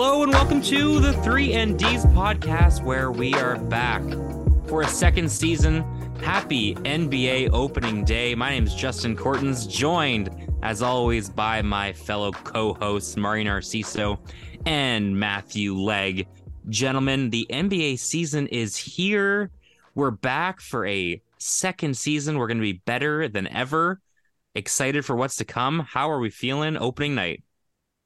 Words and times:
Hello 0.00 0.22
and 0.22 0.30
welcome 0.30 0.62
to 0.62 1.00
the 1.00 1.12
3 1.24 1.54
and 1.54 1.76
D's 1.76 2.04
podcast 2.06 2.84
where 2.84 3.10
we 3.10 3.34
are 3.34 3.56
back 3.56 4.00
for 4.68 4.82
a 4.82 4.86
second 4.86 5.28
season. 5.28 5.82
Happy 6.20 6.76
NBA 6.76 7.50
opening 7.52 8.04
day. 8.04 8.36
My 8.36 8.50
name 8.50 8.62
is 8.62 8.76
Justin 8.76 9.16
Courtons, 9.16 9.66
joined 9.66 10.30
as 10.62 10.82
always 10.82 11.28
by 11.28 11.62
my 11.62 11.92
fellow 11.92 12.30
co-hosts 12.30 13.16
Mari 13.16 13.44
Narciso 13.44 14.20
and 14.66 15.18
Matthew 15.18 15.74
Legg. 15.74 16.28
Gentlemen, 16.68 17.30
the 17.30 17.48
NBA 17.50 17.98
season 17.98 18.46
is 18.46 18.76
here. 18.76 19.50
We're 19.96 20.12
back 20.12 20.60
for 20.60 20.86
a 20.86 21.20
second 21.38 21.96
season. 21.96 22.38
We're 22.38 22.46
going 22.46 22.58
to 22.58 22.62
be 22.62 22.80
better 22.86 23.26
than 23.26 23.48
ever. 23.48 24.00
Excited 24.54 25.04
for 25.04 25.16
what's 25.16 25.34
to 25.38 25.44
come. 25.44 25.80
How 25.80 26.08
are 26.08 26.20
we 26.20 26.30
feeling 26.30 26.76
opening 26.76 27.16
night? 27.16 27.42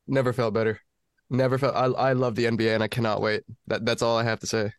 Never 0.06 0.32
felt 0.32 0.54
better. 0.54 0.80
Never 1.32 1.58
felt. 1.58 1.74
I 1.74 1.86
I 1.86 2.12
love 2.12 2.34
the 2.34 2.46
NBA 2.46 2.74
and 2.74 2.82
I 2.82 2.88
cannot 2.88 3.22
wait. 3.22 3.42
That 3.66 3.84
that's 3.84 4.02
all 4.02 4.18
I 4.18 4.24
have 4.24 4.40
to 4.40 4.46
say. 4.46 4.72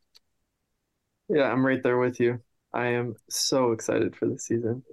Yeah, 1.29 1.51
I'm 1.51 1.65
right 1.65 1.81
there 1.81 1.97
with 1.97 2.19
you. 2.19 2.39
I 2.73 2.87
am 2.87 3.15
so 3.29 3.71
excited 3.71 4.15
for 4.15 4.27
the 4.27 4.37
season. 4.37 4.83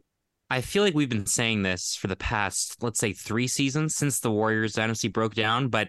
I 0.49 0.63
feel 0.63 0.83
like 0.83 0.95
we've 0.95 1.09
been 1.09 1.27
saying 1.27 1.63
this 1.63 1.95
for 1.95 2.09
the 2.09 2.17
past, 2.17 2.83
let's 2.83 2.99
say, 2.99 3.13
three 3.13 3.47
seasons 3.47 3.95
since 3.95 4.21
the 4.21 4.31
Warriors 4.31 4.73
dynasty 4.73 5.09
broke 5.09 5.35
down, 5.35 5.69
but 5.69 5.89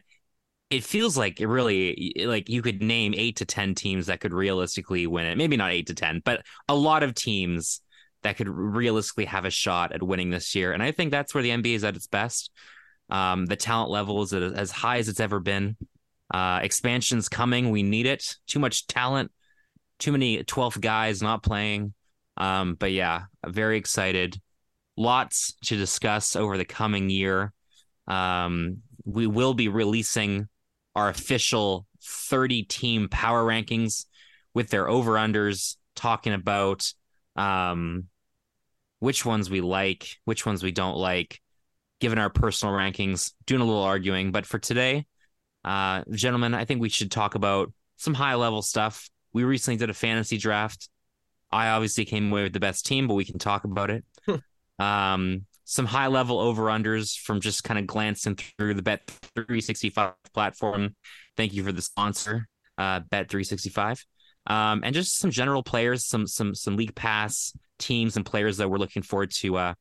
it 0.70 0.84
feels 0.84 1.18
like 1.18 1.42
it 1.42 1.48
really 1.48 2.14
like 2.26 2.50
you 2.50 2.62
could 2.62 2.82
name 2.82 3.14
eight 3.16 3.38
to 3.38 3.46
ten 3.46 3.74
teams 3.74 4.08
that 4.08 4.20
could 4.20 4.34
realistically 4.34 5.08
win 5.08 5.26
it. 5.26 5.38
Maybe 5.38 5.58
not 5.58 5.72
eight 5.72 5.88
to 5.88 5.96
ten, 5.96 6.22
but 6.24 6.44
a 6.68 6.76
lot 6.76 7.04
of 7.04 7.14
teams 7.14 7.82
that 8.24 8.38
could 8.38 8.50
realistically 8.50 9.26
have 9.26 9.46
a 9.46 9.50
shot 9.50 9.94
at 9.94 10.04
winning 10.04 10.30
this 10.30 10.54
year. 10.54 10.74
And 10.74 10.84
I 10.84 10.92
think 10.92 11.12
that's 11.12 11.34
where 11.34 11.44
the 11.44 11.50
NBA 11.50 11.76
is 11.76 11.84
at 11.84 11.96
its 11.96 12.08
best. 12.08 12.52
Um, 13.12 13.46
the 13.46 13.58
talent 13.58 13.92
level 13.92 14.24
is 14.24 14.34
as 14.34 14.72
high 14.72 14.98
as 14.98 15.10
it's 15.10 15.20
ever 15.20 15.40
been. 15.40 15.76
Uh, 16.34 16.62
expansion's 16.64 17.28
coming. 17.28 17.70
We 17.70 17.84
need 17.84 18.06
it. 18.06 18.38
Too 18.48 18.60
much 18.60 18.88
talent. 18.88 19.32
Too 20.00 20.14
many 20.14 20.44
12th 20.44 20.80
guys 20.80 21.22
not 21.22 21.44
playing. 21.44 21.94
Um, 22.38 22.76
but 22.76 22.92
yeah, 22.92 23.24
very 23.46 23.78
excited. 23.78 24.40
Lots 24.96 25.54
to 25.66 25.76
discuss 25.76 26.36
over 26.36 26.58
the 26.58 26.66
coming 26.66 27.10
year. 27.10 27.54
Um, 28.08 28.78
we 29.04 29.28
will 29.28 29.54
be 29.54 29.68
releasing 29.68 30.48
our 30.96 31.10
official 31.10 31.86
30 32.04 32.64
team 32.64 33.10
power 33.10 33.44
rankings 33.44 34.06
with 34.54 34.70
their 34.70 34.88
over 34.88 35.14
unders, 35.14 35.76
talking 35.96 36.34
about 36.34 36.92
um, 37.36 38.06
which 39.00 39.26
ones 39.26 39.50
we 39.50 39.62
like, 39.62 40.18
which 40.26 40.46
ones 40.46 40.64
we 40.64 40.72
don't 40.72 40.98
like, 40.98 41.42
given 42.02 42.18
our 42.18 42.30
personal 42.30 42.74
rankings, 42.74 43.32
doing 43.46 43.62
a 43.62 43.66
little 43.66 43.84
arguing. 43.84 44.32
But 44.32 44.46
for 44.46 44.60
today, 44.60 45.06
uh, 45.64 46.04
gentlemen, 46.12 46.54
I 46.54 46.66
think 46.66 46.82
we 46.82 46.90
should 46.90 47.12
talk 47.12 47.36
about 47.36 47.72
some 47.96 48.14
high 48.14 48.36
level 48.36 48.62
stuff. 48.62 49.10
We 49.32 49.44
recently 49.46 49.78
did 49.78 49.90
a 49.90 49.94
fantasy 49.94 50.38
draft. 50.38 50.90
I 51.52 51.70
obviously 51.70 52.04
came 52.04 52.32
away 52.32 52.44
with 52.44 52.54
the 52.54 52.60
best 52.60 52.86
team, 52.86 53.08
but 53.08 53.14
we 53.14 53.24
can 53.24 53.40
talk 53.40 53.64
about 53.64 53.92
it. 53.92 54.04
um, 54.80 55.46
some 55.64 55.86
high 55.86 56.08
level 56.08 56.40
over 56.40 56.64
unders 56.64 57.18
from 57.18 57.40
just 57.40 57.64
kind 57.64 57.80
of 57.80 57.88
glancing 57.88 58.36
through 58.58 58.74
the 58.74 58.82
Bet 58.82 59.08
365 59.36 60.14
platform. 60.34 60.96
Thank 61.38 61.54
you 61.54 61.64
for 61.64 61.72
the 61.72 61.82
sponsor, 61.82 62.48
uh, 62.78 63.00
Bet 63.00 63.30
365. 63.30 64.04
Um, 64.48 64.82
and 64.84 64.94
just 64.96 65.20
some 65.20 65.30
general 65.30 65.62
players, 65.62 66.08
some 66.08 66.26
some 66.26 66.56
some 66.56 66.76
league 66.76 66.96
pass 66.96 67.56
teams 67.78 68.18
and 68.18 68.26
players 68.26 68.58
that 68.58 68.70
we're 68.70 68.80
looking 68.80 69.04
forward 69.04 69.32
to 69.32 69.56
uh, 69.58 69.74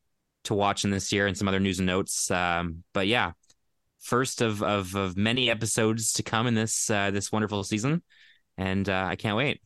to 0.45 0.55
watching 0.55 0.91
this 0.91 1.13
year 1.13 1.27
and 1.27 1.37
some 1.37 1.49
other 1.49 1.61
news 1.61 1.79
and 1.79 1.87
notes. 1.87 2.31
Um, 2.31 2.85
but 2.93 3.07
yeah, 3.07 3.33
first 4.01 4.41
of, 4.43 4.63
of 4.63 4.95
of 4.95 5.17
many 5.17 5.51
episodes 5.51 6.13
to 6.15 6.23
come 6.23 6.47
in 6.47 6.55
this 6.55 6.91
uh, 6.91 7.11
this 7.11 7.31
wonderful 7.31 7.63
season, 7.65 8.03
and 8.57 8.89
uh, 8.89 9.07
I 9.09 9.17
can't 9.17 9.37
wait. 9.37 9.61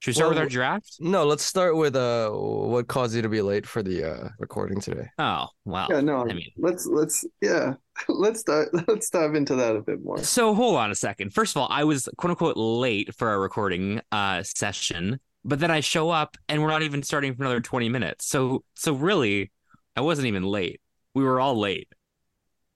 Should 0.00 0.10
we 0.10 0.14
start 0.14 0.28
well, 0.28 0.34
with 0.36 0.42
our 0.44 0.48
draft? 0.48 0.96
No, 1.00 1.24
let's 1.24 1.42
start 1.42 1.76
with 1.76 1.96
uh 1.96 2.30
what 2.30 2.86
caused 2.86 3.16
you 3.16 3.22
to 3.22 3.28
be 3.28 3.40
late 3.40 3.66
for 3.66 3.82
the 3.82 4.04
uh 4.04 4.28
recording 4.38 4.80
today. 4.80 5.08
Oh, 5.18 5.46
wow. 5.64 5.88
Yeah, 5.88 6.00
no. 6.00 6.18
I 6.18 6.34
mean, 6.34 6.50
let's 6.58 6.86
let's 6.86 7.24
yeah, 7.40 7.74
let's 8.08 8.42
dive 8.42 8.68
let's 8.88 9.08
dive 9.08 9.34
into 9.34 9.56
that 9.56 9.74
a 9.74 9.80
bit 9.80 10.04
more. 10.04 10.18
So 10.18 10.54
hold 10.54 10.76
on 10.76 10.90
a 10.90 10.94
second. 10.94 11.32
First 11.32 11.56
of 11.56 11.62
all, 11.62 11.68
I 11.70 11.84
was 11.84 12.08
quote 12.18 12.30
unquote 12.30 12.56
late 12.56 13.14
for 13.14 13.28
our 13.28 13.40
recording 13.40 14.02
uh 14.12 14.42
session, 14.42 15.18
but 15.44 15.60
then 15.60 15.70
I 15.70 15.80
show 15.80 16.10
up 16.10 16.36
and 16.48 16.62
we're 16.62 16.68
not 16.68 16.82
even 16.82 17.02
starting 17.02 17.34
for 17.34 17.44
another 17.44 17.60
20 17.60 17.88
minutes. 17.88 18.26
So 18.26 18.64
so 18.74 18.92
really, 18.92 19.50
I 19.96 20.02
wasn't 20.02 20.28
even 20.28 20.44
late. 20.44 20.80
We 21.14 21.24
were 21.24 21.40
all 21.40 21.58
late. 21.58 21.88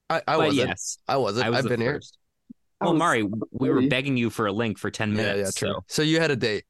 I, 0.09 0.23
I 0.27 0.37
wasn't. 0.39 0.69
Yes, 0.69 0.99
I 1.07 1.19
wasn't. 1.19 1.47
I 1.47 1.51
was 1.51 1.59
I've 1.59 1.69
been 1.69 1.81
first. 1.81 2.17
here. 2.17 2.57
Well, 2.81 2.95
Mari, 2.95 3.29
we 3.51 3.69
were 3.69 3.83
begging 3.89 4.17
you 4.17 4.31
for 4.31 4.47
a 4.47 4.53
link 4.53 4.79
for 4.79 4.91
10 4.91 5.13
minutes. 5.13 5.37
Yeah, 5.37 5.45
yeah, 5.45 5.51
true. 5.55 5.81
So. 5.87 5.97
so 5.97 6.03
you 6.03 6.19
had 6.19 6.31
a 6.31 6.37
date. 6.37 6.65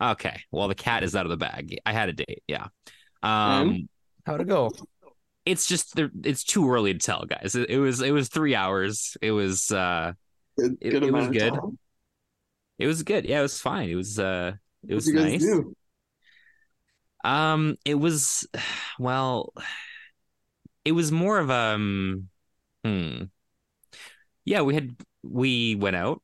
Okay. 0.00 0.40
Well, 0.52 0.68
the 0.68 0.74
cat 0.74 1.02
is 1.02 1.16
out 1.16 1.26
of 1.26 1.30
the 1.30 1.36
bag. 1.36 1.78
I 1.84 1.92
had 1.92 2.08
a 2.08 2.12
date. 2.12 2.44
Yeah. 2.46 2.68
Um, 3.22 3.88
how'd 4.24 4.40
it 4.40 4.46
go? 4.46 4.70
It's 5.44 5.66
just 5.66 5.98
it's 5.98 6.44
too 6.44 6.70
early 6.70 6.92
to 6.92 6.98
tell, 6.98 7.24
guys. 7.24 7.54
It, 7.54 7.70
it 7.70 7.78
was 7.78 8.00
it 8.02 8.10
was 8.10 8.28
three 8.28 8.54
hours. 8.54 9.16
It 9.20 9.30
was 9.30 9.70
uh, 9.70 10.12
good, 10.58 10.76
it, 10.80 11.02
it 11.02 11.12
was 11.12 11.28
good. 11.28 11.54
It 12.78 12.86
was 12.86 13.02
good. 13.02 13.24
Yeah, 13.24 13.40
it 13.40 13.42
was 13.42 13.60
fine. 13.60 13.88
It 13.88 13.94
was 13.94 14.18
uh, 14.18 14.52
it 14.86 14.94
was 14.94 15.08
nice. 15.08 15.40
Do? 15.40 15.74
Um, 17.26 17.76
it 17.84 17.96
was 17.96 18.46
well, 18.98 19.52
it 20.84 20.92
was 20.92 21.10
more 21.10 21.38
of 21.38 21.50
um, 21.50 22.28
hmm. 22.84 23.24
Yeah, 24.44 24.62
we 24.62 24.74
had 24.74 24.96
we 25.24 25.74
went 25.74 25.96
out. 25.96 26.22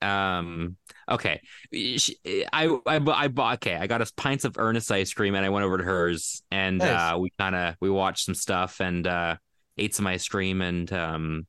Um, 0.00 0.76
okay, 1.08 1.40
I 1.74 2.78
I 2.86 2.96
I 2.96 3.28
bought 3.28 3.54
okay. 3.56 3.76
I 3.76 3.86
got 3.86 4.00
us 4.00 4.10
pints 4.10 4.44
of 4.46 4.56
Earnest 4.58 4.90
ice 4.90 5.12
cream, 5.12 5.34
and 5.34 5.44
I 5.44 5.50
went 5.50 5.66
over 5.66 5.76
to 5.76 5.84
hers, 5.84 6.42
and 6.50 6.78
nice. 6.78 7.12
uh, 7.12 7.18
we 7.18 7.30
kind 7.38 7.54
of 7.54 7.74
we 7.80 7.90
watched 7.90 8.24
some 8.24 8.34
stuff 8.34 8.80
and 8.80 9.06
uh, 9.06 9.36
ate 9.76 9.94
some 9.94 10.06
ice 10.06 10.26
cream 10.26 10.62
and 10.62 10.90
um 10.92 11.46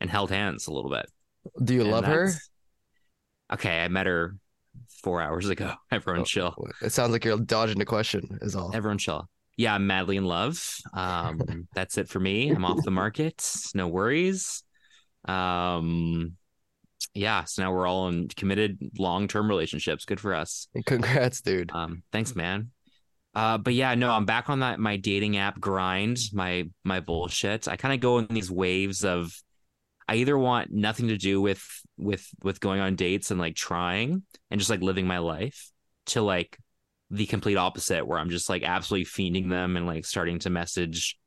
and 0.00 0.08
held 0.08 0.30
hands 0.30 0.68
a 0.68 0.72
little 0.72 0.90
bit. 0.90 1.06
Do 1.62 1.74
you 1.74 1.82
and 1.82 1.90
love 1.90 2.04
her? 2.04 2.32
Okay, 3.52 3.82
I 3.82 3.88
met 3.88 4.06
her 4.06 4.36
four 5.02 5.20
hours 5.20 5.48
ago. 5.48 5.74
Everyone 5.90 6.22
oh, 6.22 6.24
chill. 6.24 6.54
It 6.80 6.92
sounds 6.92 7.12
like 7.12 7.24
you're 7.24 7.38
dodging 7.38 7.78
the 7.78 7.84
question. 7.84 8.38
Is 8.42 8.56
all. 8.56 8.70
Everyone 8.74 8.98
chill. 8.98 9.28
Yeah, 9.56 9.74
I'm 9.74 9.86
madly 9.86 10.16
in 10.16 10.24
love. 10.24 10.64
Um, 10.94 11.68
that's 11.74 11.98
it 11.98 12.08
for 12.08 12.20
me. 12.20 12.50
I'm 12.50 12.64
off 12.64 12.82
the 12.84 12.90
market. 12.90 13.44
No 13.74 13.88
worries. 13.88 14.62
Um, 15.26 16.36
yeah. 17.14 17.44
So 17.44 17.62
now 17.62 17.72
we're 17.72 17.86
all 17.86 18.08
in 18.08 18.28
committed 18.28 18.78
long 18.98 19.28
term 19.28 19.48
relationships. 19.48 20.04
Good 20.04 20.20
for 20.20 20.34
us. 20.34 20.68
Congrats, 20.86 21.42
dude. 21.42 21.70
Um, 21.72 22.02
thanks, 22.12 22.34
man. 22.34 22.70
Uh, 23.34 23.56
but 23.56 23.72
yeah, 23.72 23.94
no, 23.94 24.10
I'm 24.10 24.26
back 24.26 24.50
on 24.50 24.60
that 24.60 24.78
my 24.78 24.96
dating 24.96 25.38
app 25.38 25.58
grind, 25.58 26.18
my 26.32 26.68
my 26.84 27.00
bullshit. 27.00 27.66
I 27.66 27.76
kind 27.76 27.94
of 27.94 28.00
go 28.00 28.18
in 28.18 28.26
these 28.26 28.50
waves 28.50 29.04
of 29.04 29.32
I 30.08 30.16
either 30.16 30.36
want 30.36 30.70
nothing 30.72 31.08
to 31.08 31.16
do 31.16 31.40
with 31.40 31.64
with 31.96 32.26
with 32.42 32.60
going 32.60 32.80
on 32.80 32.96
dates 32.96 33.30
and 33.30 33.40
like 33.40 33.54
trying 33.54 34.22
and 34.50 34.60
just 34.60 34.70
like 34.70 34.82
living 34.82 35.06
my 35.06 35.18
life 35.18 35.70
to 36.06 36.22
like 36.22 36.58
the 37.10 37.26
complete 37.26 37.56
opposite 37.56 38.06
where 38.06 38.18
I'm 38.18 38.30
just 38.30 38.48
like 38.48 38.62
absolutely 38.62 39.04
fiending 39.04 39.48
them 39.48 39.76
and 39.76 39.86
like 39.86 40.04
starting 40.04 40.38
to 40.40 40.50
message 40.50 41.18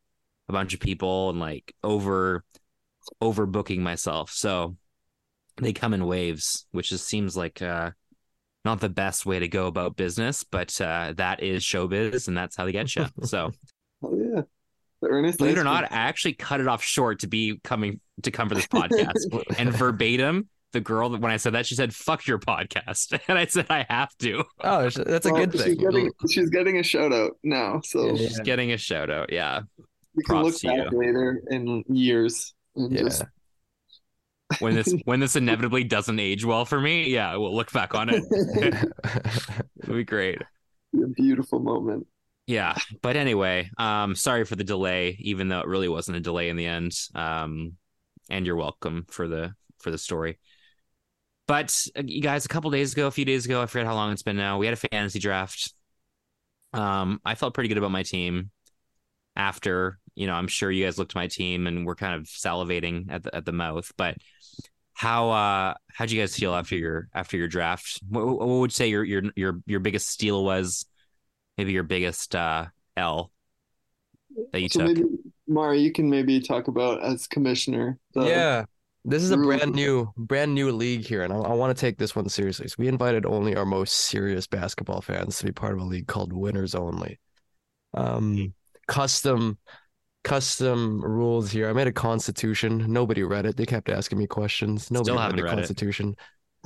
a 0.50 0.53
bunch 0.53 0.74
of 0.74 0.80
people 0.80 1.30
and 1.30 1.40
like 1.40 1.74
over 1.84 2.44
overbooking 3.22 3.80
myself. 3.80 4.31
So 4.31 4.75
they 5.58 5.74
come 5.74 5.94
in 5.94 6.06
waves, 6.06 6.66
which 6.72 6.90
just 6.90 7.08
seems 7.08 7.38
like 7.38 7.62
uh 7.62 7.91
not 8.66 8.80
the 8.80 8.90
best 8.90 9.28
way 9.28 9.40
to 9.40 9.47
go 9.47 9.67
about 9.67 9.96
business, 9.96 10.44
but 10.44 10.79
uh 10.82 11.14
that 11.17 11.44
is 11.44 11.64
showbiz 11.64 12.28
and 12.28 12.38
that's 12.38 12.55
how 12.55 12.66
they 12.66 12.72
get 12.72 12.96
you. 12.96 13.05
So 13.23 13.52
oh 14.03 14.46
yeah. 15.02 15.09
Earnest 15.09 15.38
Believe 15.38 15.58
it 15.58 15.59
or 15.59 15.64
not, 15.64 15.92
I 15.92 15.97
actually 15.97 16.34
cut 16.34 16.59
it 16.59 16.68
off 16.68 16.84
short 16.84 17.20
to 17.20 17.28
be 17.28 17.59
coming 17.64 18.00
to 18.24 18.32
come 18.32 18.50
for 18.50 18.56
this 18.56 18.68
podcast. 18.68 19.44
and 19.58 19.72
verbatim, 19.74 20.50
the 20.72 20.82
girl 20.82 21.09
that 21.09 21.22
when 21.22 21.32
I 21.32 21.38
said 21.38 21.53
that, 21.53 21.66
she 21.66 21.76
said, 21.76 21.94
"Fuck 21.94 22.28
your 22.28 22.40
podcast," 22.40 23.18
and 23.28 23.38
I 23.38 23.46
said, 23.46 23.68
"I 23.70 23.86
have 23.90 24.16
to." 24.20 24.44
Oh, 24.62 24.90
that's 24.90 25.26
a 25.26 25.32
well, 25.32 25.46
good 25.46 25.53
she's 25.53 25.64
thing. 25.64 25.78
Getting, 25.78 26.12
she's 26.30 26.50
getting 26.50 26.78
a 26.80 26.84
shout 26.84 27.14
out 27.14 27.38
now, 27.44 27.82
so 27.84 28.16
she's 28.16 28.40
getting 28.40 28.72
a 28.72 28.78
shout 28.78 29.09
out. 29.09 29.32
Yeah, 29.32 29.62
you 29.78 30.24
can 30.24 30.36
Props 30.36 30.64
look 30.64 30.76
back 30.76 30.92
you. 30.92 31.00
later 31.00 31.42
in 31.50 31.84
years. 31.88 32.53
yeah. 32.76 33.02
Just... 33.02 33.24
when 34.59 34.76
this 34.76 34.94
when 35.06 35.20
this 35.20 35.36
inevitably 35.36 35.84
doesn't 35.84 36.20
age 36.20 36.46
well 36.46 36.66
for 36.66 36.80
me, 36.80 37.09
yeah, 37.09 37.36
we'll 37.36 37.56
look 37.56 37.72
back 37.72 37.96
on 37.96 38.09
it. 38.09 38.24
It'll 39.82 39.96
be 39.96 40.03
great. 40.03 40.42
A 40.94 41.08
beautiful 41.08 41.59
moment 41.59 42.08
yeah 42.47 42.76
but 43.02 43.16
anyway 43.16 43.70
um 43.78 44.16
sorry 44.16 44.46
for 44.46 44.56
the 44.56 44.64
delay 44.64 45.16
even 45.20 45.47
though 45.47 45.62
it 45.62 45.68
really 45.68 45.90
wasn't 45.90 46.16
a 46.16 46.20
delay 46.22 46.50
in 46.50 46.56
the 46.56 46.66
end 46.66 46.92
um 47.16 47.74
and 48.30 48.46
you're 48.46 48.56
welcome 48.56 49.06
for 49.09 49.28
the 49.28 49.53
for 49.80 49.92
the 49.92 49.97
story 49.97 50.38
but 51.47 51.76
uh, 51.97 52.03
you 52.06 52.22
guys 52.22 52.46
a 52.46 52.50
couple 52.50 52.70
days 52.70 52.94
ago 52.94 53.08
a 53.08 53.12
few 53.12 53.26
days 53.26 53.46
ago 53.46 53.62
i 53.62 53.66
forget 53.66 53.88
how 53.88 53.96
long 53.96 54.12
it's 54.12 54.24
been 54.24 54.38
now 54.38 54.58
we 54.58 54.68
had 54.68 54.74
a 54.74 54.88
fantasy 54.92 55.20
draft 55.20 55.74
um 56.74 57.20
i 57.26 57.36
felt 57.36 57.53
pretty 57.53 57.68
good 57.68 57.78
about 57.78 57.92
my 57.92 58.03
team 58.03 58.52
after 59.36 60.00
you 60.16 60.28
know 60.28 60.34
i'm 60.34 60.47
sure 60.47 60.72
you 60.72 60.86
guys 60.86 60.97
looked 61.00 61.14
at 61.14 61.20
my 61.20 61.28
team 61.28 61.68
and 61.68 61.86
we're 61.86 61.96
kind 61.96 62.16
of 62.16 62.24
salivating 62.28 63.12
at 63.12 63.24
the, 63.24 63.36
at 63.36 63.46
the 63.46 63.52
mouth 63.52 63.92
but 63.97 64.18
How 64.94 65.32
uh 65.32 65.74
how'd 65.94 66.12
you 66.12 66.22
guys 66.22 66.36
feel 66.38 66.53
after 66.56 66.76
your 66.78 67.09
after 67.14 67.38
your 67.38 67.47
draft? 67.50 68.02
What, 68.09 68.26
what 68.28 68.47
would 68.47 68.72
you 68.72 68.76
say 68.76 68.90
your 68.90 69.03
your 69.03 69.24
your 69.36 69.62
your 69.68 69.80
biggest 69.82 70.09
steal 70.09 70.44
was? 70.46 70.86
Maybe 71.57 71.72
your 71.72 71.84
biggest 71.84 72.35
uh 72.35 72.66
L 72.97 73.31
that 74.52 74.61
you 74.61 74.69
So 74.69 74.79
took. 74.79 74.87
maybe 74.87 75.03
Mari, 75.47 75.79
you 75.79 75.91
can 75.91 76.09
maybe 76.09 76.40
talk 76.40 76.67
about 76.67 77.03
as 77.03 77.28
commissioner. 77.28 77.99
the- 78.13 78.25
Yeah. 78.25 78.66
This 79.07 79.22
is 79.22 79.29
a 79.29 79.37
Rule- 79.37 79.55
brand 79.55 79.75
new, 79.75 80.11
brand 80.17 80.55
new 80.55 80.72
league 80.72 81.05
here, 81.05 81.22
and 81.22 81.31
I, 81.31 81.35
I 81.37 81.53
want 81.53 81.75
to 81.78 81.79
take 81.79 81.99
this 81.99 82.16
one 82.16 82.28
seriously. 82.28 82.67
So 82.67 82.73
we 82.79 82.87
invited 82.87 83.23
only 83.28 83.55
our 83.55 83.63
most 83.66 83.91
serious 83.93 84.47
basketball 84.47 85.02
fans 85.02 85.37
to 85.37 85.46
be 85.46 85.52
part 85.52 85.73
of 85.73 85.79
a 85.79 85.84
league 85.84 86.07
called 86.07 86.34
Winners 86.34 86.73
Only. 86.73 87.19
Um, 87.93 88.55
custom, 88.87 89.59
custom 90.23 91.03
rules 91.03 91.51
here. 91.51 91.69
I 91.69 91.73
made 91.73 91.85
a 91.85 91.91
constitution. 91.91 92.91
Nobody 92.91 93.22
read 93.22 93.46
it. 93.46 93.58
They 93.58 93.67
kept 93.67 93.90
asking 93.90 94.17
me 94.17 94.25
questions. 94.25 94.90
Nobody 94.90 95.11
read 95.16 95.35
the 95.37 95.43
constitution. 95.55 96.09
it. 96.09 96.17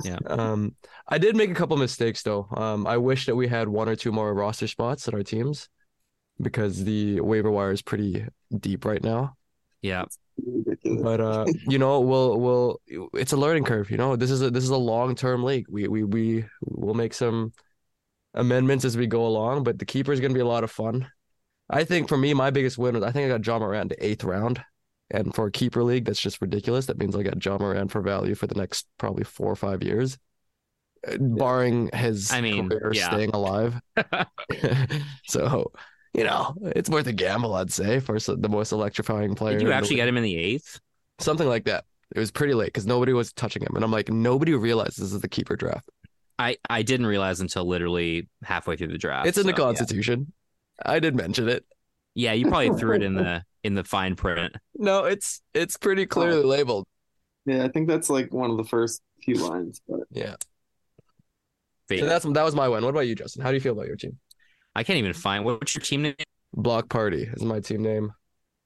Yeah. 0.04 0.18
Um, 0.26 0.74
I 1.08 1.18
did 1.18 1.36
make 1.36 1.50
a 1.50 1.54
couple 1.54 1.76
mistakes 1.76 2.22
though. 2.22 2.48
Um, 2.56 2.86
I 2.86 2.96
wish 2.96 3.26
that 3.26 3.36
we 3.36 3.48
had 3.48 3.68
one 3.68 3.88
or 3.88 3.96
two 3.96 4.12
more 4.12 4.32
roster 4.34 4.66
spots 4.66 5.08
at 5.08 5.14
our 5.14 5.22
teams 5.22 5.68
because 6.40 6.84
the 6.84 7.20
waiver 7.20 7.50
wire 7.50 7.72
is 7.72 7.82
pretty 7.82 8.26
deep 8.58 8.84
right 8.84 9.02
now. 9.02 9.36
Yeah. 9.82 10.04
But 11.02 11.20
uh, 11.20 11.44
you 11.68 11.78
know, 11.78 12.00
we'll 12.00 12.38
we'll 12.38 12.80
it's 13.14 13.32
a 13.32 13.36
learning 13.36 13.64
curve, 13.64 13.90
you 13.90 13.96
know. 13.98 14.16
This 14.16 14.30
is 14.30 14.42
a 14.42 14.50
this 14.50 14.64
is 14.64 14.70
a 14.70 14.76
long-term 14.76 15.44
league. 15.44 15.66
We 15.68 15.86
we 15.88 16.04
we 16.04 16.44
will 16.62 16.94
make 16.94 17.12
some 17.12 17.52
amendments 18.34 18.84
as 18.84 18.96
we 18.96 19.06
go 19.06 19.26
along, 19.26 19.64
but 19.64 19.78
the 19.78 19.84
keeper 19.84 20.12
is 20.12 20.20
going 20.20 20.30
to 20.30 20.34
be 20.34 20.40
a 20.40 20.46
lot 20.46 20.64
of 20.64 20.70
fun. 20.70 21.08
I 21.68 21.84
think 21.84 22.08
for 22.08 22.16
me, 22.16 22.34
my 22.34 22.50
biggest 22.50 22.78
win 22.78 22.94
was 22.94 23.04
I 23.04 23.12
think 23.12 23.26
I 23.26 23.36
got 23.36 23.46
Ja 23.46 23.58
Morant 23.58 23.90
to 23.90 24.04
eighth 24.04 24.24
round. 24.24 24.62
And 25.10 25.34
for 25.34 25.46
a 25.46 25.50
keeper 25.50 25.82
league, 25.82 26.04
that's 26.04 26.20
just 26.20 26.40
ridiculous. 26.40 26.86
That 26.86 26.98
means 26.98 27.16
I 27.16 27.22
got 27.22 27.44
Ja 27.44 27.58
Morant 27.58 27.90
for 27.90 28.00
value 28.00 28.34
for 28.34 28.46
the 28.46 28.54
next 28.54 28.86
probably 28.98 29.24
four 29.24 29.50
or 29.50 29.56
five 29.56 29.82
years, 29.82 30.18
barring 31.18 31.90
his 31.92 32.30
I 32.32 32.40
mean, 32.40 32.68
career 32.68 32.92
yeah. 32.94 33.08
staying 33.10 33.30
alive. 33.30 33.80
so, 35.26 35.72
you 36.14 36.24
know, 36.24 36.54
it's 36.62 36.88
worth 36.88 37.06
a 37.08 37.12
gamble, 37.12 37.54
I'd 37.54 37.72
say, 37.72 37.98
for 37.98 38.18
the 38.18 38.48
most 38.48 38.72
electrifying 38.72 39.34
player. 39.34 39.58
Did 39.58 39.66
you 39.66 39.72
actually 39.72 39.96
get 39.96 40.08
him 40.08 40.16
in 40.16 40.22
the 40.22 40.36
eighth? 40.36 40.80
something 41.22 41.48
like 41.48 41.64
that. 41.64 41.84
It 42.14 42.18
was 42.18 42.30
pretty 42.30 42.54
late 42.54 42.66
because 42.66 42.86
nobody 42.86 43.12
was 43.12 43.32
touching 43.32 43.62
him, 43.62 43.76
and 43.76 43.84
I'm 43.84 43.92
like, 43.92 44.08
nobody 44.08 44.54
realized 44.54 44.98
this 44.98 45.12
is 45.12 45.20
the 45.20 45.28
keeper 45.28 45.54
draft. 45.54 45.88
I 46.38 46.56
I 46.68 46.82
didn't 46.82 47.06
realize 47.06 47.40
until 47.40 47.64
literally 47.66 48.28
halfway 48.42 48.76
through 48.76 48.88
the 48.88 48.98
draft. 48.98 49.28
it's 49.28 49.38
in 49.38 49.46
the 49.46 49.54
so, 49.54 49.62
yeah. 49.62 49.66
Constitution. 49.66 50.32
I 50.84 50.98
did 50.98 51.14
mention 51.14 51.48
it. 51.48 51.64
Yeah, 52.14 52.32
you 52.32 52.48
probably 52.48 52.70
threw 52.78 52.94
it 52.96 53.02
in 53.02 53.14
the 53.14 53.44
in 53.62 53.74
the 53.74 53.84
fine 53.84 54.16
print. 54.16 54.54
No, 54.74 55.04
it's 55.04 55.42
it's 55.54 55.76
pretty 55.76 56.06
clearly 56.06 56.42
labeled. 56.42 56.86
Yeah, 57.46 57.64
I 57.64 57.68
think 57.68 57.88
that's 57.88 58.10
like 58.10 58.32
one 58.32 58.50
of 58.50 58.56
the 58.56 58.64
first 58.64 59.02
few 59.22 59.36
lines, 59.36 59.80
but 59.88 60.00
Yeah. 60.10 60.36
But 61.88 61.98
So 61.98 62.06
that's 62.06 62.24
that 62.24 62.44
was 62.44 62.54
my 62.54 62.68
win. 62.68 62.84
What 62.84 62.90
about 62.90 63.08
you, 63.08 63.14
Justin? 63.14 63.42
How 63.42 63.48
do 63.48 63.54
you 63.54 63.60
feel 63.60 63.72
about 63.72 63.86
your 63.86 63.96
team? 63.96 64.18
I 64.74 64.84
can't 64.84 64.98
even 64.98 65.12
find 65.12 65.44
what's 65.44 65.74
your 65.74 65.82
team 65.82 66.02
name? 66.02 66.14
Block 66.54 66.88
Party 66.88 67.28
is 67.32 67.42
my 67.42 67.60
team 67.60 67.82
name. 67.82 68.12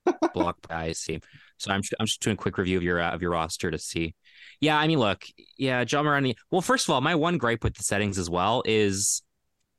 Block. 0.34 0.60
Party 0.62 0.90
I 0.90 0.92
see. 0.92 1.20
So 1.58 1.70
I'm 1.70 1.82
I'm 1.98 2.06
just 2.06 2.20
doing 2.20 2.34
a 2.34 2.36
quick 2.36 2.58
review 2.58 2.76
of 2.76 2.82
your 2.82 3.00
uh, 3.00 3.12
of 3.12 3.22
your 3.22 3.30
roster 3.30 3.70
to 3.70 3.78
see. 3.78 4.14
Yeah, 4.60 4.78
I 4.78 4.86
mean, 4.86 4.98
look, 4.98 5.24
yeah, 5.56 5.84
John 5.84 6.04
Morani. 6.04 6.36
Well, 6.50 6.60
first 6.60 6.86
of 6.86 6.94
all, 6.94 7.00
my 7.00 7.14
one 7.14 7.38
gripe 7.38 7.64
with 7.64 7.74
the 7.74 7.82
settings 7.82 8.18
as 8.18 8.28
well 8.28 8.62
is 8.66 9.22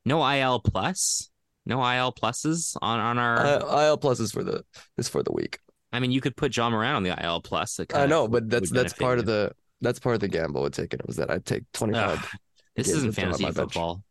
no 0.06 0.28
IL 0.28 0.60
plus, 0.60 1.30
no 1.66 1.78
IL 1.80 2.14
pluses 2.14 2.76
on 2.82 3.00
on 3.00 3.18
our. 3.18 3.40
Uh, 3.40 3.88
IL 3.88 3.98
pluses 3.98 4.34
for 4.34 4.44
the 4.44 4.64
is 4.98 5.10
for 5.10 5.24
the 5.24 5.32
week. 5.32 5.60
I 5.92 6.00
mean, 6.00 6.12
you 6.12 6.22
could 6.22 6.36
put 6.36 6.56
Ja 6.56 6.70
Morant 6.70 6.98
on 6.98 7.04
the 7.04 7.24
IL 7.24 7.42
plus. 7.42 7.80
I 7.94 8.06
know, 8.06 8.28
but 8.28 8.50
that's 8.50 8.70
that's 8.70 8.94
part 8.94 9.18
you. 9.18 9.22
of 9.22 9.26
the 9.26 9.52
that's 9.82 10.00
part 10.00 10.16
of 10.16 10.22
the 10.22 10.28
gamble 10.28 10.62
with 10.62 10.74
taking 10.74 11.00
it 11.00 11.08
was 11.08 11.18
that 11.18 11.32
I'd 11.32 11.46
take 11.46 11.64
twenty 11.74 11.94
five. 11.94 12.28
This 12.76 12.90
isn't 12.90 13.14
fantasy 13.14 13.44
bench. 13.44 13.56
football. 13.56 14.04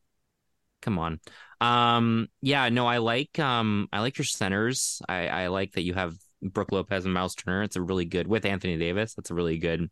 Come 0.80 0.98
on. 0.98 1.20
Um, 1.60 2.28
yeah, 2.40 2.68
no, 2.68 2.86
I 2.86 2.98
like 2.98 3.38
um 3.38 3.88
I 3.92 4.00
like 4.00 4.18
your 4.18 4.24
centers. 4.24 5.00
I, 5.08 5.28
I 5.28 5.46
like 5.48 5.72
that 5.72 5.82
you 5.82 5.94
have 5.94 6.14
Brook 6.42 6.72
Lopez 6.72 7.04
and 7.04 7.14
Myles 7.14 7.34
Turner. 7.34 7.62
It's 7.62 7.76
a 7.76 7.82
really 7.82 8.04
good 8.04 8.26
with 8.26 8.44
Anthony 8.44 8.76
Davis. 8.76 9.14
That's 9.14 9.30
a 9.30 9.34
really 9.34 9.58
good, 9.58 9.90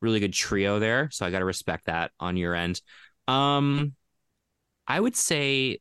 really 0.00 0.20
good 0.20 0.32
trio 0.32 0.78
there. 0.78 1.08
So 1.10 1.26
I 1.26 1.30
gotta 1.30 1.44
respect 1.44 1.86
that 1.86 2.12
on 2.18 2.36
your 2.36 2.54
end. 2.54 2.80
Um 3.26 3.94
I 4.86 4.98
would 4.98 5.16
say 5.16 5.80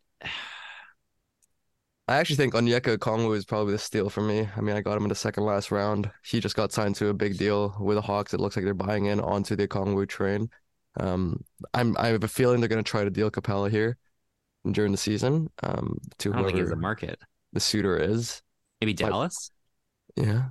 I 2.10 2.18
actually 2.18 2.38
think 2.38 2.54
Onyeka 2.54 2.98
Okongwu 2.98 3.36
is 3.36 3.44
probably 3.46 3.74
the 3.74 3.80
steal 3.80 4.10
for 4.10 4.22
me. 4.22 4.48
I 4.56 4.62
mean, 4.62 4.76
I 4.78 4.82
got 4.82 4.96
him 4.96 5.04
in 5.04 5.10
the 5.10 5.16
second 5.16 5.44
last 5.44 5.72
round. 5.72 6.10
He 6.24 6.40
just 6.40 6.56
got 6.56 6.72
signed 6.72 6.96
to 6.96 7.10
a 7.10 7.14
big 7.14 7.38
deal 7.38 7.76
with 7.82 7.96
the 7.96 8.02
Hawks. 8.02 8.34
It 8.34 8.40
looks 8.40 8.56
like 8.56 8.64
they're 8.64 8.74
buying 8.74 9.08
in 9.08 9.20
onto 9.20 9.56
the 9.58 9.68
Okongwu 9.68 10.08
train. 10.08 10.50
Um, 11.00 11.44
I'm 11.74 11.98
I 11.98 12.08
have 12.08 12.24
a 12.24 12.28
feeling 12.28 12.60
they're 12.62 12.70
going 12.70 12.84
to 12.84 12.90
try 12.90 13.04
to 13.04 13.10
deal 13.10 13.30
Capela 13.30 13.70
here 13.70 13.98
during 14.72 14.92
the 14.92 14.98
season. 14.98 15.50
Um, 15.64 15.98
to 16.20 16.32
I 16.32 16.36
don't 16.38 16.46
think 16.46 16.56
he 16.56 16.62
whoever 16.62 16.74
a 16.76 16.78
market. 16.82 17.20
the 17.54 17.60
suitor 17.60 17.98
is. 17.98 18.42
Maybe 18.82 18.94
But- 18.94 19.10
Dallas? 19.10 19.52
Yeah, 20.16 20.46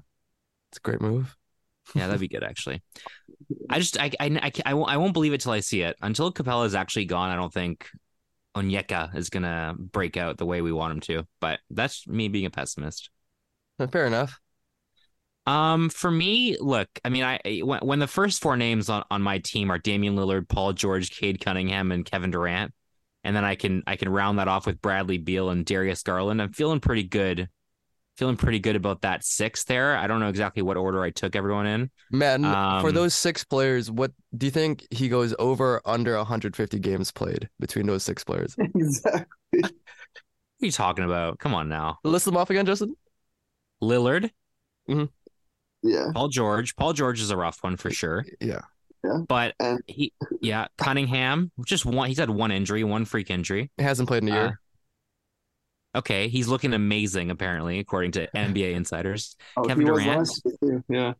it's 0.70 0.78
a 0.78 0.80
great 0.82 1.00
move. 1.00 1.36
Yeah, 1.94 2.06
that'd 2.06 2.20
be 2.20 2.28
good 2.28 2.42
actually. 2.44 2.82
I 3.70 3.78
just 3.78 3.98
I 3.98 4.10
I 4.20 4.26
I, 4.42 4.52
I 4.66 4.74
won't 4.74 4.90
I 4.90 4.96
won't 4.96 5.12
believe 5.12 5.32
it 5.32 5.40
till 5.40 5.52
I 5.52 5.60
see 5.60 5.82
it. 5.82 5.96
Until 6.02 6.32
Capela 6.32 6.66
is 6.66 6.74
actually 6.74 7.04
gone, 7.06 7.30
I 7.30 7.36
don't 7.36 7.52
think 7.52 7.88
Onyeka 8.56 9.14
is 9.14 9.30
gonna 9.30 9.74
break 9.78 10.16
out 10.16 10.38
the 10.38 10.46
way 10.46 10.62
we 10.62 10.72
want 10.72 10.92
him 10.92 11.00
to. 11.00 11.26
But 11.40 11.60
that's 11.70 12.06
me 12.06 12.28
being 12.28 12.46
a 12.46 12.50
pessimist. 12.50 13.10
Fair 13.90 14.06
enough. 14.06 14.40
Um, 15.46 15.90
for 15.90 16.10
me, 16.10 16.56
look, 16.58 16.88
I 17.04 17.08
mean, 17.08 17.22
I 17.22 17.60
when, 17.62 17.80
when 17.80 17.98
the 18.00 18.08
first 18.08 18.42
four 18.42 18.56
names 18.56 18.88
on, 18.88 19.04
on 19.10 19.22
my 19.22 19.38
team 19.38 19.70
are 19.70 19.78
Damian 19.78 20.16
Lillard, 20.16 20.48
Paul 20.48 20.72
George, 20.72 21.10
Cade 21.10 21.40
Cunningham, 21.40 21.92
and 21.92 22.04
Kevin 22.04 22.32
Durant, 22.32 22.72
and 23.22 23.36
then 23.36 23.44
I 23.44 23.54
can 23.54 23.82
I 23.86 23.96
can 23.96 24.08
round 24.08 24.38
that 24.38 24.48
off 24.48 24.66
with 24.66 24.82
Bradley 24.82 25.18
Beal 25.18 25.50
and 25.50 25.64
Darius 25.64 26.02
Garland. 26.02 26.42
I'm 26.42 26.52
feeling 26.52 26.80
pretty 26.80 27.04
good, 27.04 27.48
feeling 28.16 28.36
pretty 28.36 28.58
good 28.58 28.76
about 28.76 29.02
that 29.02 29.24
six 29.24 29.64
there. 29.64 29.96
I 29.96 30.06
don't 30.06 30.20
know 30.20 30.28
exactly 30.28 30.62
what 30.62 30.76
order 30.76 31.02
I 31.02 31.10
took 31.10 31.36
everyone 31.36 31.66
in. 31.66 31.90
Man, 32.10 32.44
n- 32.44 32.50
for 32.80 32.88
Um, 32.88 32.94
those 32.94 33.14
six 33.14 33.44
players, 33.44 33.90
what 33.90 34.12
do 34.36 34.46
you 34.46 34.50
think 34.52 34.86
he 34.90 35.08
goes 35.08 35.34
over 35.38 35.80
under 35.84 36.16
150 36.16 36.78
games 36.78 37.12
played 37.12 37.48
between 37.60 37.86
those 37.86 38.02
six 38.02 38.24
players? 38.24 38.54
exactly. 38.74 39.26
What 39.52 39.64
are 40.62 40.66
you 40.66 40.72
talking 40.72 41.04
about? 41.04 41.38
Come 41.38 41.54
on 41.54 41.68
now, 41.68 41.98
List 42.04 42.24
them 42.24 42.36
off 42.36 42.48
again, 42.50 42.64
Justin. 42.66 42.96
Lillard, 43.82 44.30
Yeah. 44.88 46.10
Paul 46.14 46.28
George. 46.28 46.74
Paul 46.76 46.94
George 46.94 47.20
is 47.20 47.30
a 47.30 47.36
rough 47.36 47.58
one 47.62 47.76
for 47.76 47.90
sure, 47.90 48.24
Yeah. 48.40 48.62
but 49.28 49.54
And 49.60 49.80
he, 49.86 50.12
yeah, 50.40 50.68
Cunningham, 50.78 51.50
just 51.66 51.84
one. 51.84 52.08
He's 52.08 52.18
had 52.18 52.30
one 52.30 52.50
injury, 52.50 52.82
one 52.84 53.04
freak 53.04 53.30
injury. 53.30 53.70
He 53.76 53.82
hasn't 53.82 54.08
played 54.08 54.22
in 54.22 54.30
a 54.30 54.32
year. 54.32 54.46
Uh, 54.46 54.50
Okay, 55.96 56.28
he's 56.28 56.46
looking 56.48 56.74
amazing 56.74 57.30
apparently, 57.30 57.78
according 57.78 58.12
to 58.12 58.28
NBA 58.36 58.74
insiders. 58.74 59.34
oh, 59.56 59.62
Kevin 59.62 59.86
Durant. 59.86 60.18
last. 60.18 60.46
Yeah. 60.88 61.14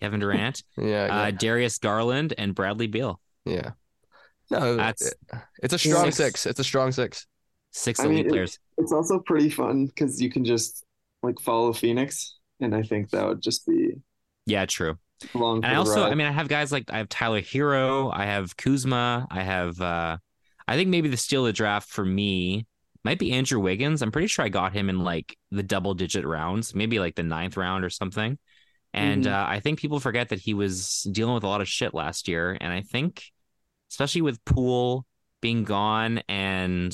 Kevin 0.00 0.20
Durant, 0.20 0.62
yeah, 0.78 1.04
uh, 1.10 1.30
Darius 1.30 1.78
Garland, 1.78 2.34
and 2.38 2.54
Bradley 2.54 2.86
Beal. 2.86 3.20
yeah. 3.44 3.72
No, 4.50 4.76
That's 4.76 5.06
it- 5.06 5.14
it's 5.62 5.72
a 5.74 5.78
strong 5.78 6.04
six. 6.12 6.16
six. 6.42 6.46
It's 6.46 6.60
a 6.60 6.64
strong 6.64 6.92
six. 6.92 7.26
Six 7.72 7.98
I 7.98 8.04
mean, 8.04 8.12
elite 8.14 8.26
it- 8.26 8.28
players. 8.30 8.58
It's 8.78 8.92
also 8.92 9.18
pretty 9.20 9.48
fun 9.50 9.86
because 9.86 10.20
you 10.20 10.30
can 10.30 10.44
just 10.44 10.84
like 11.22 11.40
follow 11.40 11.72
Phoenix, 11.72 12.38
and 12.60 12.74
I 12.74 12.82
think 12.82 13.10
that 13.10 13.26
would 13.26 13.40
just 13.42 13.66
be 13.66 13.94
Yeah, 14.46 14.66
true. 14.66 14.98
long. 15.32 15.64
And 15.64 15.66
I 15.66 15.76
also, 15.76 16.04
I 16.04 16.14
mean, 16.14 16.26
I 16.26 16.32
have 16.32 16.48
guys 16.48 16.70
like 16.70 16.84
I 16.90 16.98
have 16.98 17.08
Tyler 17.08 17.40
Herro, 17.40 18.10
I 18.14 18.26
have 18.26 18.56
Kuzma, 18.56 19.26
I 19.30 19.42
have. 19.42 19.80
uh 19.80 20.18
I 20.68 20.76
think 20.76 20.88
maybe 20.90 21.08
the 21.08 21.16
steal 21.16 21.42
of 21.42 21.46
the 21.46 21.52
draft 21.54 21.88
for 21.88 22.04
me 22.04 22.66
might 23.04 23.18
be 23.18 23.32
Andrew 23.32 23.60
Wiggins. 23.60 24.02
I'm 24.02 24.10
pretty 24.10 24.28
sure 24.28 24.44
I 24.44 24.48
got 24.48 24.72
him 24.72 24.88
in 24.88 25.00
like 25.00 25.36
the 25.50 25.62
double 25.62 25.94
digit 25.94 26.24
rounds, 26.26 26.74
maybe 26.74 26.98
like 26.98 27.14
the 27.14 27.22
ninth 27.22 27.56
round 27.56 27.84
or 27.84 27.90
something. 27.90 28.38
And 28.92 29.24
Mhm. 29.24 29.32
uh, 29.32 29.46
I 29.48 29.60
think 29.60 29.78
people 29.78 30.00
forget 30.00 30.30
that 30.30 30.40
he 30.40 30.54
was 30.54 31.02
dealing 31.10 31.34
with 31.34 31.44
a 31.44 31.48
lot 31.48 31.60
of 31.60 31.68
shit 31.68 31.94
last 31.94 32.28
year. 32.28 32.56
And 32.60 32.72
I 32.72 32.80
think, 32.82 33.24
especially 33.90 34.22
with 34.22 34.44
Poole 34.44 35.04
being 35.40 35.64
gone 35.64 36.22
and, 36.28 36.92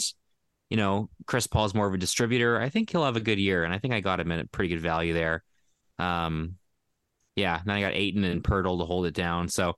you 0.71 0.77
know, 0.77 1.11
Chris 1.27 1.47
Paul's 1.47 1.75
more 1.75 1.87
of 1.87 1.95
a 1.95 1.99
distributor, 1.99 2.61
I 2.61 2.71
think 2.71 2.91
he'll 2.91 3.05
have 3.05 3.17
a 3.17 3.21
good 3.21 3.39
year. 3.39 3.65
And 3.65 3.73
I 3.73 3.79
think 3.79 3.95
I 3.95 4.01
got 4.01 4.19
him 4.19 4.33
at 4.33 4.41
a 4.41 4.49
pretty 4.49 4.71
good 4.71 4.81
value 4.81 5.15
there. 5.15 5.45
Um, 5.99 6.57
yeah, 7.37 7.61
then 7.65 7.77
I 7.77 7.81
got 7.81 7.95
Ayton 7.95 8.25
and 8.25 8.43
Pirtle 8.43 8.79
to 8.79 8.85
hold 8.85 9.07
it 9.07 9.15
down. 9.15 9.49
So 9.49 9.77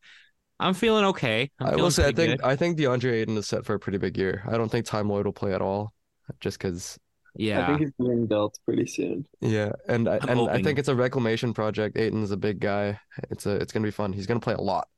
I'm 0.59 0.75
feeling 0.75 1.05
okay. 1.07 1.51
I'm 1.59 1.67
I 1.67 1.77
will 1.77 1.91
say, 1.91 2.05
I 2.05 2.13
think 2.13 2.17
good. 2.39 2.43
I 2.43 2.57
think 2.57 2.79
DeAndre 2.79 3.15
Ayton 3.15 3.37
is 3.37 3.49
set 3.49 3.67
for 3.67 3.75
a 3.75 3.79
pretty 3.81 3.99
big 3.99 4.17
year. 4.17 4.45
I 4.47 4.57
don't 4.57 4.71
think 4.71 4.87
Time 4.87 5.09
Lord 5.09 5.27
will 5.27 5.33
play 5.33 5.53
at 5.53 5.61
all, 5.61 5.93
just 6.41 6.59
because. 6.59 6.99
yeah. 7.37 7.65
I 7.65 7.67
think 7.67 7.81
he's 7.81 7.93
being 7.99 8.27
dealt 8.27 8.59
pretty 8.65 8.87
soon. 8.87 9.27
Yeah, 9.41 9.73
and 9.89 10.09
I 10.09 10.19
I'm 10.23 10.39
and 10.39 10.51
I 10.51 10.63
think 10.63 10.79
it's 10.79 10.89
a 10.89 10.95
reclamation 10.95 11.55
project. 11.55 11.97
Ayton's 11.97 12.31
a 12.31 12.37
big 12.37 12.61
guy. 12.61 12.99
It's 13.31 13.47
a 13.47 13.57
it's 13.57 13.73
gonna 13.73 13.87
be 13.87 13.91
fun. 13.91 14.13
He's 14.13 14.27
gonna 14.27 14.41
play 14.41 14.55
a 14.55 14.61
lot. 14.61 14.89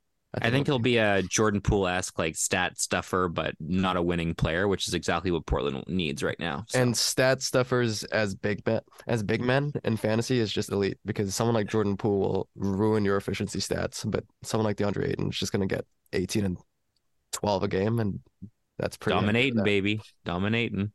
I 0.43 0.51
think 0.51 0.67
he'll 0.67 0.81
be 0.81 0.97
a 0.97 1.23
Jordan 1.23 1.61
Poole 1.61 1.87
esque 1.87 2.19
like 2.19 2.35
stat 2.35 2.79
stuffer, 2.79 3.29
but 3.29 3.55
not 3.61 3.97
a 3.97 4.03
winning 4.03 4.35
player, 4.35 4.67
which 4.67 4.89
is 4.89 4.95
exactly 4.95 5.31
what 5.31 5.47
Portland 5.47 5.85
needs 5.87 6.25
right 6.25 6.39
now. 6.41 6.65
So. 6.69 6.81
And 6.81 6.97
stat 6.97 7.41
stuffers 7.41 8.03
as 8.05 8.35
big 8.35 8.65
bet 8.65 8.85
as 9.07 9.23
big 9.23 9.41
men 9.41 9.73
in 9.85 9.97
fantasy 9.97 10.41
is 10.41 10.53
just 10.53 10.73
elite 10.73 10.99
because 11.05 11.35
someone 11.35 11.55
like 11.55 11.69
Jordan 11.69 11.97
Poole 11.97 12.19
will 12.19 12.49
ruin 12.57 13.05
your 13.05 13.17
efficiency 13.17 13.61
stats, 13.61 14.09
but 14.11 14.25
someone 14.43 14.65
like 14.65 14.77
DeAndre 14.77 15.11
Ayton 15.11 15.29
is 15.29 15.39
just 15.39 15.53
gonna 15.53 15.67
get 15.67 15.85
18 16.13 16.45
and 16.45 16.59
12 17.33 17.63
a 17.63 17.69
game, 17.69 18.01
and 18.01 18.21
that's 18.79 18.97
pretty 18.97 19.17
dominating, 19.17 19.63
baby, 19.63 20.01
dominating. 20.25 20.93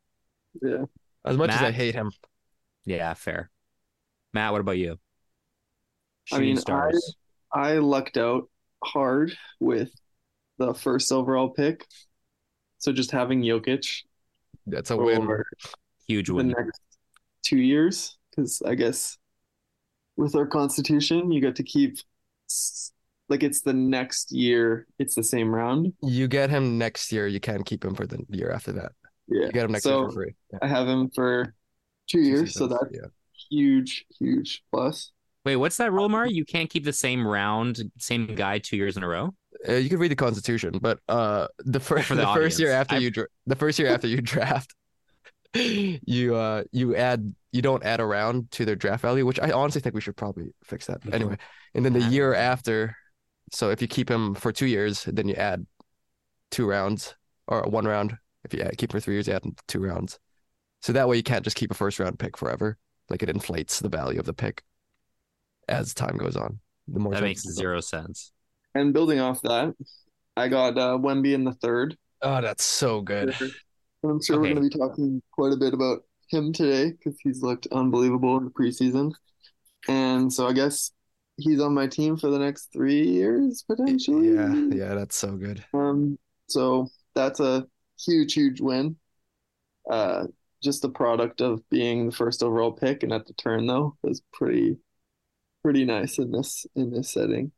Yeah. 0.62 0.84
As 1.24 1.36
much 1.36 1.48
Matt? 1.48 1.62
as 1.62 1.68
I 1.68 1.70
hate 1.70 1.94
him, 1.94 2.12
Yeah, 2.84 3.14
fair. 3.14 3.50
Matt, 4.32 4.52
what 4.52 4.60
about 4.60 4.78
you? 4.78 4.98
I 6.32 6.38
mean, 6.38 6.56
Shooting 6.56 6.60
stars. 6.60 7.16
I 7.52 7.74
lucked 7.74 8.16
out 8.16 8.48
hard 8.84 9.36
with 9.58 9.90
the 10.58 10.74
first 10.74 11.10
overall 11.12 11.50
pick. 11.50 11.86
So 12.78 12.92
just 12.92 13.10
having 13.10 13.42
Jokic 13.42 14.02
that's 14.66 14.90
a 14.90 14.96
win. 14.96 15.24
for 15.24 15.46
Huge 16.06 16.28
the 16.28 16.42
next 16.42 16.80
two 17.42 17.58
years, 17.58 18.16
because 18.30 18.62
I 18.62 18.74
guess 18.74 19.18
with 20.16 20.34
our 20.34 20.46
constitution, 20.46 21.30
you 21.30 21.40
get 21.40 21.56
to 21.56 21.62
keep 21.62 21.98
like 23.28 23.42
it's 23.42 23.60
the 23.60 23.72
next 23.72 24.32
year, 24.32 24.86
it's 24.98 25.14
the 25.14 25.22
same 25.22 25.54
round. 25.54 25.92
You 26.02 26.26
get 26.26 26.50
him 26.50 26.78
next 26.78 27.12
year. 27.12 27.26
You 27.26 27.40
can't 27.40 27.64
keep 27.64 27.84
him 27.84 27.94
for 27.94 28.06
the 28.06 28.24
year 28.28 28.50
after 28.50 28.72
that. 28.72 28.92
Yeah. 29.30 29.46
You 29.46 29.52
get 29.52 29.64
him 29.64 29.72
next 29.72 29.84
so 29.84 30.00
year 30.00 30.08
for 30.08 30.14
free. 30.14 30.34
Yeah, 30.52 30.58
I 30.62 30.66
have 30.66 30.88
him 30.88 31.10
for 31.10 31.54
two 32.08 32.20
two 32.20 32.20
years, 32.20 32.54
so 32.54 32.66
that's 32.66 32.84
yeah. 32.92 33.08
huge, 33.50 34.04
huge 34.18 34.62
plus. 34.70 35.12
Wait, 35.44 35.56
what's 35.56 35.78
that 35.78 35.92
rule, 35.92 36.08
Mari? 36.08 36.32
You 36.32 36.44
can't 36.44 36.68
keep 36.68 36.84
the 36.84 36.92
same 36.92 37.26
round, 37.26 37.80
same 37.98 38.34
guy 38.34 38.58
two 38.58 38.76
years 38.76 38.96
in 38.96 39.02
a 39.02 39.08
row. 39.08 39.34
Uh, 39.68 39.74
you 39.74 39.88
could 39.88 39.98
read 39.98 40.10
the 40.10 40.16
Constitution, 40.16 40.78
but 40.80 40.98
uh, 41.08 41.46
the 41.58 41.80
first 41.80 42.06
for 42.06 42.14
the 42.14 42.22
the, 42.22 42.34
first 42.34 42.58
year 42.58 42.72
after 42.72 42.96
I- 42.96 42.98
you 42.98 43.10
dra- 43.10 43.26
the 43.46 43.56
first 43.56 43.78
year 43.78 43.88
after 43.88 44.06
you 44.06 44.20
draft, 44.20 44.74
you 45.54 46.36
uh 46.36 46.62
you 46.70 46.94
add 46.94 47.34
you 47.52 47.62
don't 47.62 47.84
add 47.84 48.00
a 48.00 48.04
round 48.04 48.50
to 48.52 48.64
their 48.64 48.76
draft 48.76 49.02
value, 49.02 49.26
which 49.26 49.40
I 49.40 49.50
honestly 49.50 49.80
think 49.80 49.94
we 49.94 50.00
should 50.00 50.16
probably 50.16 50.52
fix 50.64 50.86
that. 50.86 51.00
But 51.04 51.14
anyway, 51.14 51.36
and 51.74 51.84
then 51.84 51.92
the 51.92 52.04
Add 52.04 52.12
year 52.12 52.34
after, 52.34 52.96
so 53.50 53.70
if 53.70 53.82
you 53.82 53.88
keep 53.88 54.10
him 54.10 54.34
for 54.34 54.52
two 54.52 54.66
years, 54.66 55.04
then 55.04 55.26
you 55.26 55.34
add 55.34 55.66
two 56.50 56.66
rounds 56.68 57.14
or 57.48 57.62
one 57.62 57.86
round. 57.86 58.16
If 58.44 58.54
you 58.54 58.64
keep 58.76 58.92
him 58.92 59.00
for 59.00 59.00
three 59.00 59.14
years, 59.14 59.28
you 59.28 59.34
add 59.34 59.44
two 59.68 59.80
rounds. 59.80 60.18
So 60.82 60.92
that 60.92 61.08
way 61.08 61.16
you 61.16 61.22
can't 61.22 61.44
just 61.44 61.56
keep 61.56 61.70
a 61.70 61.74
first 61.74 61.98
round 61.98 62.18
pick 62.18 62.36
forever. 62.36 62.78
Like 63.08 63.22
it 63.22 63.28
inflates 63.28 63.80
the 63.80 63.88
value 63.88 64.18
of 64.18 64.26
the 64.26 64.32
pick 64.32 64.62
as 65.68 65.94
time 65.94 66.16
goes 66.16 66.36
on. 66.36 66.58
The 66.88 67.00
more 67.00 67.12
That 67.12 67.22
makes 67.22 67.42
zero 67.42 67.80
sense. 67.80 68.32
And 68.74 68.92
building 68.92 69.20
off 69.20 69.42
that, 69.42 69.74
I 70.36 70.48
got 70.48 70.78
uh, 70.78 70.96
Wemby 70.98 71.34
in 71.34 71.44
the 71.44 71.54
third. 71.54 71.96
Oh, 72.22 72.40
that's 72.40 72.64
so 72.64 73.00
good. 73.00 73.34
I'm 74.04 74.22
sure 74.22 74.36
Okay. 74.36 74.48
we're 74.48 74.54
going 74.54 74.70
to 74.70 74.76
be 74.76 74.78
talking 74.78 75.22
quite 75.32 75.52
a 75.52 75.56
bit 75.56 75.74
about 75.74 76.04
him 76.30 76.52
today 76.52 76.92
because 76.92 77.18
he's 77.22 77.42
looked 77.42 77.66
unbelievable 77.72 78.38
in 78.38 78.44
the 78.44 78.50
preseason. 78.50 79.12
And 79.88 80.32
so 80.32 80.46
I 80.46 80.52
guess 80.52 80.92
he's 81.36 81.60
on 81.60 81.74
my 81.74 81.86
team 81.86 82.16
for 82.16 82.30
the 82.30 82.38
next 82.38 82.72
three 82.72 83.06
years 83.08 83.64
potentially. 83.66 84.28
Yeah, 84.34 84.54
yeah, 84.72 84.94
that's 84.94 85.16
so 85.16 85.36
good. 85.36 85.64
Um, 85.74 86.18
so 86.48 86.88
that's 87.14 87.40
a 87.40 87.66
huge, 88.04 88.34
huge 88.34 88.60
win. 88.60 88.96
Uh, 89.90 90.26
just 90.62 90.82
the 90.82 90.88
product 90.90 91.40
of 91.40 91.66
being 91.70 92.06
the 92.06 92.12
first 92.12 92.42
overall 92.42 92.72
pick 92.72 93.02
and 93.02 93.12
at 93.12 93.26
the 93.26 93.32
turn 93.34 93.66
though 93.66 93.96
was 94.02 94.22
pretty, 94.32 94.76
pretty 95.64 95.84
nice 95.84 96.18
in 96.18 96.30
this 96.30 96.66
in 96.74 96.90
this 96.90 97.10
setting. 97.12 97.52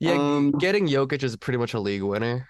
Yeah, 0.00 0.12
Um, 0.12 0.52
getting 0.52 0.86
Jokic 0.88 1.22
is 1.22 1.36
pretty 1.36 1.58
much 1.58 1.74
a 1.74 1.80
league 1.80 2.02
winner. 2.02 2.48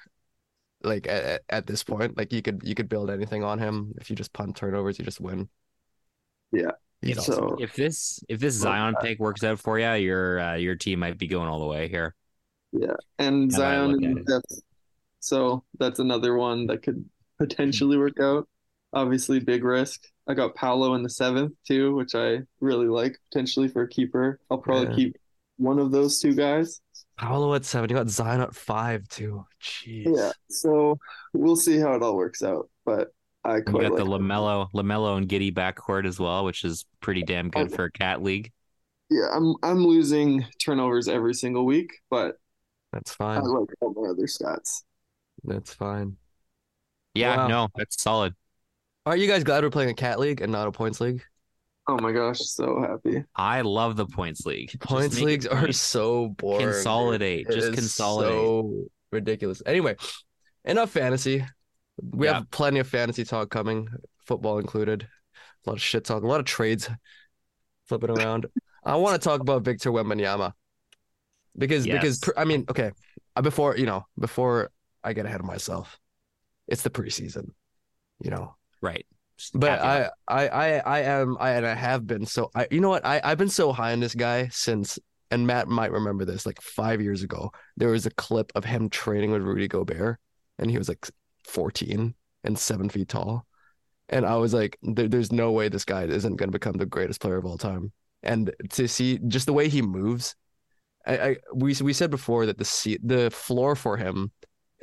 Like 0.83 1.07
at, 1.07 1.25
at- 1.25 1.43
at 1.49 1.67
this 1.67 1.83
point, 1.83 2.17
like 2.17 2.33
you 2.33 2.43
could 2.43 2.63
you 2.65 2.75
could 2.75 2.89
build 2.89 3.11
anything 3.11 3.43
on 3.43 3.59
him 3.59 3.95
if 4.01 4.11
you 4.11 4.17
just 4.17 4.33
punt 4.33 4.57
turnovers, 4.57 4.99
you 4.99 5.05
just 5.05 5.21
win. 5.21 5.49
Yeah. 6.53 6.73
He's 7.03 7.25
So- 7.25 7.33
awesome. 7.35 7.57
If 7.61 7.75
this 7.75 8.21
if 8.29 8.39
this 8.41 8.55
Well, 8.63 8.73
Zion 8.73 8.95
pick 9.01 9.19
works 9.19 9.43
out 9.45 9.59
for 9.59 9.79
you, 9.79 9.93
your 9.95 10.39
uh, 10.41 10.55
your 10.55 10.77
team 10.77 11.01
might 11.01 11.19
be 11.19 11.27
going 11.27 11.49
all 11.49 11.59
the 11.61 11.67
way 11.67 11.89
here. 11.89 12.15
Yeah, 12.73 12.97
and 13.19 13.53
How 13.53 13.59
do 13.59 13.65
I 13.65 13.67
Zion 13.77 13.91
look 14.27 14.43
So 15.25 15.65
that's 15.79 15.99
another 16.01 16.37
one 16.37 16.67
that 16.67 16.83
could 16.83 17.05
potentially 17.39 17.97
work 17.97 18.21
out. 18.21 18.47
Obviously, 18.93 19.41
big 19.41 19.65
risk. 19.65 20.03
I 20.29 20.35
got 20.35 20.55
Paolo 20.55 20.95
in 20.95 21.03
the 21.03 21.11
seventh 21.11 21.53
too, 21.67 21.95
which 21.97 22.15
I 22.15 22.41
really 22.61 22.87
like 22.89 23.17
potentially 23.31 23.69
for 23.69 23.83
a 23.83 23.89
keeper. 23.89 24.39
I'll 24.51 24.59
probably 24.59 24.89
Yeah. 24.91 24.95
keep 24.97 25.17
one 25.57 25.79
of 25.79 25.91
those 25.91 26.21
two 26.21 26.35
guys. 26.35 26.81
Paolo 27.17 27.55
at 27.55 27.65
seven, 27.65 27.89
you 27.89 27.97
got 27.97 28.09
Zion 28.09 28.41
at 28.41 28.55
five 28.55 29.09
too. 29.09 29.47
Jeez. 29.63 30.15
Yeah. 30.15 30.33
So 30.51 30.99
we'll 31.33 31.57
see 31.57 31.79
how 31.79 31.95
it 31.95 32.03
all 32.03 32.17
works 32.17 32.43
out. 32.43 32.69
But 32.85 33.13
I 33.45 33.57
You 33.57 33.63
quite 33.63 33.83
got 33.83 33.93
like 33.93 34.05
the 34.05 34.05
it. 34.05 34.21
Lamelo 34.21 34.71
Lamelo 34.73 35.17
and 35.17 35.29
Giddey 35.29 35.53
backcourt 35.53 36.07
as 36.07 36.19
well, 36.21 36.45
which 36.45 36.65
is 36.65 36.85
pretty 37.01 37.23
damn 37.23 37.51
good 37.51 37.73
for 37.73 37.85
a 37.85 37.91
cat 37.93 38.23
league. 38.23 38.53
Yeah, 39.11 39.29
I'm 39.33 39.55
I'm 39.63 39.85
losing 39.87 40.45
turnovers 40.59 41.09
every 41.09 41.35
single 41.35 41.65
week, 41.67 41.93
but 42.11 42.37
That's 42.93 43.13
fine. 43.15 43.39
I 43.39 43.43
like 43.43 43.69
all 43.81 43.93
my 43.95 44.09
other 44.11 44.27
stats. 44.27 44.83
That's 45.45 45.75
fine. 45.75 46.17
Yeah, 47.15 47.37
Wow. 47.37 47.49
no, 47.49 47.69
that's 47.77 48.03
solid. 48.03 48.35
Are 49.07 49.17
you 49.17 49.29
guys 49.29 49.45
glad 49.45 49.63
we're 49.63 49.71
playing 49.71 49.91
a 49.91 49.95
cat 49.95 50.19
league 50.19 50.41
and 50.41 50.51
not 50.51 50.67
a 50.67 50.73
points 50.73 51.01
league? 51.01 51.23
Oh 51.87 51.99
my 52.01 52.13
gosh, 52.13 52.41
so 52.41 52.81
happy. 52.81 53.25
I 53.37 53.61
love 53.61 53.97
the 53.97 54.07
points 54.07 54.47
league. 54.47 54.71
Just 54.71 54.81
Points 54.81 55.17
make 55.17 55.23
it 55.23 55.27
leagues 55.27 55.47
are 55.47 55.71
so 55.73 56.29
boring. 56.31 56.67
dude. 56.67 56.75
Consolidate. 56.77 57.47
It 57.49 57.53
Just 57.53 57.69
is 57.69 57.75
consolidate. 57.75 58.33
So 58.33 58.85
ridiculous. 59.13 59.63
Anyway, 59.67 59.97
enough 60.65 60.91
fantasy. 60.91 61.45
We 62.03 62.27
Yeah. 62.27 62.35
have 62.35 62.51
plenty 62.51 62.81
of 62.81 62.89
fantasy 62.89 63.25
talk 63.25 63.51
coming, 63.51 63.89
football 64.25 64.59
included. 64.59 65.07
A 65.67 65.71
lot 65.71 65.77
of 65.77 65.83
shit 65.83 66.05
talk, 66.05 66.23
a 66.23 66.27
lot 66.27 66.41
of 66.41 66.47
trades 66.47 66.89
flipping 67.87 68.11
around. 68.11 68.47
I 68.83 68.97
want 68.97 69.21
to 69.21 69.29
talk 69.29 69.41
about 69.41 69.63
Victor 69.63 69.91
Wembanyama 69.93 70.53
because 71.57 71.87
because 71.87 72.17
Yes. 72.17 72.19
pr- 72.21 72.39
I 72.39 72.45
mean, 72.45 72.65
okay, 72.71 72.93
uh, 73.37 73.43
before 73.43 73.77
you 73.77 73.87
know, 73.87 74.07
before 74.19 74.71
I 75.05 75.13
get 75.13 75.27
ahead 75.27 75.41
of 75.41 75.47
myself, 75.47 75.99
it's 76.67 76.83
the 76.83 76.91
preseason, 76.91 77.51
you 78.21 78.31
know. 78.31 78.57
Right. 78.81 79.07
Just 79.37 79.59
But. 79.59 79.81
I, 79.81 80.11
I, 80.29 80.49
I, 80.49 80.79
I 80.79 81.01
am, 81.01 81.37
I, 81.41 81.51
and 81.51 81.67
I 81.67 81.75
have 81.75 82.07
been 82.07 82.27
so. 82.27 82.51
I, 82.55 82.67
you 82.71 82.81
know 82.81 82.89
what? 82.89 83.05
I, 83.05 83.21
I've 83.23 83.39
been 83.39 83.49
so 83.49 83.73
high 83.73 83.93
on 83.93 84.01
this 84.01 84.15
guy 84.15 84.49
since, 84.49 84.99
and 85.31 85.47
Matt 85.47 85.69
might 85.69 85.93
remember 85.93 86.25
this. 86.25 86.47
Like 86.47 86.61
five 86.61 87.01
years 87.01 87.23
ago, 87.23 87.51
there 87.77 87.91
was 87.91 88.07
a 88.07 88.11
clip 88.11 88.53
of 88.55 88.65
him 88.65 88.89
training 88.89 89.33
with 89.33 89.43
Rudy 89.43 89.69
Gobert, 89.69 90.19
and 90.59 90.71
he 90.71 90.79
was 90.79 90.89
like 90.89 91.09
14 91.45 92.15
and 92.45 92.59
seven 92.59 92.89
feet 92.89 93.09
tall, 93.09 93.47
and 94.09 94.25
I 94.25 94.37
was 94.37 94.55
like, 94.55 94.79
there, 94.83 95.09
there's 95.09 95.33
no 95.33 95.51
way 95.51 95.69
this 95.69 95.85
guy 95.85 96.05
isn't 96.05 96.37
going 96.37 96.49
to 96.49 96.59
become 96.59 96.77
the 96.77 96.87
greatest 96.87 97.21
player 97.21 97.37
of 97.37 97.47
all 97.47 97.59
time. 97.59 97.93
And 98.23 98.55
to 98.71 98.89
see 98.89 99.19
just 99.27 99.47
the 99.47 99.53
way 99.53 99.69
he 99.69 99.83
moves, 99.83 100.35
I, 101.07 101.19
I 101.19 101.37
we 101.55 101.75
we 101.83 101.93
said 101.93 102.11
before 102.11 102.47
that 102.47 102.59
the 102.59 102.65
seat, 102.65 103.01
the 103.03 103.31
floor 103.31 103.77
for 103.77 103.97
him 103.97 104.33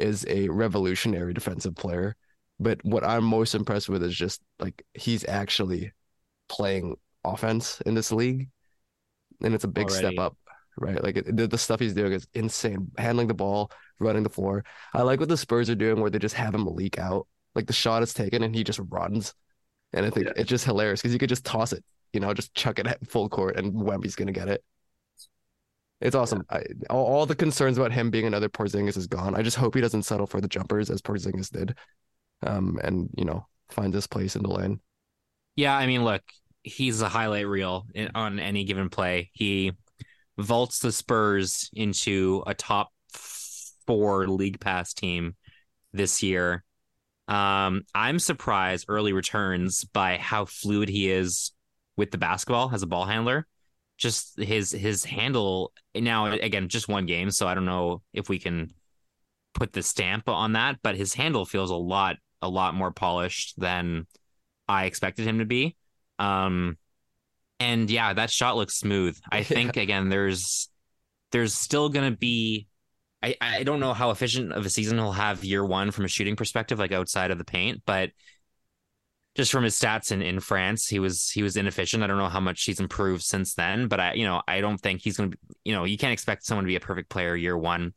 is 0.02 0.26
a 0.30 0.50
revolutionary 0.50 1.34
defensive 1.34 1.76
player. 1.76 2.16
But 2.60 2.84
what 2.86 3.04
I'm 3.04 3.24
most 3.26 3.56
impressed 3.56 3.90
with 3.90 4.04
is 4.04 4.16
just 4.16 4.42
like 4.60 4.84
he's 4.94 5.26
actually 5.28 5.94
playing 6.50 6.98
offense 7.26 7.82
in 7.82 7.96
this 7.96 8.12
league, 8.12 8.50
and 9.44 9.54
it's 9.54 9.64
a 9.64 9.68
big 9.68 9.90
Already. 9.90 10.16
step 10.16 10.20
up, 10.20 10.38
right? 10.78 11.02
Like 11.04 11.18
it, 11.18 11.36
the, 11.36 11.48
the 11.48 11.58
stuff 11.58 11.80
he's 11.80 11.94
doing 11.94 12.14
is 12.14 12.28
insane. 12.34 12.92
Handling 12.98 13.28
the 13.28 13.34
ball, 13.34 13.72
running 14.00 14.24
the 14.24 14.30
floor. 14.30 14.64
I 14.94 15.02
like 15.02 15.20
what 15.20 15.30
the 15.30 15.38
Spurs 15.38 15.70
are 15.70 15.76
doing, 15.76 16.00
where 16.02 16.10
they 16.10 16.20
just 16.20 16.36
have 16.36 16.54
him 16.56 16.66
leak 16.68 17.00
out. 17.00 17.28
Like 17.56 17.68
the 17.68 17.74
shot 17.74 18.04
is 18.04 18.14
taken 18.14 18.44
and 18.44 18.56
he 18.56 18.64
just 18.64 18.80
runs, 18.90 19.34
and 19.94 20.06
I 20.06 20.10
think 20.12 20.28
Yeah. 20.28 20.34
it's 20.36 20.50
just 20.50 20.66
hilarious 20.66 21.02
because 21.02 21.14
you 21.14 21.20
could 21.20 21.30
just 21.30 21.46
toss 21.46 21.74
it, 21.74 21.84
you 22.14 22.20
know, 22.20 22.34
just 22.34 22.54
chuck 22.56 22.80
it 22.80 22.88
at 22.88 23.08
full 23.08 23.30
court, 23.30 23.58
and 23.58 23.74
Wemby's 23.74 24.16
gonna 24.16 24.32
get 24.34 24.50
it. 24.50 24.64
It's 26.02 26.16
awesome. 26.16 26.46
I, 26.50 26.64
all, 26.90 27.06
all 27.06 27.26
the 27.26 27.36
concerns 27.36 27.78
about 27.78 27.92
him 27.92 28.10
being 28.10 28.26
another 28.26 28.50
Porzingis 28.50 28.98
is 28.98 29.08
gone. 29.08 29.36
I 29.36 29.44
just 29.44 29.58
hope 29.58 29.76
he 29.76 29.82
doesn't 29.82 30.04
settle 30.04 30.26
for 30.26 30.42
the 30.42 30.48
jumpers 30.48 30.90
as 30.90 31.02
Porzingis 31.02 31.52
did, 31.52 31.78
um, 32.42 32.80
and 32.84 33.10
you 33.16 33.24
know, 33.24 33.46
find 33.70 33.94
his 33.94 34.08
place 34.08 34.36
in 34.36 34.42
the 34.42 34.50
lane. 34.50 34.80
Yeah, 35.56 35.76
I 35.76 35.86
mean, 35.86 36.04
look, 36.04 36.24
he's 36.64 37.02
a 37.02 37.10
highlight 37.10 37.48
reel 37.48 37.86
in, 37.94 38.10
on 38.16 38.40
any 38.40 38.64
given 38.64 38.90
play. 38.90 39.30
He 39.34 39.74
vaults 40.38 40.80
the 40.80 40.92
Spurs 40.92 41.70
into 41.74 42.44
a 42.48 42.54
top 42.54 42.90
four 43.86 44.28
league 44.28 44.60
pass 44.60 44.94
team 44.94 45.36
this 45.94 46.24
year. 46.24 46.64
Um, 47.28 47.84
I'm 47.94 48.20
surprised 48.20 48.86
early 48.88 49.14
returns 49.14 49.84
by 49.84 50.18
how 50.18 50.46
fluid 50.46 50.90
he 50.90 51.12
is 51.12 51.52
with 51.96 52.12
the 52.12 52.18
basketball 52.18 52.72
as 52.74 52.84
a 52.84 52.88
ball 52.88 53.06
handler. 53.06 53.48
Just 54.02 54.42
his 54.42 54.72
his 54.72 55.06
handle 55.06 55.72
now 55.94 56.26
again, 56.26 56.70
just 56.70 56.88
one 56.88 57.06
game, 57.06 57.30
so 57.30 57.48
I 57.48 57.54
don't 57.54 57.66
know 57.66 58.02
if 58.14 58.30
we 58.30 58.40
can 58.40 58.74
put 59.54 59.74
the 59.74 59.84
stamp 59.84 60.28
on 60.28 60.54
that, 60.54 60.80
but 60.82 60.96
his 60.96 61.14
handle 61.14 61.46
feels 61.46 61.70
a 61.70 61.76
lot 61.76 62.16
a 62.42 62.50
lot 62.50 62.74
more 62.74 62.92
polished 62.92 63.60
than 63.60 64.08
I 64.68 64.86
expected 64.86 65.28
him 65.28 65.38
to 65.40 65.46
be. 65.46 65.76
Um, 66.18 66.78
and 67.60 67.90
yeah, 67.92 68.14
that 68.14 68.32
shot 68.32 68.58
looks 68.58 68.80
smooth. 68.80 69.20
I 69.32 69.44
think 69.44 69.78
again, 69.78 70.10
there's 70.10 70.70
there's 71.32 71.54
still 71.54 71.90
gonna 71.90 72.12
be 72.12 72.68
I, 73.24 73.36
I 73.40 73.64
don't 73.64 73.80
know 73.80 73.94
how 73.94 74.10
efficient 74.10 74.52
of 74.52 74.66
a 74.66 74.70
season 74.70 74.98
he'll 74.98 75.12
have 75.12 75.44
year 75.44 75.64
one 75.64 75.92
from 75.92 76.06
a 76.06 76.10
shooting 76.10 76.36
perspective, 76.36 76.80
like 76.80 76.92
outside 76.92 77.30
of 77.30 77.38
the 77.38 77.46
paint, 77.46 77.84
but 77.86 78.10
just 79.42 79.52
from 79.52 79.64
his 79.64 79.76
stats 79.76 80.12
in, 80.12 80.22
in 80.22 80.40
France, 80.40 80.88
he 80.88 81.00
was 81.00 81.32
he 81.32 81.42
was 81.42 81.58
inefficient. 81.58 82.04
I 82.04 82.08
don't 82.08 82.20
know 82.20 82.30
how 82.30 82.40
much 82.40 82.64
he's 82.64 82.80
improved 82.80 83.24
since 83.24 83.56
then, 83.56 83.88
but 83.88 84.00
I 84.00 84.14
you 84.14 84.24
know 84.24 84.44
I 84.48 84.62
don't 84.62 84.78
think 84.78 85.02
he's 85.02 85.18
going 85.18 85.32
to 85.32 85.38
be 85.38 85.56
you 85.64 85.74
know 85.74 85.84
you 85.84 85.98
can't 85.98 86.14
expect 86.14 86.46
someone 86.46 86.64
to 86.64 86.68
be 86.68 86.76
a 86.76 86.80
perfect 86.80 87.10
player 87.10 87.36
year 87.36 87.58
one. 87.58 87.94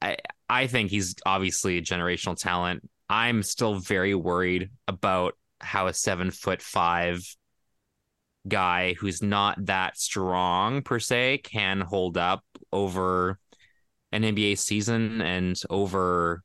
I 0.00 0.18
I 0.48 0.68
think 0.68 0.92
he's 0.92 1.16
obviously 1.26 1.78
a 1.78 1.82
generational 1.82 2.36
talent. 2.36 2.88
I'm 3.10 3.42
still 3.42 3.74
very 3.74 4.14
worried 4.14 4.70
about 4.86 5.34
how 5.60 5.88
a 5.88 5.92
seven 5.92 6.30
foot 6.30 6.62
five 6.62 7.24
guy 8.46 8.94
who's 8.94 9.20
not 9.20 9.66
that 9.66 9.98
strong 9.98 10.82
per 10.82 11.00
se 11.00 11.38
can 11.38 11.80
hold 11.80 12.16
up 12.16 12.44
over 12.72 13.36
an 14.12 14.22
NBA 14.22 14.58
season 14.58 15.20
and 15.22 15.60
over, 15.68 16.44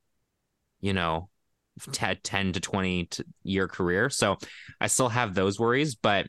you 0.81 0.93
know, 0.93 1.29
10 1.91 2.53
to 2.53 2.59
20 2.59 3.09
year 3.43 3.67
career. 3.67 4.09
So 4.09 4.37
I 4.79 4.87
still 4.87 5.09
have 5.09 5.33
those 5.33 5.59
worries, 5.59 5.95
but 5.95 6.27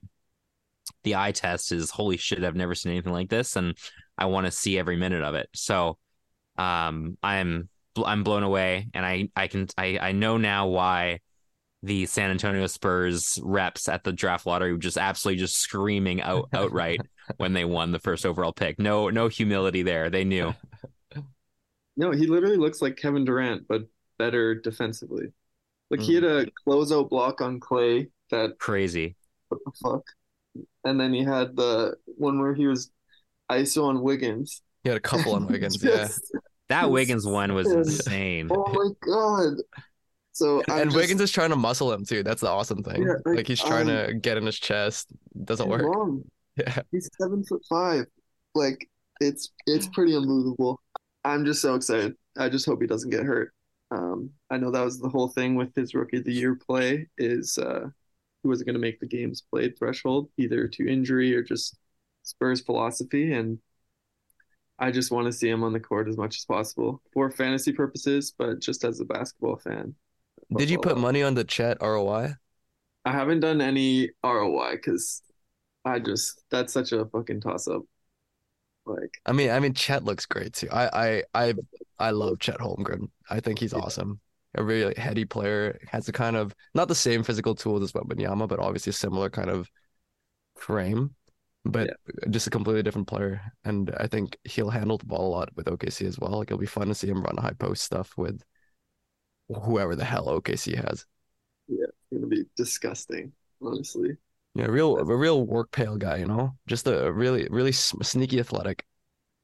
the 1.02 1.16
eye 1.16 1.32
test 1.32 1.72
is 1.72 1.90
holy 1.90 2.16
shit, 2.16 2.44
I've 2.44 2.56
never 2.56 2.74
seen 2.74 2.92
anything 2.92 3.12
like 3.12 3.28
this. 3.28 3.56
And 3.56 3.76
I 4.16 4.26
want 4.26 4.46
to 4.46 4.52
see 4.52 4.78
every 4.78 4.96
minute 4.96 5.22
of 5.22 5.34
it. 5.34 5.48
So 5.54 5.98
um, 6.56 7.18
I'm, 7.22 7.68
I'm 7.96 8.24
blown 8.24 8.42
away. 8.42 8.88
And 8.94 9.04
I, 9.04 9.28
I 9.36 9.48
can, 9.48 9.68
I, 9.76 9.98
I 10.00 10.12
know 10.12 10.36
now 10.36 10.68
why 10.68 11.20
the 11.82 12.06
San 12.06 12.30
Antonio 12.30 12.66
Spurs 12.66 13.38
reps 13.42 13.88
at 13.88 14.04
the 14.04 14.12
draft 14.12 14.46
lottery 14.46 14.72
were 14.72 14.78
just 14.78 14.96
absolutely 14.96 15.40
just 15.40 15.56
screaming 15.56 16.22
out 16.22 16.48
outright 16.54 17.00
when 17.36 17.52
they 17.52 17.64
won 17.64 17.92
the 17.92 17.98
first 17.98 18.24
overall 18.24 18.52
pick. 18.52 18.78
No, 18.78 19.10
no 19.10 19.28
humility 19.28 19.82
there. 19.82 20.10
They 20.10 20.24
knew. 20.24 20.54
No, 21.96 22.10
he 22.10 22.26
literally 22.26 22.56
looks 22.56 22.82
like 22.82 22.96
Kevin 22.96 23.24
Durant, 23.24 23.68
but 23.68 23.82
better 24.18 24.54
defensively. 24.54 25.26
Like 25.90 26.00
mm. 26.00 26.04
he 26.04 26.14
had 26.14 26.24
a 26.24 26.46
closeout 26.66 27.10
block 27.10 27.40
on 27.40 27.60
Klay 27.60 28.10
that 28.30 28.58
crazy. 28.58 29.16
What 29.48 29.60
the 29.64 29.72
fuck? 29.82 30.02
And 30.84 31.00
then 31.00 31.12
he 31.12 31.22
had 31.22 31.56
the 31.56 31.96
one 32.06 32.38
where 32.38 32.54
he 32.54 32.66
was 32.66 32.90
ISO 33.50 33.84
on 33.84 34.02
Wiggins. 34.02 34.62
He 34.82 34.88
had 34.90 34.96
a 34.96 35.00
couple 35.00 35.34
on 35.34 35.46
Wiggins, 35.46 35.80
yeah. 35.82 36.08
That 36.68 36.90
Wiggins 36.90 37.26
one 37.26 37.54
was 37.54 37.70
insane. 37.70 38.48
Oh 38.50 38.66
my 38.72 38.90
god. 39.00 39.54
So 40.32 40.60
and, 40.68 40.80
and 40.80 40.90
just, 40.90 40.96
Wiggins 40.96 41.20
is 41.20 41.30
trying 41.30 41.50
to 41.50 41.56
muscle 41.56 41.92
him 41.92 42.04
too. 42.04 42.22
That's 42.22 42.40
the 42.40 42.48
awesome 42.48 42.82
thing. 42.82 43.02
Yeah, 43.02 43.14
like, 43.24 43.36
like, 43.36 43.46
he's 43.46 43.60
trying 43.60 43.88
um, 43.88 44.08
to 44.08 44.14
get 44.14 44.36
in 44.36 44.44
his 44.44 44.58
chest. 44.58 45.08
Doesn't 45.44 45.68
work. 45.68 45.82
Wrong. 45.82 46.24
Yeah. 46.56 46.82
He's 46.92 47.10
seven 47.20 47.42
foot 47.42 47.62
five. 47.68 48.04
Like 48.54 48.88
it's 49.20 49.50
it's 49.66 49.88
pretty 49.88 50.14
unbelievable. 50.14 50.80
I'm 51.24 51.44
just 51.44 51.60
so 51.60 51.74
excited. 51.74 52.14
I 52.38 52.48
just 52.48 52.66
hope 52.66 52.80
he 52.80 52.86
doesn't 52.86 53.10
get 53.10 53.24
hurt. 53.24 53.53
Um, 53.94 54.30
I 54.50 54.56
know 54.58 54.72
that 54.72 54.84
was 54.84 54.98
the 54.98 55.08
whole 55.08 55.28
thing 55.28 55.54
with 55.54 55.74
his 55.74 55.94
rookie 55.94 56.16
of 56.16 56.24
the 56.24 56.32
year 56.32 56.56
play 56.56 57.08
is 57.16 57.58
uh, 57.58 57.86
he 58.42 58.48
wasn't 58.48 58.66
going 58.66 58.74
to 58.74 58.80
make 58.80 58.98
the 58.98 59.06
games 59.06 59.42
played 59.42 59.78
threshold 59.78 60.30
either 60.36 60.66
to 60.66 60.88
injury 60.90 61.34
or 61.34 61.42
just 61.42 61.78
Spurs 62.24 62.60
philosophy, 62.60 63.32
and 63.32 63.58
I 64.78 64.90
just 64.90 65.12
want 65.12 65.26
to 65.26 65.32
see 65.32 65.48
him 65.48 65.62
on 65.62 65.72
the 65.72 65.80
court 65.80 66.08
as 66.08 66.16
much 66.16 66.38
as 66.38 66.44
possible 66.44 67.00
for 67.12 67.30
fantasy 67.30 67.72
purposes, 67.72 68.34
but 68.36 68.60
just 68.60 68.84
as 68.84 68.98
a 68.98 69.04
basketball 69.04 69.56
fan. 69.56 69.94
Did 70.56 70.70
you 70.70 70.78
put 70.78 70.98
money 70.98 71.22
on 71.22 71.34
the 71.34 71.44
Chet 71.44 71.78
ROY? 71.80 72.34
I 73.04 73.12
haven't 73.12 73.40
done 73.40 73.60
any 73.60 74.10
ROY 74.24 74.72
because 74.72 75.22
I 75.84 76.00
just 76.00 76.42
that's 76.50 76.72
such 76.72 76.92
a 76.92 77.04
fucking 77.04 77.42
toss 77.42 77.68
up. 77.68 77.82
Like, 78.86 79.18
I 79.24 79.32
mean, 79.32 79.50
I 79.50 79.60
mean, 79.60 79.74
Chet 79.74 80.04
looks 80.04 80.26
great 80.26 80.54
too. 80.54 80.68
I, 80.70 81.22
I, 81.34 81.46
I, 81.48 81.54
I 81.98 82.10
love 82.10 82.38
Chet 82.38 82.58
Holmgren. 82.58 83.08
I 83.30 83.40
think 83.40 83.58
he's 83.58 83.72
awesome. 83.72 84.20
A 84.56 84.62
really 84.62 84.94
heady 84.94 85.24
player. 85.24 85.78
Has 85.88 86.08
a 86.08 86.12
kind 86.12 86.36
of 86.36 86.54
not 86.74 86.88
the 86.88 86.94
same 86.94 87.22
physical 87.22 87.54
tools 87.54 87.82
as 87.82 87.92
Wembanyama, 87.92 88.48
but 88.48 88.60
obviously 88.60 88.90
a 88.90 88.94
similar 88.94 89.30
kind 89.30 89.50
of 89.50 89.68
frame. 90.56 91.14
But 91.64 91.88
yeah. 91.88 92.28
just 92.30 92.46
a 92.46 92.50
completely 92.50 92.82
different 92.82 93.08
player, 93.08 93.40
and 93.64 93.90
I 93.98 94.06
think 94.06 94.36
he'll 94.44 94.68
handle 94.68 94.98
the 94.98 95.06
ball 95.06 95.28
a 95.28 95.34
lot 95.34 95.48
with 95.56 95.66
OKC 95.66 96.06
as 96.06 96.18
well. 96.18 96.32
Like 96.32 96.48
it'll 96.48 96.58
be 96.58 96.66
fun 96.66 96.88
to 96.88 96.94
see 96.94 97.08
him 97.08 97.22
run 97.22 97.38
high 97.38 97.54
post 97.58 97.84
stuff 97.84 98.12
with 98.18 98.42
whoever 99.48 99.96
the 99.96 100.04
hell 100.04 100.26
OKC 100.26 100.74
has. 100.76 101.06
Yeah, 101.68 101.84
it's 101.84 102.12
gonna 102.12 102.26
be 102.26 102.44
disgusting, 102.54 103.32
honestly. 103.62 104.18
Yeah, 104.54 104.66
real 104.66 104.96
a 104.96 105.04
real 105.16 105.44
work 105.44 105.72
pale 105.72 105.96
guy, 105.96 106.18
you 106.18 106.26
know, 106.26 106.52
just 106.66 106.86
a 106.86 107.12
really 107.12 107.48
really 107.50 107.72
sneaky 107.72 108.38
athletic. 108.38 108.84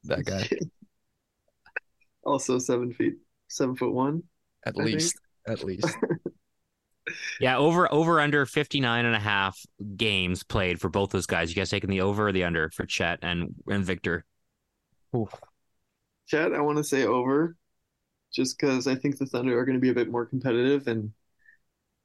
That 0.05 0.25
guy. 0.25 0.47
also 2.23 2.59
seven 2.59 2.93
feet, 2.93 3.15
seven 3.47 3.75
foot 3.75 3.91
one. 3.91 4.23
At 4.65 4.75
I 4.79 4.83
least, 4.83 5.19
think. 5.45 5.59
at 5.59 5.65
least. 5.65 5.97
yeah, 7.39 7.57
over 7.57 7.91
over 7.91 8.19
under 8.19 8.45
59 8.45 9.05
and 9.05 9.15
a 9.15 9.19
half 9.19 9.59
games 9.97 10.43
played 10.43 10.79
for 10.79 10.89
both 10.89 11.11
those 11.11 11.25
guys. 11.25 11.49
You 11.49 11.55
guys 11.55 11.69
taking 11.69 11.89
the 11.89 12.01
over 12.01 12.29
or 12.29 12.31
the 12.31 12.43
under 12.43 12.69
for 12.71 12.85
Chet 12.85 13.19
and 13.21 13.53
and 13.67 13.83
Victor? 13.83 14.25
Oof. 15.15 15.33
Chet, 16.27 16.53
I 16.53 16.61
want 16.61 16.77
to 16.77 16.83
say 16.83 17.05
over, 17.05 17.57
just 18.33 18.57
because 18.57 18.87
I 18.87 18.95
think 18.95 19.17
the 19.17 19.25
Thunder 19.25 19.59
are 19.59 19.65
going 19.65 19.75
to 19.75 19.81
be 19.81 19.89
a 19.89 19.93
bit 19.93 20.09
more 20.09 20.25
competitive 20.25 20.87
and 20.87 21.11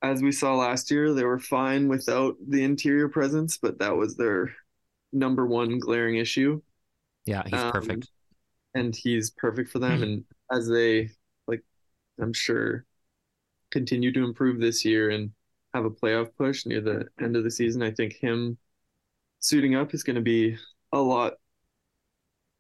as 0.03 0.23
we 0.23 0.33
saw 0.33 0.57
last 0.57 0.91
year, 0.91 1.13
they 1.13 1.25
were 1.25 1.39
fine 1.39 1.89
without 1.89 2.37
the 2.47 2.63
interior 2.63 3.09
presence, 3.09 3.57
but 3.57 3.79
that 3.79 3.97
was 3.97 4.17
their 4.17 4.55
number 5.13 5.47
one 5.47 5.79
glaring 5.79 6.17
issue. 6.17 6.61
Yeah, 7.25 7.43
he's 7.45 7.61
um, 7.61 7.73
perfect. 7.73 8.09
And 8.75 8.95
he's 8.95 9.31
perfect 9.31 9.71
for 9.71 9.79
them. 9.79 10.03
and 10.03 10.25
as 10.53 10.69
they, 10.69 11.11
like, 11.47 11.65
I'm 12.21 12.33
sure, 12.33 12.85
continue 13.71 14.13
to 14.13 14.25
improve 14.25 14.61
this 14.61 14.85
year 14.85 15.11
and 15.11 15.31
have 15.75 15.85
a 15.85 15.91
playoff 15.91 16.31
push 16.37 16.67
near 16.67 16.81
the 16.81 17.07
end 17.21 17.37
of 17.37 17.45
the 17.45 17.51
season, 17.51 17.83
I 17.83 17.91
think 17.91 18.15
him 18.15 18.59
suiting 19.41 19.75
up 19.75 19.95
is 19.95 20.03
going 20.03 20.17
to 20.17 20.23
be 20.23 20.57
a 20.93 20.99
lot 20.99 21.35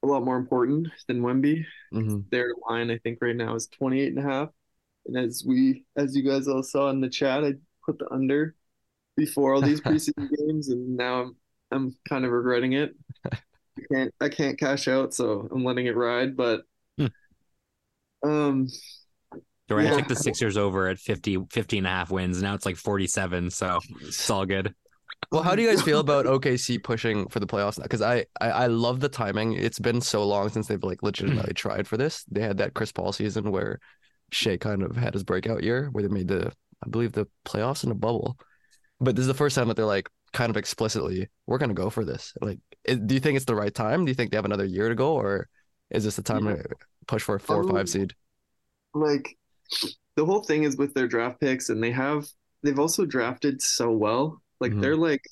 a 0.02 0.06
lot 0.06 0.24
more 0.24 0.36
important 0.36 0.88
than 1.08 1.22
Wemby. 1.22 1.64
Mm-hmm. 1.92 2.20
Their 2.30 2.52
line, 2.68 2.90
I 2.90 2.98
think, 2.98 3.18
right 3.20 3.34
now 3.34 3.54
is 3.54 3.66
28 3.68 4.14
and 4.14 4.18
a 4.18 4.30
half. 4.30 4.48
And 5.06 5.16
as 5.16 5.44
we, 5.46 5.84
as 5.96 6.16
you 6.16 6.22
guys 6.22 6.48
all 6.48 6.62
saw 6.62 6.90
in 6.90 7.00
the 7.00 7.08
chat, 7.08 7.44
I 7.44 7.54
put 7.84 7.98
the 7.98 8.12
under 8.12 8.54
before 9.16 9.54
all 9.54 9.60
these 9.60 9.80
preseason 9.82 10.28
games, 10.36 10.68
and 10.68 10.96
now 10.96 11.20
I'm 11.20 11.36
I'm 11.70 11.96
kind 12.08 12.24
of 12.24 12.30
regretting 12.30 12.72
it. 12.72 12.94
I 13.32 13.38
can't 13.92 14.14
I 14.20 14.28
can't 14.28 14.58
cash 14.58 14.88
out, 14.88 15.14
so 15.14 15.48
I'm 15.50 15.64
letting 15.64 15.86
it 15.86 15.96
ride. 15.96 16.36
But 16.36 16.62
hmm. 16.98 17.06
um, 18.24 18.68
Durant 19.68 19.88
yeah. 19.88 19.96
took 19.96 20.08
the 20.08 20.16
Sixers 20.16 20.56
over 20.56 20.88
at 20.88 20.98
50, 20.98 21.46
50 21.50 21.78
and 21.78 21.86
a 21.86 21.90
half 21.90 22.10
wins. 22.10 22.40
Now 22.40 22.54
it's 22.54 22.66
like 22.66 22.76
47, 22.76 23.50
so 23.50 23.80
it's 24.00 24.30
all 24.30 24.46
good. 24.46 24.74
Well, 25.32 25.42
how 25.42 25.56
do 25.56 25.62
you 25.62 25.68
guys 25.68 25.82
feel 25.82 25.98
about 25.98 26.26
OKC 26.26 26.82
pushing 26.82 27.28
for 27.28 27.40
the 27.40 27.46
playoffs 27.46 27.78
now? 27.78 27.82
Because 27.82 28.02
I, 28.02 28.26
I, 28.40 28.50
I 28.50 28.66
love 28.68 29.00
the 29.00 29.08
timing. 29.08 29.54
It's 29.54 29.78
been 29.78 30.00
so 30.00 30.24
long 30.26 30.50
since 30.50 30.68
they've 30.68 30.82
like 30.82 31.02
legitimately 31.02 31.54
tried 31.54 31.88
for 31.88 31.96
this. 31.96 32.24
They 32.30 32.42
had 32.42 32.58
that 32.58 32.74
Chris 32.74 32.92
Paul 32.92 33.12
season 33.12 33.50
where 33.50 33.80
Shai 34.32 34.56
kind 34.56 34.82
of 34.82 34.96
had 34.96 35.14
his 35.14 35.24
breakout 35.24 35.62
year 35.62 35.88
where 35.92 36.02
they 36.02 36.08
made 36.08 36.28
the, 36.28 36.52
I 36.84 36.88
believe, 36.88 37.12
the 37.12 37.26
playoffs 37.44 37.84
in 37.84 37.90
a 37.90 37.94
bubble. 37.94 38.38
But 39.00 39.16
this 39.16 39.24
is 39.24 39.28
the 39.28 39.34
first 39.34 39.54
time 39.54 39.68
that 39.68 39.76
they're 39.76 39.84
like 39.84 40.08
kind 40.32 40.50
of 40.50 40.56
explicitly, 40.56 41.28
we're 41.46 41.58
going 41.58 41.70
to 41.70 41.74
go 41.74 41.90
for 41.90 42.04
this. 42.04 42.32
Like, 42.40 42.58
do 42.84 43.14
you 43.14 43.20
think 43.20 43.36
it's 43.36 43.44
the 43.44 43.54
right 43.54 43.74
time? 43.74 44.04
Do 44.04 44.10
you 44.10 44.14
think 44.14 44.30
they 44.30 44.36
have 44.36 44.44
another 44.44 44.64
year 44.64 44.88
to 44.88 44.94
go, 44.94 45.14
or 45.14 45.48
is 45.90 46.04
this 46.04 46.16
the 46.16 46.22
time 46.22 46.46
yeah. 46.46 46.56
to 46.56 46.68
push 47.06 47.22
for 47.22 47.36
a 47.36 47.40
four 47.40 47.60
um, 47.60 47.70
or 47.70 47.74
five 47.74 47.88
seed? 47.88 48.14
Like, 48.94 49.36
the 50.14 50.24
whole 50.24 50.42
thing 50.42 50.64
is 50.64 50.76
with 50.76 50.94
their 50.94 51.08
draft 51.08 51.40
picks, 51.40 51.68
and 51.68 51.82
they 51.82 51.90
have 51.90 52.26
they've 52.62 52.78
also 52.78 53.04
drafted 53.04 53.60
so 53.62 53.90
well. 53.90 54.42
Like, 54.60 54.72
mm-hmm. 54.72 54.80
they're 54.80 54.96
like 54.96 55.22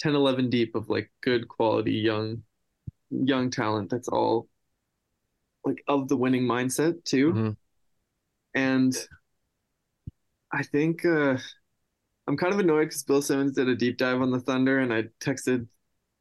10, 0.00 0.14
11 0.14 0.50
deep 0.50 0.74
of 0.74 0.88
like 0.88 1.10
good 1.22 1.48
quality 1.48 1.92
young 1.92 2.42
young 3.10 3.50
talent. 3.50 3.90
That's 3.90 4.08
all 4.08 4.48
like 5.64 5.82
of 5.88 6.08
the 6.08 6.16
winning 6.16 6.44
mindset 6.44 7.04
too. 7.04 7.32
Mm-hmm. 7.32 7.50
And 8.56 8.96
I 10.50 10.62
think 10.62 11.04
uh, 11.04 11.36
I'm 12.26 12.36
kind 12.36 12.54
of 12.54 12.58
annoyed 12.58 12.86
because 12.86 13.02
Bill 13.02 13.20
Simmons 13.20 13.52
did 13.52 13.68
a 13.68 13.76
deep 13.76 13.98
dive 13.98 14.22
on 14.22 14.30
the 14.30 14.40
Thunder, 14.40 14.78
and 14.78 14.92
I 14.92 15.04
texted, 15.20 15.66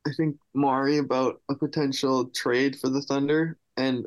I 0.06 0.12
think, 0.12 0.36
Mari 0.54 0.98
about 0.98 1.42
a 1.50 1.56
potential 1.56 2.26
trade 2.26 2.78
for 2.78 2.90
the 2.90 3.02
Thunder, 3.02 3.58
and 3.78 4.06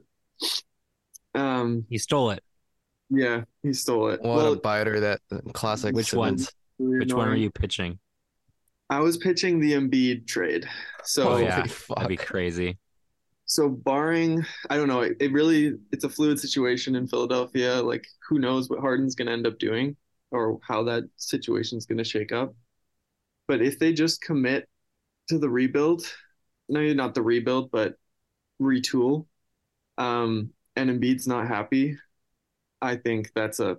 um, 1.35 1.87
he 1.89 1.97
stole 1.97 2.31
it. 2.31 2.45
Yeah, 3.09 3.45
he 3.63 3.73
stole 3.73 4.11
it. 4.11 4.21
What 4.21 4.37
well, 4.37 4.53
a 4.53 4.57
biter! 4.57 5.01
That 5.01 5.21
classic. 5.55 5.95
Which 5.95 6.11
Simmons. 6.11 6.53
one? 6.77 6.99
Which 6.99 7.15
one 7.15 7.29
are 7.29 7.37
you 7.37 7.51
pitching? 7.51 7.99
I 8.91 9.01
was 9.01 9.17
pitching 9.17 9.59
the 9.59 9.73
Embiid 9.73 10.27
trade. 10.27 10.69
So 11.03 11.31
oh, 11.31 11.37
yeah, 11.39 11.67
that'd 11.89 12.09
be 12.09 12.17
crazy. 12.17 12.79
So 13.49 13.69
barring, 13.69 14.45
I 14.69 14.77
don't 14.77 14.89
know, 14.89 15.01
it, 15.01 15.17
it 15.21 15.33
really 15.33 15.73
it's 15.91 16.05
a 16.05 16.09
fluid 16.09 16.39
situation 16.39 16.95
in 16.95 17.09
Philadelphia. 17.09 17.83
Like 17.83 18.07
who 18.29 18.39
knows 18.39 18.69
what 18.69 18.81
Harden's 18.81 19.15
going 19.15 19.27
to 19.27 19.33
end 19.33 19.47
up 19.47 19.59
doing 19.59 19.97
or 20.31 20.61
how 20.63 20.85
that 20.85 21.05
situation's 21.17 21.87
going 21.87 21.99
to 21.99 22.05
shake 22.05 22.31
up. 22.31 22.55
But 23.47 23.63
if 23.63 23.79
they 23.79 23.95
just 23.95 24.21
commit 24.21 24.69
to 25.31 25.39
the 25.39 25.49
rebuild, 25.49 26.03
no, 26.69 26.93
not 26.93 27.15
the 27.15 27.23
rebuild, 27.23 27.71
but 27.71 27.95
retool, 28.61 29.27
um, 29.97 30.51
and 30.77 30.91
Embiid's 30.91 31.27
not 31.27 31.49
happy, 31.49 31.97
I 32.83 32.97
think 32.97 33.33
that's 33.35 33.61
a 33.61 33.79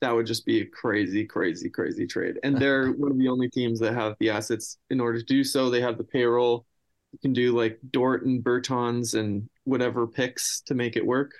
that 0.00 0.14
would 0.14 0.26
just 0.26 0.46
be 0.46 0.60
a 0.60 0.66
crazy, 0.66 1.24
crazy, 1.24 1.68
crazy 1.68 2.06
trade. 2.06 2.38
And 2.42 2.56
they're 2.56 2.92
one 2.98 3.10
of 3.10 3.18
the 3.18 3.28
only 3.28 3.48
teams 3.48 3.80
that 3.80 3.94
have 3.94 4.14
the 4.20 4.30
assets 4.30 4.78
in 4.90 5.00
order 5.00 5.18
to 5.18 5.24
do 5.24 5.42
so. 5.42 5.70
They 5.70 5.80
have 5.80 5.98
the 5.98 6.04
payroll. 6.04 6.66
You 7.12 7.18
can 7.20 7.32
do 7.32 7.56
like 7.56 7.78
Dort 7.90 8.24
and 8.26 8.42
Bertans 8.44 9.18
and 9.18 9.48
whatever 9.64 10.06
picks 10.06 10.60
to 10.62 10.74
make 10.74 10.96
it 10.96 11.04
work. 11.06 11.32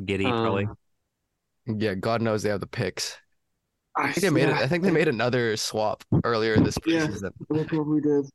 Giddey 0.00 0.28
probably. 0.28 0.66
Um, 0.66 1.80
Yeah, 1.80 1.94
God 1.94 2.22
knows 2.22 2.42
they 2.42 2.50
have 2.50 2.60
the 2.60 2.66
picks. 2.66 3.16
I 3.96 4.04
I 4.08 4.12
think 4.12 4.22
they 4.24 4.30
made 4.30 4.48
it. 4.48 4.56
yeah, 4.56 4.60
I 4.60 4.66
think 4.68 4.84
they 4.84 4.90
made 4.90 5.08
another 5.08 5.56
swap 5.56 6.02
earlier 6.24 6.56
this 6.58 6.78
Yeah. 6.86 7.06
preseason 7.06 7.30
they 7.50 7.64
probably 7.64 8.00
did. 8.00 8.26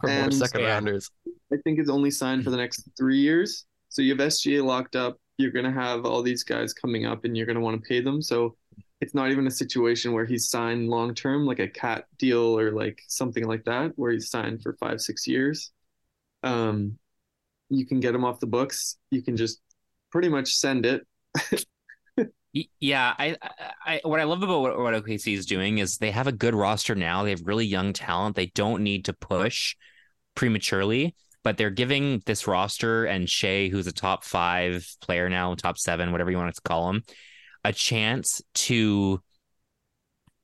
for 0.00 0.08
more 0.10 0.30
second 0.30 0.62
rounders. 0.64 1.10
I 1.52 1.56
think 1.64 1.78
is 1.78 1.88
only 1.90 2.10
signed 2.10 2.44
for 2.44 2.50
the 2.50 2.56
next 2.56 2.88
three 2.96 3.18
years. 3.18 3.66
So 3.88 4.00
you 4.02 4.10
have 4.16 4.20
SGA 4.20 4.62
locked 4.64 4.96
up. 4.96 5.18
You're 5.38 5.50
going 5.50 5.64
to 5.66 5.72
have 5.72 6.04
all 6.06 6.22
these 6.22 6.44
guys 6.44 6.72
coming 6.72 7.04
up 7.06 7.24
and 7.24 7.36
you're 7.36 7.46
going 7.46 7.56
to 7.56 7.62
want 7.62 7.82
to 7.82 7.86
pay 7.86 8.00
them. 8.00 8.22
So 8.22 8.56
it's 9.00 9.14
not 9.14 9.30
even 9.30 9.46
a 9.46 9.50
situation 9.50 10.12
where 10.12 10.24
he's 10.24 10.48
signed 10.48 10.88
long 10.88 11.14
term, 11.14 11.44
like 11.46 11.58
a 11.58 11.68
cat 11.68 12.06
deal 12.18 12.58
or 12.58 12.70
like 12.70 13.02
something 13.08 13.44
like 13.46 13.64
that, 13.64 13.92
where 13.96 14.12
he's 14.12 14.30
signed 14.30 14.62
for 14.62 14.74
five, 14.74 15.00
six 15.00 15.26
years. 15.26 15.72
Um, 16.42 16.98
you 17.68 17.86
can 17.86 18.00
get 18.00 18.12
them 18.12 18.24
off 18.24 18.40
the 18.40 18.46
books. 18.46 18.98
You 19.10 19.22
can 19.22 19.36
just 19.36 19.60
pretty 20.10 20.28
much 20.28 20.54
send 20.54 20.86
it. 20.86 21.06
Yeah, 22.80 23.14
I, 23.18 23.36
I, 23.86 24.00
what 24.04 24.20
I 24.20 24.24
love 24.24 24.42
about 24.42 24.60
what, 24.60 24.78
what 24.78 24.92
OKC 24.92 25.34
is 25.34 25.46
doing 25.46 25.78
is 25.78 25.96
they 25.96 26.10
have 26.10 26.26
a 26.26 26.32
good 26.32 26.54
roster 26.54 26.94
now. 26.94 27.22
They 27.22 27.30
have 27.30 27.40
really 27.46 27.64
young 27.64 27.94
talent. 27.94 28.36
They 28.36 28.46
don't 28.54 28.82
need 28.82 29.06
to 29.06 29.14
push 29.14 29.74
prematurely, 30.34 31.14
but 31.42 31.56
they're 31.56 31.70
giving 31.70 32.22
this 32.26 32.46
roster 32.46 33.06
and 33.06 33.28
Shai, 33.28 33.68
who's 33.68 33.86
a 33.86 33.92
top 33.92 34.22
five 34.22 34.86
player 35.00 35.30
now, 35.30 35.54
top 35.54 35.78
seven, 35.78 36.12
whatever 36.12 36.30
you 36.30 36.36
want 36.36 36.54
to 36.54 36.60
call 36.60 36.90
him, 36.90 37.02
a 37.64 37.72
chance 37.72 38.42
to 38.54 39.22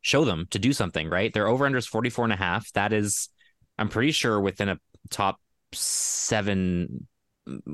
show 0.00 0.24
them 0.24 0.46
to 0.52 0.58
do 0.58 0.72
something, 0.72 1.10
right? 1.10 1.32
Their 1.34 1.46
over 1.46 1.66
under 1.66 1.76
is 1.76 1.86
44 1.86 2.24
and 2.24 2.32
a 2.32 2.36
half. 2.36 2.72
That 2.72 2.94
is, 2.94 3.28
I'm 3.76 3.90
pretty 3.90 4.12
sure 4.12 4.40
within 4.40 4.70
a 4.70 4.78
top 5.10 5.38
seven 5.72 7.06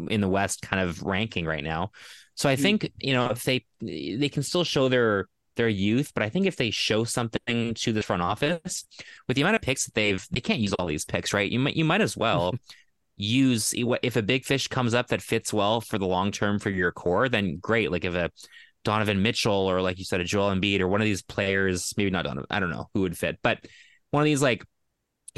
in 0.09 0.21
the 0.21 0.29
West 0.29 0.63
kind 0.63 0.83
of 0.89 1.03
ranking 1.03 1.47
right 1.47 1.65
now. 1.65 1.91
So 2.35 2.49
I 2.49 2.57
Hmm. 2.57 2.63
think, 2.63 2.91
you 3.01 3.13
know, 3.15 3.27
if 3.27 3.45
they 3.45 3.65
they 3.81 4.29
can 4.29 4.43
still 4.43 4.65
show 4.65 4.89
their 4.89 5.27
their 5.57 5.69
youth, 5.69 6.13
but 6.15 6.23
I 6.25 6.29
think 6.29 6.47
if 6.47 6.57
they 6.57 6.71
show 6.71 7.05
something 7.05 7.75
to 7.75 7.93
the 7.93 8.03
front 8.03 8.23
office 8.23 8.85
with 9.29 9.37
the 9.37 9.43
amount 9.43 9.57
of 9.57 9.63
picks 9.63 9.85
that 9.87 9.95
they've 9.95 10.25
they 10.31 10.41
can't 10.41 10.61
use 10.61 10.73
all 10.75 10.87
these 10.87 11.05
picks, 11.05 11.33
right? 11.33 11.51
You 11.51 11.59
might 11.61 11.77
you 11.77 11.85
might 11.85 12.01
as 12.01 12.17
well 12.17 12.55
use 13.17 13.73
if 13.77 14.17
a 14.17 14.23
big 14.23 14.45
fish 14.45 14.69
comes 14.69 14.95
up 14.95 15.09
that 15.09 15.23
fits 15.23 15.53
well 15.53 15.81
for 15.81 15.99
the 15.99 16.07
long 16.07 16.33
term 16.33 16.59
for 16.59 16.71
your 16.71 16.93
core, 16.93 17.29
then 17.29 17.59
great. 17.59 17.91
Like 17.93 18.05
if 18.05 18.15
a 18.15 18.31
Donovan 18.85 19.23
Mitchell 19.23 19.53
or 19.71 19.81
like 19.81 19.99
you 19.99 20.05
said, 20.05 20.21
a 20.21 20.25
Joel 20.25 20.55
Embiid 20.55 20.81
or 20.81 20.89
one 20.89 21.01
of 21.01 21.07
these 21.07 21.23
players, 21.23 21.95
maybe 21.97 22.11
not 22.11 22.25
Donovan, 22.25 22.47
I 22.51 22.61
don't 22.61 22.71
know 22.71 22.89
who 22.95 23.03
would 23.03 23.17
fit, 23.17 23.39
but 23.43 23.59
one 24.11 24.23
of 24.23 24.27
these 24.27 24.43
like 24.43 24.65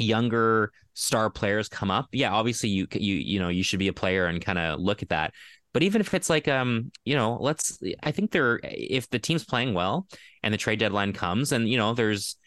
younger 0.05 0.71
star 0.93 1.29
players 1.29 1.69
come 1.69 1.91
up, 1.91 2.07
yeah, 2.11 2.31
obviously 2.31 2.69
you 2.69 2.87
you 2.91 3.15
you 3.15 3.39
know 3.39 3.49
you 3.49 3.63
should 3.63 3.79
be 3.79 3.87
a 3.87 3.93
player 3.93 4.25
and 4.25 4.43
kind 4.43 4.59
of 4.59 4.79
look 4.79 5.01
at 5.01 5.09
that. 5.09 5.33
But 5.73 5.83
even 5.83 6.01
if 6.01 6.13
it's 6.13 6.29
like 6.29 6.47
um, 6.47 6.91
you 7.05 7.15
know, 7.15 7.37
let's 7.39 7.79
I 8.03 8.11
think 8.11 8.31
they're 8.31 8.59
if 8.63 9.09
the 9.09 9.19
team's 9.19 9.45
playing 9.45 9.73
well 9.73 10.07
and 10.43 10.53
the 10.53 10.57
trade 10.57 10.79
deadline 10.79 11.13
comes 11.13 11.51
and 11.51 11.69
you 11.69 11.77
know 11.77 11.93
there's 11.93 12.37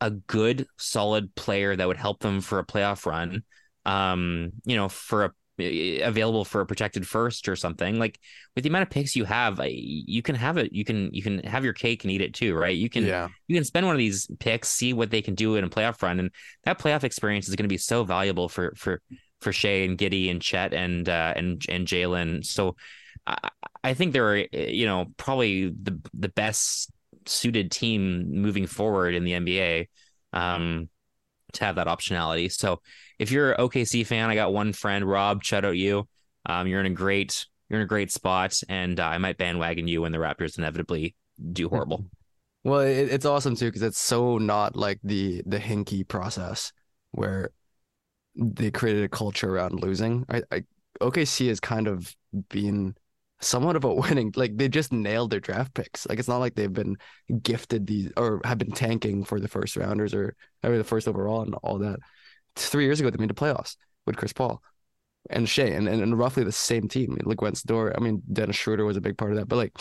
a 0.00 0.10
good 0.10 0.66
solid 0.78 1.34
player 1.34 1.76
that 1.76 1.86
would 1.86 1.96
help 1.96 2.20
them 2.20 2.40
for 2.40 2.58
a 2.58 2.66
playoff 2.66 3.06
run, 3.06 3.42
um, 3.84 4.52
you 4.64 4.76
know, 4.76 4.88
for 4.88 5.24
a 5.26 5.32
available 5.60 6.44
for 6.44 6.60
a 6.60 6.66
protected 6.66 7.06
first 7.06 7.48
or 7.48 7.56
something 7.56 7.98
like 7.98 8.18
with 8.54 8.64
the 8.64 8.70
amount 8.70 8.82
of 8.82 8.90
picks 8.90 9.16
you 9.16 9.24
have 9.24 9.60
you 9.64 10.22
can 10.22 10.34
have 10.34 10.56
it 10.56 10.72
you 10.72 10.84
can 10.84 11.12
you 11.12 11.22
can 11.22 11.38
have 11.40 11.64
your 11.64 11.72
cake 11.72 12.04
and 12.04 12.10
eat 12.10 12.20
it 12.20 12.34
too 12.34 12.54
right? 12.54 12.76
You 12.76 12.88
can 12.88 13.04
Yeah, 13.04 13.28
you 13.48 13.56
can 13.56 13.64
spend 13.64 13.86
one 13.86 13.94
of 13.94 13.98
these 13.98 14.28
picks, 14.38 14.68
see 14.68 14.92
what 14.92 15.10
they 15.10 15.22
can 15.22 15.34
do 15.34 15.56
in 15.56 15.64
a 15.64 15.68
playoff 15.68 16.02
run, 16.02 16.20
and 16.20 16.30
that 16.64 16.78
playoff 16.78 17.04
experience 17.04 17.48
is 17.48 17.56
going 17.56 17.64
to 17.64 17.72
be 17.72 17.78
so 17.78 18.04
valuable 18.04 18.48
for 18.48 18.72
for 18.76 19.00
for 19.40 19.52
Shai 19.52 19.84
and 19.84 19.98
Giddey 19.98 20.30
and 20.30 20.40
Chet 20.40 20.74
and 20.74 21.08
uh, 21.08 21.32
and 21.34 21.64
and 21.68 21.86
Jalen. 21.86 22.44
So 22.44 22.76
I, 23.26 23.50
I 23.82 23.94
think 23.94 24.12
they're 24.12 24.46
you 24.52 24.86
know 24.86 25.06
probably 25.16 25.68
the 25.68 25.98
the 26.14 26.28
best 26.28 26.90
suited 27.26 27.70
team 27.70 28.30
moving 28.30 28.66
forward 28.66 29.14
in 29.14 29.24
the 29.24 29.32
NBA 29.32 29.88
um, 30.32 30.88
to 31.54 31.64
have 31.64 31.76
that 31.76 31.86
optionality. 31.86 32.50
So 32.50 32.80
if 33.18 33.30
you're 33.30 33.52
an 33.52 33.60
OKC 33.60 34.06
fan, 34.06 34.30
I 34.30 34.34
got 34.34 34.52
one 34.52 34.72
friend, 34.72 35.04
Rob. 35.04 35.42
Shout 35.44 35.64
out 35.64 35.76
you. 35.76 36.08
Um, 36.46 36.66
you're 36.66 36.80
in 36.80 36.86
a 36.86 36.90
great 36.90 37.46
you're 37.68 37.78
in 37.80 37.84
a 37.84 37.88
great 37.88 38.10
spot, 38.10 38.60
and 38.68 38.98
uh, 38.98 39.04
I 39.04 39.18
might 39.18 39.38
bandwagon 39.38 39.86
you 39.86 40.02
when 40.02 40.10
the 40.12 40.18
Raptors 40.18 40.58
inevitably 40.58 41.14
do 41.52 41.68
horrible. 41.68 42.06
Well, 42.62 42.80
it, 42.80 43.10
it's 43.10 43.24
awesome 43.24 43.56
too 43.56 43.68
because 43.68 43.80
it's 43.80 43.98
so 43.98 44.36
not 44.36 44.76
like 44.76 44.98
the 45.02 45.42
the 45.46 45.58
Hinkie 45.58 46.06
process 46.06 46.72
where 47.12 47.52
they 48.36 48.70
created 48.70 49.02
a 49.02 49.08
culture 49.08 49.54
around 49.54 49.80
losing. 49.80 50.26
I, 50.28 50.42
I 50.52 50.64
OKC 51.00 51.48
has 51.48 51.58
kind 51.58 51.88
of 51.88 52.14
been 52.50 52.96
somewhat 53.40 53.76
of 53.76 53.84
a 53.84 53.94
winning. 53.94 54.32
Like 54.36 54.56
they 54.56 54.68
just 54.68 54.92
nailed 54.92 55.30
their 55.30 55.40
draft 55.40 55.74
picks. 55.74 56.06
Like 56.08 56.18
it's 56.18 56.28
not 56.28 56.38
like 56.38 56.54
they've 56.54 56.72
been 56.72 56.96
gifted 57.42 57.86
these 57.86 58.12
or 58.16 58.40
have 58.44 58.58
been 58.58 58.72
tanking 58.72 59.24
for 59.24 59.40
the 59.40 59.48
first 59.48 59.76
rounders 59.76 60.14
or 60.14 60.34
or 60.62 60.76
the 60.76 60.84
first 60.84 61.08
overall 61.08 61.42
and 61.42 61.54
all 61.56 61.78
that. 61.78 61.98
Three 62.56 62.84
years 62.84 63.00
ago 63.00 63.10
they 63.10 63.18
made 63.18 63.30
the 63.30 63.34
playoffs 63.34 63.76
with 64.06 64.16
Chris 64.16 64.32
Paul 64.32 64.62
and 65.28 65.48
Shai 65.48 65.64
and, 65.64 65.88
and, 65.88 66.02
and 66.02 66.18
roughly 66.18 66.44
the 66.44 66.52
same 66.52 66.88
team. 66.88 67.16
Like 67.22 67.42
Wentz 67.42 67.62
Door. 67.62 67.94
I 67.96 68.00
mean 68.00 68.22
Dennis 68.32 68.56
Schroeder 68.56 68.84
was 68.84 68.96
a 68.96 69.02
big 69.02 69.18
part 69.18 69.32
of 69.32 69.38
that, 69.38 69.48
but 69.48 69.56
like 69.56 69.72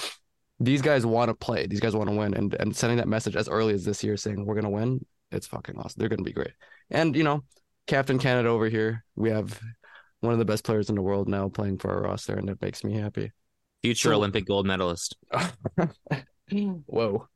these 0.60 0.82
guys 0.82 1.06
want 1.06 1.30
to 1.30 1.36
play. 1.36 1.68
These 1.68 1.80
guys 1.80 1.96
want 1.96 2.10
to 2.10 2.16
win, 2.16 2.34
and 2.34 2.54
and 2.60 2.76
sending 2.76 2.98
that 2.98 3.08
message 3.08 3.36
as 3.36 3.48
early 3.48 3.74
as 3.74 3.86
this 3.86 4.04
year, 4.04 4.18
saying 4.18 4.46
we're 4.46 4.56
gonna 4.56 4.70
win, 4.70 5.06
it's 5.32 5.48
fucking 5.48 5.78
awesome. 5.78 5.96
They're 5.98 6.10
gonna 6.10 6.24
be 6.24 6.34
great. 6.34 6.52
And 6.90 7.16
you 7.16 7.24
know, 7.24 7.44
Captain 7.88 8.20
Canada 8.20 8.50
over 8.50 8.68
here, 8.68 9.06
we 9.16 9.30
have 9.30 9.60
one 10.22 10.34
of 10.34 10.40
the 10.40 10.46
best 10.46 10.66
players 10.66 10.90
in 10.90 10.96
the 10.96 11.02
world 11.02 11.30
now 11.30 11.48
playing 11.48 11.78
for 11.78 11.92
our 11.92 12.02
roster, 12.02 12.36
and 12.36 12.50
it 12.50 12.62
makes 12.62 12.84
me 12.84 12.98
happy. 12.98 13.32
Future 13.84 14.10
So- 14.10 14.16
Olympic 14.16 14.46
gold 14.46 14.66
medalist. 14.66 15.16
Whoa. 16.52 17.28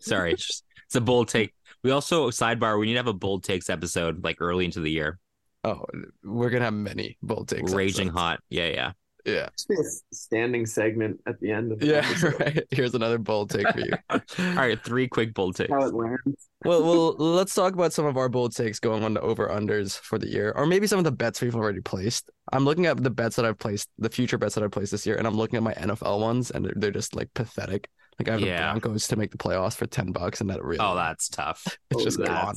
Sorry, 0.00 0.32
it's, 0.32 0.46
just, 0.46 0.64
it's 0.86 0.94
a 0.94 1.00
bold 1.00 1.28
take. 1.28 1.52
We 1.82 1.90
also 1.90 2.30
sidebar. 2.30 2.78
We 2.78 2.86
need 2.86 2.94
to 2.94 2.98
have 3.00 3.06
a 3.06 3.12
bold 3.12 3.44
takes 3.44 3.68
episode 3.68 4.24
like 4.24 4.40
early 4.40 4.64
into 4.64 4.80
the 4.80 4.90
year. 4.90 5.18
Oh, 5.64 5.84
we're 6.24 6.50
gonna 6.50 6.64
have 6.64 6.74
many 6.74 7.18
bold 7.22 7.48
takes. 7.48 7.72
Raging 7.72 8.08
episodes. 8.08 8.18
hot. 8.20 8.40
Yeah, 8.48 8.68
yeah. 8.68 8.92
Yeah. 9.26 9.48
Just 9.58 9.70
a 9.70 10.14
standing 10.14 10.64
segment 10.66 11.20
at 11.26 11.40
the 11.40 11.50
end 11.50 11.72
of 11.72 11.80
the 11.80 11.86
Yeah. 11.86 11.94
episode. 12.04 12.40
Right. 12.40 12.62
Here's 12.70 12.94
another 12.94 13.18
bold 13.18 13.50
take 13.50 13.68
for 13.68 13.80
you. 13.80 13.92
All 14.10 14.20
right, 14.54 14.82
three 14.84 15.08
quick 15.08 15.34
bold 15.34 15.56
takes. 15.56 15.70
How 15.72 15.84
it 15.84 15.92
lands. 15.94 16.48
well, 16.64 16.82
well, 16.84 17.12
let's 17.18 17.52
talk 17.52 17.74
about 17.74 17.92
some 17.92 18.06
of 18.06 18.16
our 18.16 18.28
bold 18.28 18.54
takes 18.54 18.78
going 18.78 19.02
on 19.02 19.14
the 19.14 19.20
over 19.20 19.48
unders 19.48 19.98
for 19.98 20.18
the 20.18 20.28
year, 20.28 20.52
or 20.56 20.64
maybe 20.66 20.86
some 20.86 20.98
of 20.98 21.04
the 21.04 21.10
bets 21.12 21.42
we've 21.42 21.56
already 21.56 21.80
placed. 21.80 22.30
I'm 22.52 22.64
looking 22.64 22.86
at 22.86 23.02
the 23.02 23.10
bets 23.10 23.36
that 23.36 23.44
I've 23.44 23.58
placed, 23.58 23.88
the 23.98 24.08
future 24.08 24.38
bets 24.38 24.54
that 24.54 24.62
I've 24.64 24.70
placed 24.70 24.92
this 24.92 25.06
year, 25.06 25.16
and 25.16 25.26
I'm 25.26 25.36
looking 25.36 25.56
at 25.56 25.62
my 25.62 25.74
NFL 25.74 26.20
ones, 26.20 26.50
and 26.50 26.64
they're, 26.64 26.74
they're 26.76 26.90
just 26.92 27.16
like 27.16 27.32
pathetic. 27.34 27.88
Like 28.18 28.28
I 28.28 28.32
have 28.32 28.40
Yeah. 28.40 28.72
the 28.74 28.80
Broncos 28.80 29.08
to 29.08 29.16
make 29.16 29.30
the 29.32 29.38
playoffs 29.38 29.74
for 29.76 29.86
ten 29.86 30.12
bucks, 30.12 30.40
and 30.40 30.48
that 30.50 30.62
really, 30.62 30.78
Oh, 30.80 30.94
that's 30.94 31.28
tough. 31.28 31.64
it's 31.90 32.00
Oh, 32.00 32.04
just 32.04 32.18
that's- 32.18 32.44
gone. 32.44 32.54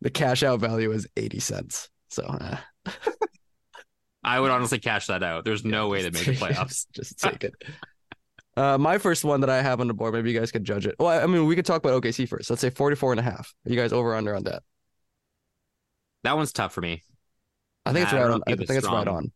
The 0.00 0.10
cash 0.10 0.42
out 0.42 0.60
value 0.60 0.92
is 0.92 1.08
eighty 1.16 1.40
cents. 1.40 1.88
So 2.08 2.24
eh, 2.40 2.56
I 4.22 4.38
would 4.40 4.50
honestly 4.50 4.78
cash 4.78 5.06
that 5.08 5.22
out. 5.22 5.44
There's 5.44 5.64
no 5.64 5.88
way 5.88 6.02
to 6.02 6.10
make 6.10 6.24
the 6.24 6.34
playoffs. 6.34 6.86
just 6.94 7.18
take 7.18 7.42
it. 7.44 7.54
Uh, 8.56 8.78
my 8.78 8.98
first 8.98 9.24
one 9.24 9.40
that 9.40 9.50
I 9.50 9.60
have 9.62 9.80
on 9.80 9.88
the 9.88 9.94
board, 9.94 10.14
maybe 10.14 10.30
you 10.30 10.38
guys 10.38 10.52
could 10.52 10.64
judge 10.64 10.86
it. 10.86 10.94
Well, 10.98 11.08
I 11.08 11.22
I 11.22 11.26
mean, 11.26 11.46
we 11.46 11.56
could 11.56 11.66
talk 11.66 11.84
about 11.84 12.00
OKC 12.02 12.28
first. 12.28 12.48
Let's 12.50 12.60
say 12.62 12.70
44 12.70 13.12
and 13.14 13.20
a 13.20 13.22
half. 13.22 13.52
Are 13.66 13.70
you 13.70 13.76
guys 13.76 13.92
over 13.92 14.10
or 14.10 14.14
under 14.14 14.34
on 14.34 14.44
that? 14.44 14.62
That 16.22 16.36
one's 16.36 16.52
tough 16.52 16.72
for 16.72 16.80
me. 16.80 17.02
I 17.86 17.92
think 17.92 18.04
it's 18.04 18.12
I 18.12 18.22
right 18.22 18.30
on. 18.30 18.42
I 18.46 18.50
think 18.50 18.58
think 18.58 18.70
it's 18.70 18.78
it's 18.78 18.86
right 18.88 19.08
on. 19.08 19.32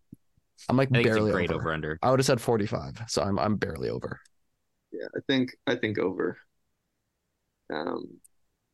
I'm 0.68 0.76
like 0.76 0.88
I 0.88 0.92
think 0.92 1.04
barely 1.04 1.20
it's 1.30 1.30
a 1.30 1.32
great 1.32 1.50
over. 1.50 1.60
over 1.60 1.72
under. 1.72 1.98
I 2.02 2.10
would 2.10 2.18
have 2.20 2.26
said 2.26 2.40
45, 2.40 3.02
so 3.08 3.22
I'm 3.22 3.38
I'm 3.38 3.56
barely 3.56 3.90
over. 3.90 4.20
Yeah, 4.92 5.06
I 5.16 5.20
think 5.26 5.56
I 5.66 5.76
think 5.76 5.98
over. 5.98 6.38
Um, 7.72 8.18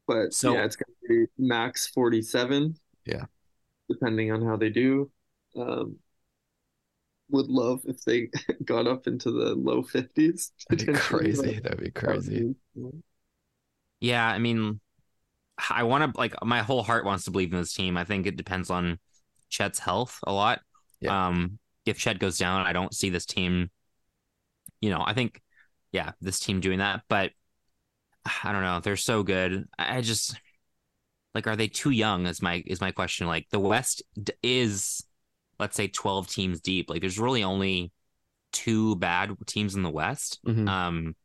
but 0.07 0.33
So- 0.33 0.55
yeah, 0.55 0.65
it's 0.65 0.77
gonna 0.77 0.95
be 1.09 1.27
max 1.39 1.89
47. 1.89 2.77
Yeah. 3.07 3.25
Depending 3.89 4.33
on 4.33 4.43
how 4.45 4.57
they 4.57 4.71
do. 4.71 5.11
Um, 5.57 5.97
would 7.31 7.47
love 7.47 7.81
if 7.87 8.03
they 8.05 8.29
got 8.65 8.87
up 8.87 9.07
into 9.07 9.31
the 9.31 9.55
low 9.55 9.83
50s. 9.83 10.53
That'd 10.69 10.87
be 10.87 10.93
crazy. 10.93 11.55
but 11.55 11.63
That'd 11.65 11.81
be 11.81 11.91
crazy. 11.91 12.55
Yeah, 14.01 14.27
I 14.27 14.39
mean, 14.39 14.81
I 15.71 15.85
want 15.85 16.13
to 16.15 16.19
like 16.21 16.35
my 16.45 16.63
whole 16.63 16.83
heart 16.83 17.05
wants 17.05 17.25
to 17.25 17.31
believe 17.31 17.53
in 17.53 17.59
this 17.59 17.73
team. 17.73 17.97
I 17.97 18.05
think 18.05 18.27
it 18.27 18.37
depends 18.37 18.71
on 18.71 18.99
Chet's 19.55 19.79
health 19.79 20.19
a 20.27 20.33
lot. 20.33 20.61
Yeah. 21.01 21.29
Um, 21.29 21.59
if 21.87 21.99
Chet 21.99 22.19
goes 22.19 22.39
down, 22.39 22.67
I 22.67 22.73
don't 22.73 22.93
see 22.93 23.11
this 23.11 23.25
team. 23.25 23.71
You 24.81 24.91
know, 24.91 25.03
I 25.05 25.15
think, 25.15 25.41
yeah, 25.93 26.13
this 26.21 26.41
team 26.41 26.61
doing 26.61 26.81
that, 26.81 27.03
but 27.09 27.31
I 28.43 28.53
don't 28.53 28.63
know. 28.63 28.81
They're 28.81 28.97
so 28.97 29.23
good. 29.23 29.67
I 29.79 30.01
just 30.01 30.35
like, 31.35 31.47
are 31.47 31.57
they 31.57 31.69
too 31.69 31.91
young? 31.91 32.27
Is 32.27 32.43
my 32.43 32.65
is 32.67 32.81
my 32.81 32.91
question. 32.91 33.29
Like 33.29 33.47
the 33.51 33.61
West 33.61 34.03
is, 34.43 35.05
let's 35.61 35.77
say, 35.77 35.87
twelve 35.89 36.29
teams 36.29 36.61
deep. 36.61 36.91
Like 36.91 37.01
there's 37.01 37.19
really 37.19 37.45
only 37.45 37.93
two 38.53 38.97
bad 38.97 39.31
teams 39.47 39.75
in 39.75 39.83
the 39.83 39.91
West. 39.91 40.41
Mhm. 40.47 40.69
Um, 40.69 41.17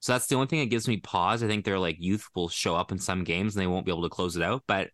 so 0.00 0.12
that's 0.12 0.26
the 0.26 0.34
only 0.34 0.46
thing 0.48 0.60
that 0.60 0.70
gives 0.70 0.88
me 0.88 0.96
pause. 0.96 1.42
I 1.42 1.46
think 1.46 1.64
their 1.64 1.78
like 1.78 1.96
youth 2.00 2.26
will 2.34 2.48
show 2.48 2.74
up 2.74 2.90
in 2.90 2.98
some 2.98 3.22
games 3.22 3.54
and 3.54 3.62
they 3.62 3.66
won't 3.66 3.86
be 3.86 3.92
able 3.92 4.04
to 4.04 4.08
close 4.08 4.36
it 4.36 4.42
out. 4.42 4.64
But 4.66 4.90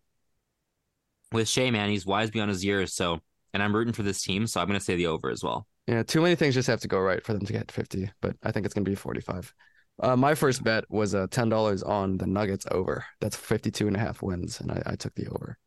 with 1.31 1.47
Shai, 1.49 1.71
man, 1.71 1.89
he's 1.89 2.05
wise 2.05 2.31
beyond 2.31 2.49
his 2.49 2.63
years. 2.63 2.93
So, 2.93 3.19
and 3.53 3.61
I'm 3.63 3.75
rooting 3.75 3.93
for 3.93 4.03
this 4.03 4.21
team, 4.21 4.47
so 4.47 4.61
I'm 4.61 4.67
going 4.67 4.79
to 4.79 4.83
say 4.83 4.95
the 4.95 5.07
over 5.07 5.29
as 5.29 5.43
well. 5.43 5.67
Yeah, 5.87 6.03
too 6.03 6.21
many 6.21 6.35
things 6.35 6.53
just 6.53 6.67
have 6.67 6.81
to 6.81 6.87
go 6.87 6.99
right 6.99 7.23
for 7.23 7.33
them 7.33 7.45
to 7.45 7.53
get 7.53 7.71
50, 7.71 8.09
but 8.21 8.35
I 8.43 8.51
think 8.51 8.65
it's 8.65 8.75
going 8.75 8.83
to 8.85 8.91
be 8.91 8.95
45. 8.95 9.53
Uh, 9.99 10.15
my 10.15 10.35
first 10.35 10.63
bet 10.63 10.83
was 10.89 11.15
uh, 11.15 11.27
$10 11.27 11.87
on 11.87 12.17
the 12.17 12.27
Nuggets 12.27 12.65
over. 12.71 13.05
That's 13.21 13.35
52 13.35 13.87
and 13.87 13.95
a 13.95 13.99
half 13.99 14.21
wins, 14.21 14.59
and 14.59 14.71
I, 14.71 14.83
I 14.85 14.95
took 14.95 15.15
the 15.15 15.27
over. 15.27 15.57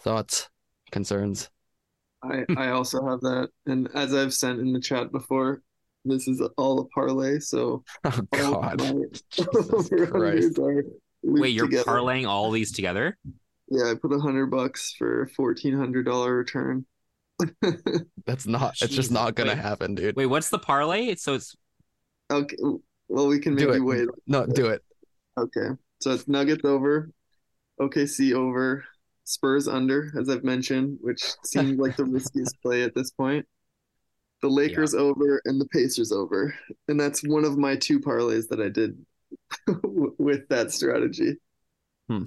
Thoughts, 0.00 0.48
concerns? 0.90 1.50
I 2.22 2.44
I 2.56 2.68
also 2.70 3.04
have 3.06 3.20
that, 3.20 3.48
and 3.66 3.88
as 3.94 4.14
I've 4.14 4.32
sent 4.32 4.60
in 4.60 4.72
the 4.72 4.80
chat 4.80 5.12
before, 5.12 5.60
this 6.06 6.26
is 6.28 6.40
all 6.56 6.80
a 6.80 6.84
parlay. 6.88 7.38
So 7.40 7.84
Oh, 8.04 8.20
God. 8.32 8.80
my 8.80 8.92
Jesus 9.30 9.90
over-unders 9.92 10.58
are 10.58 10.84
looped 11.22 11.40
Wait, 11.40 11.48
you're 11.50 11.66
together. 11.66 11.90
parlaying 11.90 12.26
all 12.28 12.50
these 12.50 12.72
together? 12.72 13.18
Yeah, 13.74 13.90
I 13.90 13.94
put 13.94 14.12
a 14.12 14.18
hundred 14.20 14.46
bucks 14.46 14.94
for 14.96 15.22
a 15.22 15.28
fourteen 15.28 15.74
hundred 15.76 16.04
dollar 16.06 16.34
return. 16.36 16.86
That's 18.26 18.46
not, 18.46 18.76
it's 18.80 18.94
just 18.94 19.10
not 19.10 19.34
going 19.34 19.48
to 19.48 19.54
wait. 19.54 19.62
happen, 19.62 19.94
dude. 19.94 20.16
Wait, 20.16 20.26
what's 20.26 20.48
the 20.50 20.58
parlay? 20.58 21.14
So 21.16 21.34
it's 21.34 21.56
Okay, 22.30 22.56
well 23.08 23.26
we 23.28 23.38
can 23.38 23.56
do 23.56 23.68
maybe 23.68 23.78
it. 23.78 23.80
wait. 23.80 24.08
No, 24.26 24.46
do 24.46 24.66
it. 24.68 24.82
Okay, 25.38 25.68
so 26.00 26.12
it's 26.12 26.28
Nuggets 26.28 26.64
over, 26.64 27.10
OKC 27.80 28.32
over, 28.34 28.84
Spurs 29.24 29.68
under, 29.68 30.12
as 30.18 30.28
I've 30.28 30.44
mentioned, 30.44 30.98
which 31.00 31.22
seems 31.44 31.78
like 31.78 31.96
the 31.96 32.04
riskiest 32.04 32.60
play 32.62 32.82
at 32.82 32.94
this 32.94 33.10
point. 33.10 33.46
The 34.42 34.48
Lakers 34.48 34.94
over 34.94 35.40
and 35.46 35.60
the 35.60 35.66
Pacers 35.68 36.12
over, 36.12 36.54
and 36.88 37.00
that's 37.00 37.22
one 37.24 37.44
of 37.44 37.58
my 37.58 37.76
two 37.76 37.98
parlays 38.00 38.48
that 38.48 38.60
I 38.60 38.68
did 38.68 39.04
with 40.18 40.48
that 40.48 40.70
strategy. 40.70 41.36
Hmm. 42.08 42.24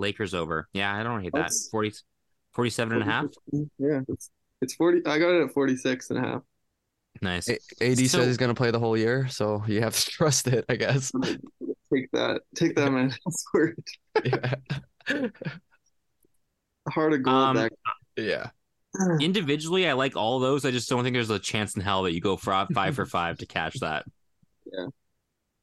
Lakers 0.00 0.34
over. 0.34 0.68
Yeah, 0.72 0.94
I 0.94 1.02
don't 1.02 1.22
hate 1.22 1.32
that. 1.32 1.38
That's- 1.38 1.68
40, 1.70 1.92
47 2.52 2.94
and 2.94 3.02
a 3.02 3.04
half. 3.06 3.26
Yeah, 3.78 4.00
it's 4.08 4.30
it's 4.62 4.74
forty. 4.74 4.98
I 5.06 5.18
got 5.18 5.30
it 5.30 5.44
at 5.44 5.52
46 5.52 6.10
and 6.10 6.18
a 6.18 6.22
half. 6.28 6.42
Nice. 7.22 7.48
A- 7.48 7.58
AD 7.80 7.98
So- 7.98 8.18
says 8.18 8.26
he's 8.26 8.36
going 8.36 8.50
to 8.50 8.54
play 8.54 8.70
the 8.70 8.78
whole 8.78 8.96
year, 8.96 9.28
so 9.28 9.62
you 9.66 9.80
have 9.82 9.94
to 9.96 10.10
trust 10.10 10.46
it, 10.48 10.64
I 10.68 10.76
guess. 10.76 11.12
Take 11.92 12.10
that. 12.12 12.40
Take 12.54 12.74
that, 12.76 12.90
man. 12.92 13.14
word. 13.54 13.76
Yeah. 14.24 14.54
Heart 16.88 17.12
of 17.14 17.22
gold. 17.22 17.36
Um, 17.36 17.56
that 17.56 17.72
yeah. 18.16 18.50
Individually, 19.20 19.88
I 19.88 19.92
like 19.92 20.16
all 20.16 20.40
those. 20.40 20.64
I 20.64 20.72
just 20.72 20.88
don't 20.88 21.04
think 21.04 21.14
there's 21.14 21.30
a 21.30 21.38
chance 21.38 21.76
in 21.76 21.82
hell 21.82 22.02
that 22.02 22.12
you 22.12 22.20
go 22.20 22.36
for 22.36 22.66
five 22.74 22.94
for 22.96 23.06
five 23.06 23.38
to 23.38 23.46
catch 23.46 23.78
that. 23.80 24.04
Yeah. 24.72 24.86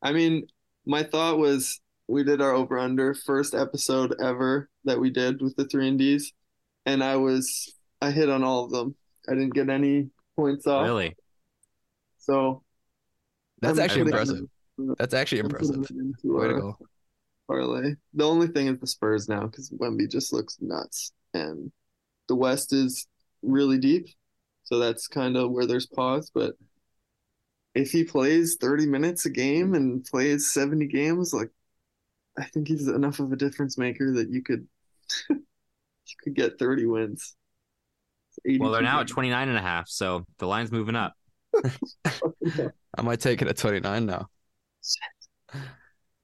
I 0.01 0.11
mean, 0.11 0.47
my 0.85 1.03
thought 1.03 1.37
was 1.37 1.79
we 2.07 2.23
did 2.23 2.41
our 2.41 2.53
over 2.53 2.79
under 2.79 3.13
first 3.13 3.53
episode 3.53 4.15
ever 4.21 4.69
that 4.85 4.99
we 4.99 5.09
did 5.09 5.41
with 5.41 5.55
the 5.55 5.65
three 5.65 5.87
and 5.87 5.99
Ds, 5.99 6.31
and 6.85 7.03
I 7.03 7.17
was 7.17 7.73
I 8.01 8.11
hit 8.11 8.29
on 8.29 8.43
all 8.43 8.65
of 8.65 8.71
them. 8.71 8.95
I 9.27 9.33
didn't 9.33 9.53
get 9.53 9.69
any 9.69 10.09
points 10.35 10.67
off. 10.67 10.85
Really? 10.85 11.15
So 12.17 12.63
That's 13.61 13.77
I'm 13.77 13.85
actually 13.85 14.01
impressive. 14.01 14.45
That's 14.97 15.13
actually 15.13 15.39
I'm 15.39 15.47
impressive. 15.47 15.89
Way 16.23 16.47
to 16.47 16.53
go. 16.53 16.77
parlay. 17.47 17.95
The 18.13 18.27
only 18.27 18.47
thing 18.47 18.67
is 18.67 18.79
the 18.79 18.87
Spurs 18.87 19.27
now 19.27 19.47
because 19.47 19.69
Wemby 19.71 20.09
just 20.09 20.31
looks 20.31 20.57
nuts, 20.61 21.11
and 21.33 21.71
the 22.27 22.35
West 22.35 22.73
is 22.73 23.07
really 23.41 23.79
deep, 23.79 24.07
so 24.63 24.79
that's 24.79 25.07
kind 25.07 25.35
of 25.35 25.51
where 25.51 25.65
there's 25.65 25.87
pause. 25.87 26.31
But 26.33 26.53
if 27.75 27.91
he 27.91 28.03
plays 28.03 28.57
30 28.59 28.87
minutes 28.87 29.25
a 29.25 29.29
game 29.29 29.73
and 29.73 30.03
plays 30.05 30.51
70 30.51 30.87
games, 30.87 31.33
like 31.33 31.49
I 32.37 32.45
think 32.45 32.67
he's 32.67 32.87
enough 32.87 33.19
of 33.19 33.31
a 33.31 33.35
difference 33.35 33.77
maker 33.77 34.11
that 34.13 34.29
you 34.29 34.43
could 34.43 34.67
you 35.29 35.35
could 36.23 36.35
get 36.35 36.59
30 36.59 36.85
wins. 36.85 37.35
Well, 38.59 38.71
they're 38.71 38.81
now 38.81 39.01
at 39.01 39.07
games. 39.07 39.07
29 39.07 39.49
and 39.49 39.57
a 39.57 39.61
half, 39.61 39.87
so 39.87 40.25
the 40.39 40.47
line's 40.47 40.71
moving 40.71 40.95
up. 40.95 41.13
Am 42.59 42.71
I 42.97 43.01
might 43.01 43.19
take 43.21 43.41
it 43.41 43.47
at 43.47 43.57
29 43.57 44.05
now. 44.05 44.29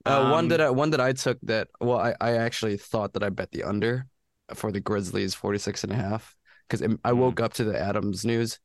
Uh, 0.06 0.20
one 0.20 0.48
Um, 0.48 0.48
that 0.48 0.60
I 0.60 0.68
one 0.70 0.90
that 0.90 1.00
I 1.00 1.12
took 1.12 1.38
that 1.42 1.68
well 1.80 1.98
I, 1.98 2.14
I 2.20 2.32
actually 2.36 2.76
thought 2.76 3.14
that 3.14 3.22
I 3.22 3.30
bet 3.30 3.50
the 3.52 3.62
under 3.64 4.06
for 4.54 4.70
the 4.70 4.80
Grizzlies 4.80 5.34
46 5.34 5.82
and 5.84 5.92
a 5.92 5.96
half 5.96 6.36
because 6.68 6.86
I 7.04 7.12
Hmm. 7.12 7.14
woke 7.14 7.40
up 7.40 7.54
to 7.54 7.64
the 7.64 7.78
Adams 7.78 8.24
news. 8.24 8.58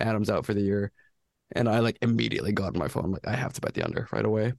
Adams 0.00 0.30
out 0.30 0.46
for 0.46 0.54
the 0.54 0.62
year 0.62 0.92
and 1.52 1.68
I 1.68 1.80
like 1.80 1.98
immediately 2.02 2.52
got 2.52 2.74
on 2.74 2.78
my 2.80 2.88
phone 2.88 3.12
like 3.12 3.26
I 3.28 3.36
have 3.36 3.54
to 3.54 3.62
bet 3.62 3.74
the 3.74 3.84
under 3.84 4.08
right 4.12 4.24
away. 4.26 4.54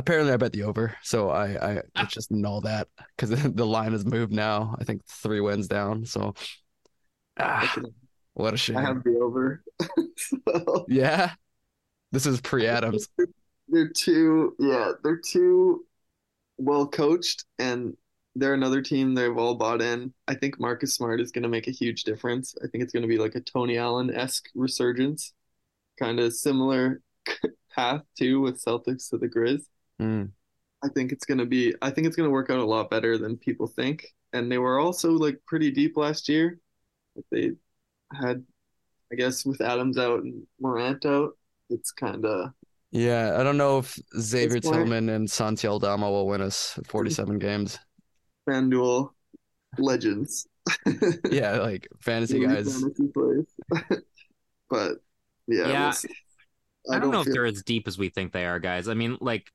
Apparently 0.00 0.32
I 0.32 0.38
bet 0.38 0.52
the 0.52 0.62
over, 0.62 0.96
so 1.02 1.28
I 1.28 1.72
I 1.74 1.82
it's 1.96 2.14
just 2.14 2.30
null 2.30 2.62
that 2.62 2.88
because 3.14 3.28
the 3.54 3.66
line 3.66 3.92
has 3.92 4.06
moved 4.06 4.32
now. 4.32 4.74
I 4.80 4.84
think 4.84 5.04
three 5.04 5.42
wins 5.42 5.68
down, 5.68 6.06
so 6.06 6.32
ah, 7.38 7.76
what 8.32 8.54
a 8.54 8.56
shame. 8.56 8.78
I 8.78 8.80
have 8.80 9.04
the 9.04 9.18
over. 9.20 9.62
So, 10.16 10.86
Yeah, 10.88 11.32
this 12.12 12.24
is 12.24 12.40
pre 12.40 12.66
Adams. 12.66 13.08
they're 13.68 13.90
too 13.90 14.56
yeah, 14.58 14.92
they're 15.04 15.20
too 15.20 15.84
well 16.56 16.86
coached 16.86 17.44
and 17.58 17.94
they're 18.36 18.54
another 18.54 18.80
team 18.80 19.14
they've 19.14 19.36
all 19.36 19.54
bought 19.54 19.82
in. 19.82 20.14
I 20.28 20.34
think 20.34 20.58
Marcus 20.58 20.94
Smart 20.94 21.20
is 21.20 21.30
going 21.30 21.42
to 21.42 21.48
make 21.48 21.68
a 21.68 21.72
huge 21.72 22.04
difference. 22.04 22.54
I 22.64 22.68
think 22.68 22.82
it's 22.84 22.92
going 22.92 23.02
to 23.02 23.08
be 23.08 23.18
like 23.18 23.34
a 23.34 23.40
Tony 23.40 23.76
Allen-esque 23.76 24.48
resurgence. 24.54 25.34
Kind 25.98 26.20
of 26.20 26.32
similar 26.32 27.02
path 27.74 28.02
too 28.16 28.40
with 28.40 28.64
Celtics 28.64 29.10
to 29.10 29.18
the 29.18 29.28
Grizz. 29.28 29.64
Mm. 30.00 30.30
I 30.82 30.88
think 30.88 31.12
it's 31.12 31.26
going 31.26 31.38
to 31.38 31.46
be 31.46 31.74
I 31.82 31.90
think 31.90 32.06
it's 32.06 32.16
going 32.16 32.26
to 32.26 32.32
work 32.32 32.48
out 32.50 32.58
a 32.58 32.64
lot 32.64 32.88
better 32.90 33.18
than 33.18 33.36
people 33.36 33.66
think. 33.66 34.06
And 34.32 34.50
they 34.50 34.58
were 34.58 34.78
also 34.78 35.10
like 35.12 35.38
pretty 35.46 35.70
deep 35.70 35.96
last 35.96 36.28
year. 36.28 36.58
Like 37.16 37.24
they 37.30 37.50
had 38.18 38.44
I 39.12 39.16
guess 39.16 39.44
with 39.44 39.60
Adams 39.60 39.98
out 39.98 40.22
and 40.22 40.42
Morant 40.60 41.04
out, 41.04 41.32
it's 41.68 41.90
kind 41.92 42.24
of 42.24 42.52
Yeah, 42.92 43.36
I 43.38 43.42
don't 43.42 43.56
know 43.58 43.78
if 43.78 43.98
Xavier 44.18 44.60
point- 44.60 44.74
Tillman 44.74 45.08
and 45.10 45.30
Santi 45.30 45.66
Aldama 45.68 46.10
will 46.10 46.26
win 46.26 46.40
us 46.40 46.78
47 46.86 47.38
games. 47.46 47.78
FanDuel 48.48 49.10
legends. 49.78 50.46
Yeah, 51.30 51.52
like 51.62 51.88
fantasy 52.00 52.44
guys. 52.46 52.80
fantasy 52.80 53.08
plays. 53.08 53.46
but 54.68 54.92
yeah, 55.46 55.68
Yeah, 55.68 55.82
we'll 55.84 55.92
see. 55.92 56.08
I 56.90 56.98
don't 56.98 57.10
know 57.10 57.20
if 57.20 57.26
they're 57.26 57.44
as 57.46 57.62
deep 57.62 57.86
as 57.88 57.98
we 57.98 58.08
think 58.08 58.32
they 58.32 58.46
are, 58.46 58.58
guys. 58.58 58.88
I 58.88 58.94
mean, 58.94 59.18
like, 59.20 59.50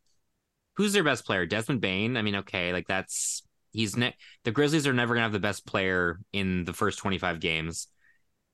who's 0.77 0.93
their 0.93 1.03
best 1.03 1.25
player? 1.25 1.45
Desmond 1.45 1.81
Bane. 1.81 2.17
I 2.17 2.21
mean, 2.21 2.35
okay, 2.37 2.73
like 2.73 2.87
that's 2.87 3.43
he's 3.71 3.97
ne- 3.97 4.15
the 4.43 4.51
Grizzlies 4.51 4.87
are 4.87 4.93
never 4.93 5.13
gonna 5.13 5.23
have 5.23 5.31
the 5.33 5.39
best 5.39 5.65
player 5.65 6.19
in 6.33 6.65
the 6.65 6.73
first 6.73 6.99
25 6.99 7.39
games. 7.39 7.87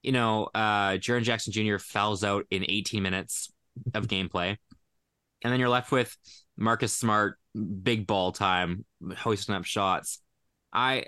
You 0.04 0.12
know, 0.14 0.50
uh 0.54 0.94
Jaren 0.94 1.24
Jackson 1.24 1.54
Jr. 1.54 1.78
fouls 1.78 2.24
out 2.24 2.46
in 2.52 2.66
18 2.68 3.04
minutes 3.04 3.52
of 3.94 4.08
gameplay. 4.08 4.58
And 5.44 5.52
then 5.52 5.60
you're 5.60 5.70
left 5.70 5.92
with 5.92 6.16
Marcus 6.58 6.94
Smart, 6.94 7.38
big 7.84 8.08
ball 8.08 8.32
time, 8.32 8.86
hoisting 9.18 9.56
up 9.56 9.66
shots. 9.66 10.22
I 10.74 11.06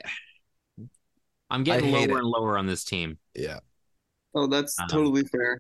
I'm 1.49 1.63
getting 1.63 1.89
hate 1.89 2.09
lower 2.09 2.17
it. 2.17 2.19
and 2.19 2.27
lower 2.27 2.57
on 2.57 2.65
this 2.67 2.83
team. 2.83 3.17
Yeah. 3.35 3.59
Oh, 4.35 4.47
that's 4.47 4.77
Um, 4.79 4.87
totally 4.87 5.23
fair. 5.25 5.59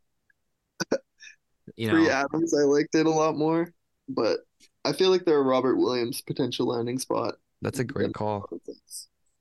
You 1.75 1.89
Pre 1.89 2.07
know, 2.07 2.09
Adams, 2.09 2.53
I 2.53 2.63
liked 2.63 2.95
it 2.95 3.05
a 3.05 3.09
lot 3.09 3.35
more, 3.37 3.71
but 4.09 4.39
I 4.85 4.93
feel 4.93 5.09
like 5.09 5.25
they're 5.25 5.39
a 5.39 5.43
Robert 5.43 5.77
Williams 5.77 6.21
potential 6.21 6.67
landing 6.67 6.99
spot. 6.99 7.35
That's 7.61 7.79
a 7.79 7.83
great 7.83 8.13
call. 8.13 8.47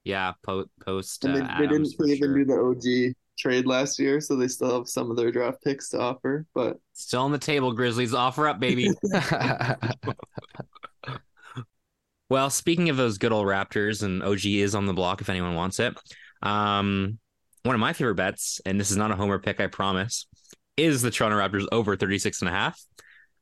yeah, 0.04 0.32
po- 0.44 0.66
post 0.84 1.24
uh, 1.24 1.28
And 1.28 1.36
they, 1.36 1.40
they 1.40 1.46
Adams 1.64 1.68
didn't 1.68 1.96
for 1.96 2.06
even 2.06 2.16
sure. 2.16 2.34
do 2.34 2.44
the 2.44 2.60
OG 3.10 3.14
trade 3.38 3.66
last 3.66 3.98
year, 3.98 4.20
so 4.20 4.36
they 4.36 4.48
still 4.48 4.78
have 4.78 4.88
some 4.88 5.10
of 5.10 5.16
their 5.16 5.32
draft 5.32 5.62
picks 5.64 5.88
to 5.90 6.00
offer. 6.00 6.46
But 6.54 6.78
Still 6.92 7.22
on 7.22 7.32
the 7.32 7.38
table, 7.38 7.72
Grizzlies. 7.72 8.14
Offer 8.14 8.48
up, 8.48 8.60
baby. 8.60 8.90
well, 12.28 12.50
speaking 12.50 12.88
of 12.88 12.96
those 12.96 13.18
good 13.18 13.32
old 13.32 13.46
Raptors, 13.46 14.02
and 14.02 14.22
OG 14.22 14.46
is 14.46 14.74
on 14.74 14.86
the 14.86 14.94
block 14.94 15.20
if 15.20 15.28
anyone 15.28 15.54
wants 15.54 15.80
it. 15.80 15.94
Um, 16.42 17.18
one 17.64 17.74
of 17.74 17.80
my 17.80 17.92
favorite 17.92 18.16
bets, 18.16 18.60
and 18.66 18.78
this 18.78 18.90
is 18.90 18.96
not 18.96 19.10
a 19.10 19.16
homer 19.16 19.38
pick, 19.38 19.60
I 19.60 19.66
promise, 19.66 20.26
is 20.76 21.02
the 21.02 21.10
Toronto 21.10 21.38
Raptors 21.38 21.66
over 21.72 21.96
36 21.96 22.40
and 22.42 22.48
a 22.48 22.52
half. 22.52 22.80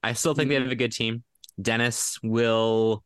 I 0.03 0.15
still 0.15 0.35
think 0.35 0.49
they 0.49 0.57
have 0.57 0.71
a 0.71 0.75
good 0.75 0.93
team. 0.93 1.23
Dennis 1.61 2.19
will, 2.23 3.05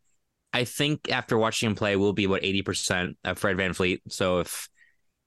I 0.52 0.64
think, 0.64 1.10
after 1.10 1.36
watching 1.36 1.70
him 1.70 1.74
play, 1.74 1.96
will 1.96 2.12
be 2.12 2.24
about 2.24 2.42
80% 2.42 3.14
of 3.24 3.38
Fred 3.38 3.56
VanVleet. 3.56 4.00
So 4.08 4.40
if 4.40 4.68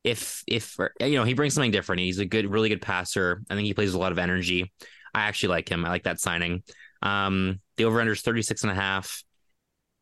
if 0.04 0.44
if 0.48 0.78
you 1.02 1.16
know 1.16 1.24
he 1.24 1.34
brings 1.34 1.54
something 1.54 1.72
different, 1.72 2.02
he's 2.02 2.20
a 2.20 2.26
good, 2.26 2.50
really 2.50 2.70
good 2.70 2.82
passer. 2.82 3.42
I 3.50 3.56
think 3.56 3.66
he 3.66 3.74
plays 3.74 3.94
a 3.94 4.00
lot 4.00 4.12
of 4.12 4.20
energy. 4.20 4.72
I 5.14 5.22
actually 5.22 5.50
like 5.50 5.70
him. 5.70 5.86
I 5.86 5.90
like 5.90 6.04
that 6.04 6.20
signing. 6.20 6.64
Um, 7.02 7.60
the 7.78 7.86
over 7.86 8.00
under 8.00 8.14
is 8.14 8.22
36 8.22 8.64
and 8.64 8.72
a 8.72 8.76
half. 8.76 9.24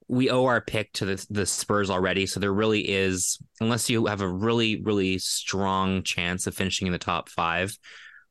We 0.07 0.29
owe 0.29 0.45
our 0.45 0.61
pick 0.61 0.93
to 0.93 1.05
the, 1.05 1.25
the 1.29 1.45
Spurs 1.45 1.89
already. 1.89 2.27
So 2.27 2.39
there 2.39 2.53
really 2.53 2.81
is, 2.81 3.39
unless 3.59 3.89
you 3.89 4.05
have 4.05 4.21
a 4.21 4.27
really, 4.27 4.81
really 4.81 5.17
strong 5.17 6.03
chance 6.03 6.45
of 6.45 6.55
finishing 6.55 6.85
in 6.87 6.93
the 6.93 6.99
top 6.99 7.29
five, 7.29 7.75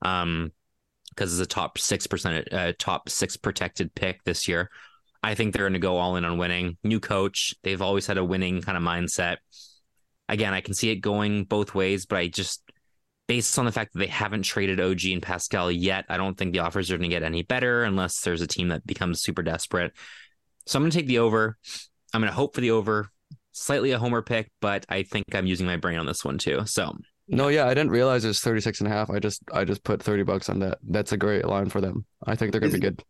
um, 0.03 0.53
because 1.15 1.33
it's 1.33 1.47
a 1.47 1.49
top 1.49 1.79
six 1.79 2.07
percent, 2.07 2.53
uh, 2.53 2.73
top 2.79 3.09
six 3.09 3.37
protected 3.37 3.95
pick 3.95 4.23
this 4.25 4.49
year. 4.49 4.71
I 5.23 5.35
think 5.35 5.55
they're 5.55 5.65
going 5.65 5.73
to 5.73 5.79
go 5.79 5.97
all 5.97 6.17
in 6.17 6.25
on 6.25 6.37
winning. 6.37 6.77
New 6.85 7.01
coach, 7.01 7.55
they've 7.63 7.81
always 7.81 8.07
had 8.07 8.19
a 8.19 8.25
winning 8.25 8.61
kind 8.61 8.77
of 8.77 8.83
mindset. 8.83 9.39
Again, 10.29 10.53
I 10.53 10.61
can 10.61 10.75
see 10.75 10.91
it 10.91 10.97
going 10.97 11.45
both 11.45 11.75
ways, 11.75 12.05
but 12.05 12.19
I 12.19 12.29
just, 12.29 12.63
based 13.27 13.59
on 13.59 13.65
the 13.65 13.73
fact 13.73 13.95
that 13.95 14.01
they 14.01 14.07
haven't 14.07 14.43
traded 14.43 14.81
OG 14.81 15.07
and 15.07 15.23
Pascal 15.23 15.71
yet, 15.71 16.05
I 16.11 16.19
don't 16.19 16.37
think 16.37 16.53
the 16.53 16.59
offers 16.59 16.91
are 16.91 16.99
going 16.99 17.09
to 17.09 17.15
get 17.15 17.23
any 17.23 17.43
better 17.43 17.85
unless 17.85 18.21
there's 18.21 18.43
a 18.43 18.47
team 18.47 18.69
that 18.69 18.87
becomes 18.87 19.23
super 19.23 19.43
desperate. 19.43 19.95
So 20.67 20.79
I'm 20.79 20.83
going 20.83 20.91
to 20.91 20.99
take 20.99 21.07
the 21.07 21.21
over. 21.21 21.57
I'm 22.13 22.21
going 22.21 22.31
to 22.31 22.37
hope 22.37 22.55
for 22.55 22.61
the 22.61 22.73
over. 22.73 23.09
Slightly 23.53 23.93
a 23.93 23.99
homer 23.99 24.21
pick, 24.21 24.51
but 24.61 24.85
I 24.91 25.05
think 25.05 25.35
I'm 25.35 25.47
using 25.47 25.67
my 25.67 25.77
brain 25.77 25.99
on 25.99 26.07
this 26.07 26.25
one 26.25 26.37
too. 26.37 26.67
So 26.67 26.95
No, 27.27 27.49
yeah, 27.49 27.67
I 27.67 27.75
didn't 27.75 27.91
realize 27.91 28.25
it's 28.25 28.41
36 28.41 28.81
and 28.81 28.89
a 28.89 28.93
half. 28.93 29.09
I 29.11 29.19
just 29.19 29.43
I 29.53 29.65
just 29.65 29.83
put 29.83 30.03
30 30.03 30.25
bucks 30.25 30.49
on 30.49 30.59
that. 30.61 30.79
That's 30.83 31.13
a 31.13 31.17
great 31.17 31.47
line 31.47 31.71
for 31.71 31.81
them. 31.81 32.05
I 32.27 32.37
think 32.37 32.53
they're 32.53 32.61
going 32.61 32.73
to 32.73 32.79
be 32.79 32.83
good. 32.83 33.03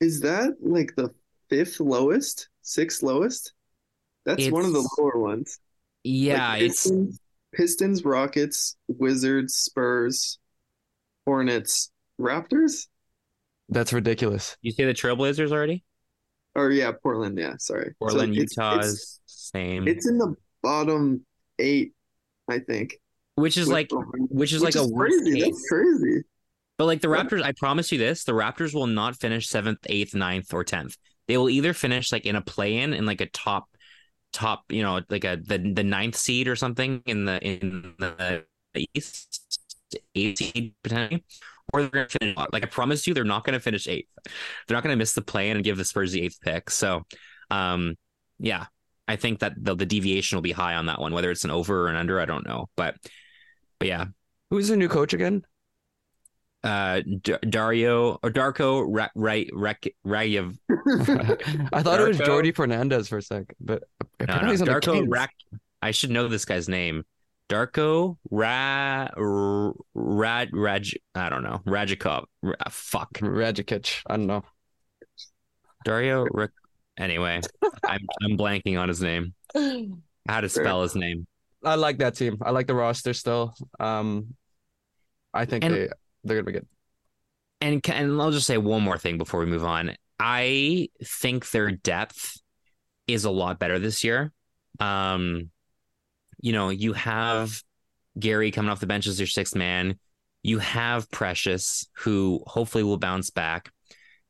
Is 0.00 0.20
that 0.20 0.54
like 0.60 0.94
the 0.96 1.10
fifth 1.48 1.78
lowest, 1.80 2.48
sixth 2.62 3.02
lowest? 3.02 3.52
That's 4.26 4.50
one 4.50 4.64
of 4.64 4.72
the 4.72 4.88
lower 4.98 5.18
ones. 5.18 5.58
yeah, 6.02 6.48
Like 6.48 6.62
it's 6.62 6.82
Pistons, 6.82 7.20
Pistons, 7.54 8.04
Rockets, 8.04 8.76
Wizards, 8.88 9.54
Spurs, 9.54 10.38
Hornets, 11.26 11.90
Raptors, 12.20 12.86
That's 13.68 13.92
ridiculous. 13.92 14.56
you 14.62 14.72
say 14.72 14.84
the 14.84 14.94
Trailblazers 14.94 15.52
already? 15.52 15.84
or 16.56 16.70
yeah, 16.70 16.92
Portland. 17.02 17.36
Yeah, 17.38 17.54
sorry, 17.58 17.86
So 17.90 17.94
Portland, 17.98 18.32
it's- 18.36 18.56
Utah's 18.56 18.92
It's, 18.92 19.20
same, 19.26 19.86
it's 19.88 20.08
in 20.08 20.18
the 20.18 20.34
bottom 20.62 21.24
eight, 21.58 21.92
I 22.48 22.58
think. 22.60 22.98
Which 23.36 23.56
is 23.56 23.68
like 23.68 23.90
which 24.30 24.52
is 24.52 24.62
like 24.62 24.76
a 24.76 24.86
worst 24.86 25.22
crazy. 25.22 25.40
That's 25.40 25.68
crazy. 25.68 26.22
But 26.76 26.86
like 26.86 27.00
the 27.00 27.08
Raptors, 27.08 27.42
I 27.42 27.52
promise 27.52 27.92
you 27.92 27.98
this: 27.98 28.24
the 28.24 28.32
Raptors 28.32 28.74
will 28.74 28.86
not 28.86 29.16
finish 29.16 29.48
seventh, 29.48 29.78
eighth, 29.86 30.14
ninth, 30.14 30.52
or 30.52 30.64
tenth. 30.64 30.96
They 31.28 31.36
will 31.36 31.48
either 31.48 31.72
finish 31.72 32.12
like 32.12 32.26
in 32.26 32.36
a 32.36 32.42
play-in 32.42 32.92
in 32.92 33.06
like 33.06 33.20
a 33.20 33.26
top, 33.26 33.68
top, 34.32 34.64
you 34.68 34.82
know, 34.82 35.00
like 35.08 35.24
a 35.24 35.36
the 35.36 35.58
the 35.58 35.84
ninth 35.84 36.16
seed 36.16 36.48
or 36.48 36.56
something 36.56 37.02
in 37.06 37.24
the 37.24 37.40
in 37.40 37.94
the 37.98 38.44
East, 38.92 39.60
eighth 40.14 40.38
seed 40.38 40.74
potentially, 40.82 41.24
or 41.72 41.84
they're 41.84 42.06
to 42.06 42.18
finish. 42.18 42.36
Like 42.52 42.64
I 42.64 42.66
promise 42.66 43.06
you, 43.06 43.14
they're 43.14 43.24
not 43.24 43.44
to 43.44 43.60
finish 43.60 43.86
eighth. 43.86 44.08
They're 44.66 44.76
not 44.76 44.82
to 44.82 44.96
miss 44.96 45.14
the 45.14 45.22
play-in 45.22 45.56
and 45.56 45.64
give 45.64 45.76
the 45.76 45.84
Spurs 45.84 46.10
the 46.10 46.22
eighth 46.22 46.40
pick. 46.40 46.70
So, 46.70 47.02
um, 47.50 47.94
yeah, 48.40 48.66
I 49.06 49.14
think 49.14 49.38
that 49.40 49.54
the 49.56 49.76
the 49.76 49.86
deviation 49.86 50.36
will 50.36 50.42
be 50.42 50.52
high 50.52 50.74
on 50.74 50.86
that 50.86 51.00
one. 51.00 51.12
Whether 51.12 51.30
it's 51.30 51.44
an 51.44 51.52
over 51.52 51.86
or 51.86 51.88
an 51.88 51.96
under, 51.96 52.20
I 52.20 52.24
don't 52.24 52.46
know, 52.46 52.68
but 52.76 52.96
but 53.84 53.88
yeah, 53.88 54.04
Who's 54.50 54.68
the 54.68 54.76
new 54.76 54.88
coach 54.88 55.12
again? 55.12 55.44
uh 56.62 57.02
D- 57.22 57.36
Dario 57.48 58.18
or 58.22 58.30
Darko 58.30 58.86
Ra- 58.88 59.08
Ra- 59.14 59.42
Ra- 59.52 59.74
Rayev. 60.06 60.56
I 61.72 61.82
thought 61.82 62.00
it 62.00 62.08
was 62.08 62.18
Darko. 62.18 62.26
Jordi 62.26 62.56
Fernandez 62.56 63.08
for 63.08 63.18
a 63.18 63.22
sec, 63.22 63.54
but 63.60 63.82
No, 64.00 64.06
apparently 64.20 64.46
no, 64.46 64.50
he's 64.52 64.62
on 64.62 64.68
Darko 64.68 64.92
Kings. 64.94 65.08
Rak. 65.10 65.30
I 65.82 65.90
should 65.90 66.10
know 66.10 66.28
this 66.28 66.46
guy's 66.46 66.66
name. 66.68 67.04
Darko 67.50 68.16
Ra 68.30 69.08
R- 69.14 69.74
Rad 69.94 70.48
Raj. 70.54 70.94
I 71.14 71.28
don't 71.28 71.42
know 71.42 71.60
Rajikov. 71.66 72.24
Ra- 72.42 72.54
fuck 72.70 73.12
Rajikic. 73.14 74.00
I 74.06 74.16
don't 74.16 74.26
know. 74.26 74.44
Dario. 75.84 76.24
Ra- 76.24 76.46
anyway, 76.96 77.42
I'm 77.84 78.00
I'm 78.22 78.38
blanking 78.38 78.80
on 78.80 78.88
his 78.88 79.02
name. 79.02 79.34
How 80.26 80.40
to 80.40 80.48
spell 80.48 80.82
his 80.82 80.94
name? 80.96 81.26
I 81.64 81.74
like 81.76 81.98
that 81.98 82.14
team. 82.16 82.38
I 82.42 82.50
like 82.50 82.66
the 82.66 82.74
roster 82.74 83.14
still. 83.14 83.54
Um, 83.80 84.34
I 85.32 85.44
think 85.44 85.64
And- 85.64 85.74
they 85.74 85.88
they're 86.24 86.36
gonna 86.36 86.44
be 86.44 86.52
good. 86.52 86.66
And 87.60 87.82
ca- 87.82 87.92
and 87.94 88.20
I'll 88.20 88.30
just 88.30 88.46
say 88.46 88.58
one 88.58 88.82
more 88.82 88.98
thing 88.98 89.18
before 89.18 89.40
we 89.40 89.46
move 89.46 89.64
on. 89.64 89.96
I 90.18 90.88
think 91.02 91.50
their 91.50 91.70
depth 91.70 92.36
is 93.06 93.24
a 93.24 93.30
lot 93.30 93.58
better 93.58 93.78
this 93.78 94.04
year. 94.04 94.32
Um, 94.80 95.50
you 96.40 96.52
know, 96.52 96.68
you 96.70 96.92
have 96.94 97.62
Gary 98.18 98.50
coming 98.50 98.70
off 98.70 98.80
the 98.80 98.86
bench 98.86 99.06
as 99.06 99.18
your 99.18 99.26
sixth 99.26 99.54
man. 99.56 99.98
You 100.42 100.58
have 100.58 101.10
Precious, 101.10 101.86
who 101.98 102.42
hopefully 102.46 102.84
will 102.84 102.98
bounce 102.98 103.30
back. 103.30 103.70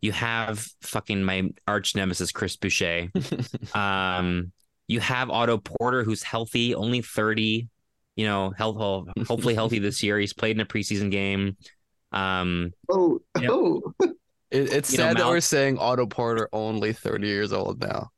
You 0.01 0.13
have 0.13 0.67
fucking 0.83 1.23
my 1.25 1.51
arch 1.67 1.97
nemesis 1.97 2.31
Chris 2.33 2.57
Boucher. 2.57 3.09
Um, 3.75 4.53
you 4.89 5.01
have 5.01 5.31
Otto 5.31 5.59
Porter, 5.59 6.05
who's 6.05 6.23
healthy, 6.23 6.75
only 6.75 7.03
thirty. 7.03 7.69
You 8.17 8.27
know, 8.27 8.51
health, 8.57 9.09
hopefully 9.27 9.55
healthy 9.57 9.81
this 9.81 10.01
year. 10.03 10.19
He's 10.21 10.33
played 10.33 10.57
in 10.57 10.61
a 10.61 10.65
preseason 10.67 11.11
game. 11.11 11.57
Um, 12.13 12.71
Oh, 12.89 13.19
Yep. 13.41 13.51
oh, 13.51 13.95
It, 14.53 14.73
it's 14.73 14.93
You 14.93 14.99
know, 14.99 15.05
sad 15.09 15.17
that 15.19 15.27
we're 15.27 15.41
saying 15.41 15.79
Otto 15.79 16.07
Porter 16.07 16.49
only 16.53 16.93
30 16.93 17.27
years 17.27 17.53
old 17.53 17.81
now. 17.81 18.11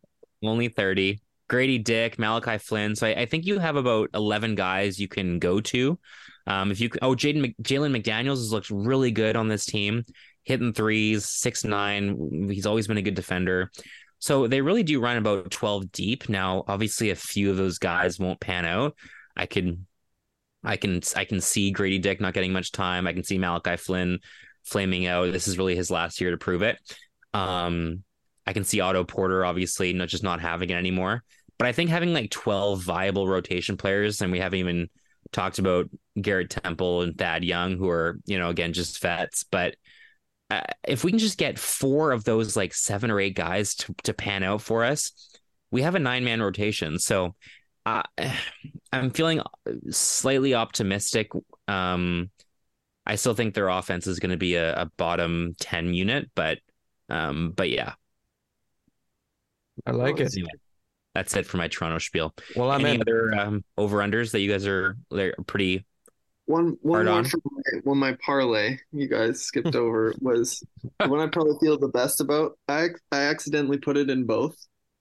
only 0.43 0.69
30. 0.69 1.19
Gradey 1.49 1.83
Dick, 1.83 2.19
Malachi 2.19 2.59
Flynn. 2.59 2.95
So 2.95 3.07
I, 3.07 3.23
I 3.23 3.27
think 3.27 3.47
you 3.47 3.59
have 3.59 3.77
about 3.77 4.11
11 4.13 4.55
guys 4.55 5.01
you 5.01 5.09
can 5.09 5.39
go 5.39 5.61
to. 5.63 5.99
Um, 6.47 6.71
if 6.71 6.79
you 6.81 6.91
oh 7.01 7.15
Jaden 7.15 7.55
Jalen 7.63 7.97
McDaniels 7.99 8.51
looks 8.51 8.71
really 8.71 9.13
good 9.13 9.35
on 9.35 9.49
this 9.49 9.65
team, 9.65 10.05
hitting 10.45 10.75
threes, 10.75 11.25
six 11.25 11.65
nine. 11.65 12.49
He's 12.51 12.67
always 12.67 12.87
been 12.87 12.99
a 12.99 13.03
good 13.03 13.15
defender. 13.15 13.71
So 14.19 14.47
they 14.47 14.61
really 14.61 14.83
do 14.83 15.01
run 15.01 15.17
about 15.17 15.51
12 15.51 15.93
deep. 15.93 16.29
Now, 16.29 16.65
obviously, 16.67 17.11
a 17.11 17.17
few 17.17 17.51
of 17.51 17.57
those 17.57 17.79
guys 17.79 18.19
won't 18.19 18.41
pan 18.41 18.65
out. 18.65 18.97
I 19.37 19.47
can, 19.47 19.87
I 20.65 20.77
can, 20.77 21.01
I 21.15 21.25
can 21.25 21.41
see 21.41 21.73
Gradey 21.73 22.01
Dick 22.01 22.21
not 22.21 22.35
getting 22.35 22.53
much 22.53 22.73
time. 22.73 23.07
I 23.07 23.13
can 23.13 23.25
see 23.25 23.39
Malachi 23.39 23.77
Flynn 23.77 24.19
flaming 24.65 25.07
out. 25.07 25.33
This 25.33 25.49
is 25.49 25.59
really 25.59 25.77
his 25.77 25.91
last 25.91 26.21
year 26.21 26.31
to 26.31 26.39
prove 26.39 26.63
it. 26.63 26.79
Um, 27.35 28.03
I 28.47 28.53
can 28.53 28.65
see 28.65 28.81
Otto 28.81 29.05
Porter 29.05 29.45
obviously 29.45 29.93
not 29.93 30.09
just 30.09 30.23
not 30.23 30.41
having 30.41 30.71
it 30.71 30.75
anymore. 30.75 31.23
But 31.59 31.69
I 31.69 31.73
think 31.73 31.91
having 31.91 32.13
like 32.13 32.31
12 32.31 32.83
viable 32.83 33.27
rotation 33.27 33.77
players, 33.77 34.21
and 34.21 34.31
we 34.31 34.41
haven't 34.41 34.59
even 34.59 34.89
talked 35.33 35.59
about 35.59 35.89
Garrett 36.21 36.51
Temple 36.51 37.03
and 37.03 37.17
Thad 37.17 37.45
Young, 37.45 37.77
who 37.77 37.89
are, 37.89 38.19
you 38.27 38.39
know, 38.39 38.51
again, 38.51 38.73
just 38.73 39.01
vets. 39.01 39.45
But 39.45 39.77
uh, 40.51 40.63
if 40.87 41.05
we 41.05 41.11
can 41.11 41.19
just 41.19 41.39
get 41.39 41.59
four 41.59 42.13
of 42.13 42.25
those 42.25 42.57
like 42.57 42.73
seven 42.73 43.11
or 43.11 43.21
eight 43.21 43.35
guys 43.35 43.75
to, 43.75 43.95
to 44.05 44.15
pan 44.15 44.43
out 44.43 44.63
for 44.63 44.85
us, 44.85 45.13
we 45.71 45.83
have 45.83 45.95
a 45.95 45.99
nine 46.01 46.25
man 46.25 46.41
rotation. 46.41 46.99
So 46.99 47.35
uh, 47.85 48.03
I'm 48.93 49.11
feeling 49.11 49.41
slightly 49.91 50.55
optimistic. 50.55 51.31
Um, 51.69 52.31
I 53.05 53.17
still 53.17 53.35
think 53.35 53.55
their 53.55 53.69
offense 53.69 54.07
is 54.07 54.19
going 54.19 54.31
to 54.33 54.37
be 54.37 54.57
a, 54.57 54.83
a 54.83 54.87
bottom 54.97 55.55
10 55.61 55.95
unit, 55.95 56.31
but 56.35 56.59
um, 57.09 57.53
but 57.55 57.71
yeah, 57.71 57.95
I 59.87 59.93
like 59.93 60.19
it. 60.19 60.33
Anyway, 60.35 60.51
that's 61.15 61.37
it 61.37 61.47
for 61.47 61.57
my 61.57 61.69
Toronto 61.69 61.99
spiel. 61.99 62.35
Well, 62.57 62.71
I'm 62.71 62.85
Any 62.85 62.97
in. 62.97 63.03
other 63.03 63.35
um, 63.35 63.65
over 63.77 63.99
unders 63.99 64.33
that 64.33 64.41
you 64.41 64.51
guys 64.51 64.67
are 64.67 64.97
they're 65.11 65.35
pretty 65.47 65.87
one 66.47 66.77
one 66.81 67.09
on. 67.09 67.25
from 67.25 67.43
my, 67.45 67.81
one 67.83 67.99
my 67.99 68.17
parlay 68.25 68.79
you 68.93 69.09
guys 69.09 69.43
skipped 69.43 69.75
over 69.77 70.15
was 70.21 70.65
the 71.01 71.09
one 71.09 71.21
I 71.21 71.27
probably 71.27 71.57
feel 71.61 71.79
the 71.79 71.89
best 71.89 72.21
about. 72.21 72.59
I 72.69 72.89
I 73.13 73.23
accidentally 73.25 73.79
put 73.79 73.97
it 73.97 74.09
in 74.09 74.25
both, 74.25 74.57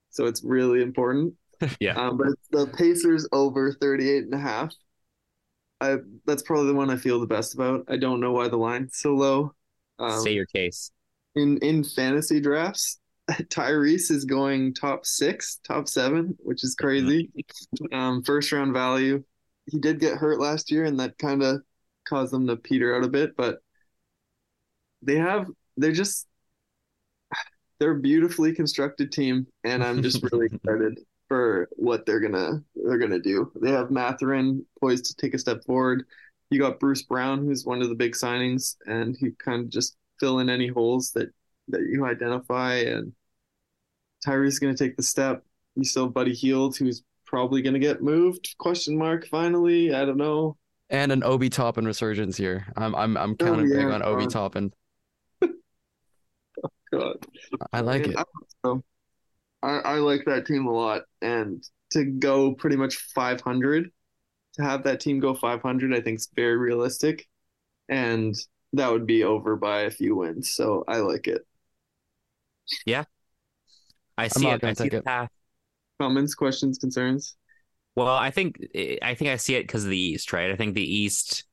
so 0.10 0.26
it's 0.26 0.44
really 0.44 0.82
important. 0.82 1.34
Yeah. 1.80 1.94
Um, 1.94 2.18
but 2.18 2.28
the 2.52 2.68
Pacers 2.68 3.30
over 3.32 3.72
38 3.72 4.26
and 4.26 4.34
a 4.34 4.38
half. 4.38 4.74
I 5.80 5.98
that's 6.26 6.44
probably 6.44 6.68
the 6.68 6.74
one 6.74 6.90
I 6.90 6.98
feel 6.98 7.20
the 7.20 7.28
best 7.28 7.54
about. 7.54 7.86
I 7.88 7.96
don't 7.96 8.20
know 8.20 8.34
why 8.34 8.50
the 8.50 8.58
line's 8.58 8.98
so 8.98 9.14
low. 9.16 9.54
Um, 9.98 10.22
say 10.22 10.34
your 10.34 10.46
case. 10.48 10.92
in 11.34 11.58
in 11.60 11.86
fantasy 11.86 12.42
drafts, 12.42 13.00
Tyrese 13.32 14.12
is 14.12 14.26
going 14.26 14.74
top 14.74 15.06
six, 15.06 15.60
top 15.66 15.88
seven, 15.88 16.36
which 16.40 16.64
is 16.64 16.76
crazy. 16.76 17.32
Um, 17.92 18.22
first 18.22 18.52
round 18.52 18.74
value. 18.74 19.24
He 19.68 19.80
did 19.80 20.00
get 20.00 20.18
hurt 20.18 20.40
last 20.40 20.72
year, 20.72 20.86
and 20.86 21.00
that 21.00 21.18
kind 21.18 21.44
of 21.44 21.62
caused 22.08 22.32
them 22.34 22.48
to 22.48 22.56
peter 22.56 22.96
out 22.96 23.04
a 23.04 23.10
bit. 23.10 23.36
But 23.36 23.60
they 25.02 25.16
have, 25.16 25.48
they're 25.78 25.92
just, 25.92 26.28
they're 27.80 27.98
a 27.98 28.00
beautifully 28.00 28.54
constructed 28.54 29.12
team, 29.12 29.48
and 29.64 29.84
I'm 29.84 30.02
just 30.02 30.24
really 30.32 30.48
excited 30.48 31.00
for 31.28 31.68
what 31.72 32.06
they're 32.06 32.20
gonna 32.20 32.64
they're 32.76 33.00
gonna 33.00 33.20
do. 33.20 33.52
They 33.62 33.72
have 33.72 33.92
Mathurin 33.92 34.66
poised 34.80 35.06
to 35.06 35.16
take 35.16 35.34
a 35.34 35.40
step 35.40 35.64
forward. 35.66 36.06
You 36.50 36.60
got 36.60 36.80
Bruce 36.80 37.02
Brown, 37.04 37.46
who's 37.46 37.66
one 37.66 37.82
of 37.82 37.90
the 37.90 37.96
big 37.96 38.14
signings, 38.14 38.76
and 38.86 39.18
he 39.20 39.32
kind 39.44 39.64
of 39.64 39.70
just 39.70 39.98
fill 40.20 40.40
in 40.40 40.50
any 40.50 40.68
holes 40.68 41.12
that 41.12 41.30
that 41.70 41.82
you 41.82 42.06
identify. 42.06 42.76
And 42.76 43.14
Tyree's 44.26 44.60
going 44.60 44.76
to 44.76 44.84
take 44.84 44.96
the 44.98 45.04
step. 45.04 45.44
You 45.76 45.84
still 45.84 46.06
have 46.06 46.14
Buddy 46.14 46.34
Hield, 46.34 46.78
who's 46.78 47.04
probably 47.26 47.62
going 47.62 47.74
to 47.74 47.80
get 47.80 48.02
moved? 48.02 48.56
Question 48.58 48.98
mark. 48.98 49.28
Finally, 49.28 49.94
I 49.94 50.06
don't 50.06 50.18
know. 50.18 50.58
And 50.90 51.12
an 51.12 51.24
Obi 51.24 51.50
Toppin 51.50 51.86
resurgence 51.86 52.38
here. 52.38 52.66
I'm 52.76 52.96
I'm 52.96 53.18
I'm 53.18 53.36
counting 53.38 53.68
Oh, 53.72 53.90
yeah, 53.90 53.92
on 53.92 54.04
Obi 54.04 54.28
God. 54.28 54.28
Toppin. 54.28 54.74
Oh, 56.64 56.70
God, 56.92 57.18
I 57.74 57.82
like 57.82 58.08
And 58.08 58.14
it. 58.16 58.16
I. 58.18 58.24
I 59.64 59.78
I 59.80 59.96
like 59.96 60.26
that 60.26 60.46
team 60.46 60.66
a 60.68 60.72
lot, 60.72 61.04
and 61.22 61.64
to 61.92 62.06
go 62.06 62.54
pretty 62.54 62.76
much 62.78 62.96
500, 63.14 63.92
to 64.56 64.64
have 64.64 64.84
that 64.84 65.00
team 65.02 65.20
go 65.20 65.34
500, 65.34 65.94
I 65.94 66.02
think 66.02 66.20
is 66.20 66.30
very 66.36 66.58
realistic. 66.58 67.28
And 67.90 68.36
that 68.74 68.92
would 68.92 69.08
be 69.08 69.24
over 69.24 69.56
by 69.58 69.82
a 69.82 69.92
few 69.92 70.16
wins. 70.18 70.54
So 70.54 70.84
I 70.88 70.98
like 71.00 71.28
it. 71.28 71.44
Yeah, 72.86 73.06
I 74.18 74.28
see 74.28 74.50
not 74.50 74.60
it. 74.60 74.62
gonna 74.62 74.72
I 74.72 74.74
see 74.74 74.88
take 74.88 74.94
the 74.94 74.98
it. 74.98 75.06
path. 75.06 75.30
Comments, 76.00 76.34
questions, 76.36 76.78
concerns? 76.78 77.36
Well, 77.96 78.08
I 78.08 78.30
think 78.30 78.58
I 79.02 79.16
think 79.16 79.30
I 79.30 79.38
see 79.38 79.56
it 79.56 79.64
because 79.64 79.86
of 79.86 79.90
the 79.90 79.98
East, 79.98 80.34
right? 80.34 80.52
I 80.52 80.56
think 80.56 80.76
the 80.76 80.84
East 80.84 81.46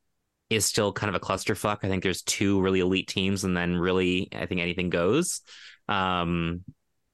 is 0.49 0.65
still 0.65 0.91
kind 0.91 1.09
of 1.09 1.21
a 1.21 1.25
clusterfuck. 1.25 1.79
I 1.83 1.87
think 1.87 2.03
there's 2.03 2.21
two 2.21 2.61
really 2.61 2.81
elite 2.81 3.07
teams, 3.07 3.43
and 3.45 3.55
then 3.55 3.77
really, 3.77 4.27
I 4.33 4.45
think 4.45 4.59
anything 4.59 4.89
goes. 4.89 5.41
Um, 5.87 6.63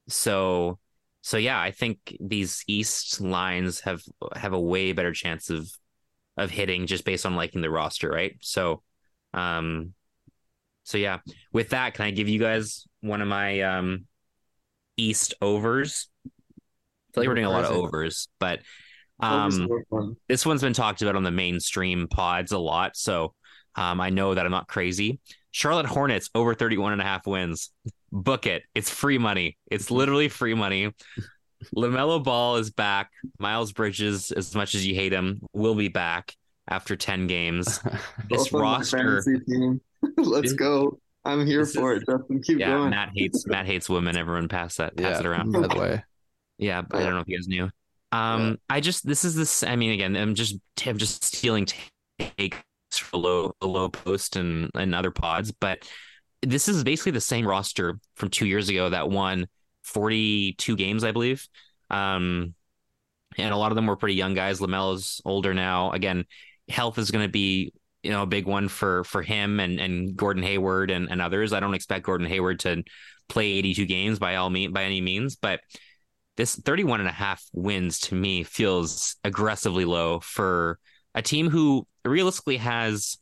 so, 0.08 0.78
so 1.22 1.36
yeah, 1.36 1.60
I 1.60 1.70
think 1.70 2.16
these 2.20 2.64
East 2.66 3.20
lines 3.20 3.80
have 3.80 4.02
have 4.34 4.52
a 4.52 4.60
way 4.60 4.92
better 4.92 5.12
chance 5.12 5.50
of 5.50 5.70
of 6.36 6.50
hitting 6.50 6.86
just 6.86 7.04
based 7.04 7.26
on 7.26 7.36
liking 7.36 7.60
the 7.60 7.70
roster, 7.70 8.08
right? 8.08 8.36
So, 8.40 8.82
um, 9.34 9.94
so 10.82 10.98
yeah. 10.98 11.18
With 11.52 11.70
that, 11.70 11.94
can 11.94 12.06
I 12.06 12.10
give 12.10 12.28
you 12.28 12.40
guys 12.40 12.86
one 13.00 13.20
of 13.22 13.28
my 13.28 13.60
um 13.60 14.06
East 14.96 15.34
overs? 15.40 16.08
I 17.10 17.14
feel 17.14 17.22
like 17.22 17.28
we're 17.28 17.34
doing 17.34 17.46
a 17.46 17.50
lot 17.50 17.64
of 17.64 17.72
overs, 17.72 18.28
but 18.38 18.60
um, 19.20 19.68
are 19.92 20.12
this 20.28 20.46
one's 20.46 20.62
been 20.62 20.72
talked 20.72 21.02
about 21.02 21.16
on 21.16 21.22
the 21.22 21.30
mainstream 21.30 22.08
pods 22.08 22.52
a 22.52 22.58
lot, 22.58 22.96
so 22.96 23.34
um, 23.74 24.00
I 24.00 24.10
know 24.10 24.34
that 24.34 24.44
I'm 24.44 24.52
not 24.52 24.68
crazy. 24.68 25.20
Charlotte 25.52 25.86
Hornets 25.86 26.30
over 26.34 26.54
31 26.54 26.92
and 26.92 27.00
a 27.00 27.04
half 27.04 27.26
wins. 27.26 27.70
Book 28.12 28.46
it. 28.46 28.62
It's 28.74 28.90
free 28.90 29.18
money. 29.18 29.58
It's 29.70 29.90
literally 29.90 30.28
free 30.28 30.54
money. 30.54 30.94
LaMelo 31.76 32.22
Ball 32.22 32.56
is 32.56 32.70
back. 32.70 33.10
Miles 33.38 33.72
Bridges, 33.72 34.30
as 34.30 34.54
much 34.54 34.74
as 34.74 34.86
you 34.86 34.94
hate 34.94 35.12
him, 35.12 35.40
will 35.52 35.74
be 35.74 35.88
back 35.88 36.34
after 36.68 36.96
10 36.96 37.26
games. 37.26 37.80
This 38.30 38.48
Both 38.48 38.54
on 38.54 38.60
my 38.60 38.76
roster, 38.76 39.22
team. 39.22 39.80
Let's 40.16 40.52
go. 40.52 41.00
I'm 41.24 41.46
here 41.46 41.64
this 41.64 41.74
for 41.74 41.94
is- 41.94 42.02
it, 42.02 42.06
Justin. 42.06 42.42
Keep 42.42 42.58
yeah, 42.60 42.68
going. 42.68 42.90
Matt 42.90 43.10
hates 43.14 43.46
Matt 43.46 43.66
hates 43.66 43.88
women. 43.90 44.16
Everyone 44.16 44.48
pass 44.48 44.76
that 44.76 44.96
pass 44.96 45.14
yeah, 45.14 45.20
it 45.20 45.26
around. 45.26 45.52
by 45.52 45.66
the 45.66 45.78
way. 45.78 46.04
Yeah, 46.60 46.82
but 46.82 47.00
I 47.00 47.04
don't 47.04 47.14
know 47.14 47.20
if 47.20 47.28
you 47.28 47.38
guys 47.38 47.48
knew. 47.48 47.70
Um, 48.12 48.58
I 48.68 48.80
just 48.80 49.06
this 49.06 49.24
is 49.24 49.34
this. 49.34 49.62
I 49.62 49.76
mean, 49.76 49.92
again, 49.92 50.14
I'm 50.14 50.34
just 50.34 50.56
I'm 50.86 50.98
just 50.98 51.24
stealing 51.24 51.66
takes 52.18 52.58
for 52.92 53.16
low 53.16 53.54
low 53.62 53.88
post 53.88 54.36
and 54.36 54.70
and 54.74 54.94
other 54.94 55.10
pods, 55.10 55.52
but 55.52 55.88
this 56.42 56.68
is 56.68 56.84
basically 56.84 57.12
the 57.12 57.20
same 57.20 57.46
roster 57.46 57.98
from 58.16 58.28
two 58.28 58.46
years 58.46 58.68
ago 58.68 58.90
that 58.90 59.10
won 59.10 59.46
42 59.84 60.76
games, 60.76 61.04
I 61.04 61.12
believe. 61.12 61.46
Um, 61.90 62.54
and 63.36 63.54
a 63.54 63.56
lot 63.56 63.72
of 63.72 63.76
them 63.76 63.86
were 63.86 63.96
pretty 63.96 64.14
young 64.14 64.34
guys. 64.34 64.60
Lamelo's 64.60 65.20
older 65.24 65.54
now. 65.54 65.92
Again, 65.92 66.24
health 66.68 66.98
is 66.98 67.10
going 67.10 67.24
to 67.24 67.30
be 67.30 67.72
you 68.02 68.10
know 68.10 68.22
a 68.22 68.26
big 68.26 68.46
one 68.46 68.68
for 68.68 69.04
for 69.04 69.22
him 69.22 69.60
and 69.60 69.80
and 69.80 70.16
Gordon 70.16 70.42
Hayward 70.42 70.90
and 70.90 71.10
and 71.10 71.22
others. 71.22 71.52
I 71.52 71.60
don't 71.60 71.74
expect 71.74 72.06
Gordon 72.06 72.26
Hayward 72.26 72.60
to 72.60 72.82
play 73.28 73.46
82 73.52 73.86
games 73.86 74.18
by 74.18 74.36
all 74.36 74.50
mean 74.50 74.72
by 74.72 74.84
any 74.84 75.00
means, 75.00 75.36
but 75.36 75.60
this 76.40 76.56
31 76.56 77.00
and 77.00 77.08
a 77.08 77.12
half 77.12 77.44
wins 77.52 77.98
to 77.98 78.14
me 78.14 78.42
feels 78.42 79.16
aggressively 79.24 79.84
low 79.84 80.20
for 80.20 80.78
a 81.14 81.20
team 81.20 81.50
who 81.50 81.86
realistically 82.02 82.56
has 82.56 83.18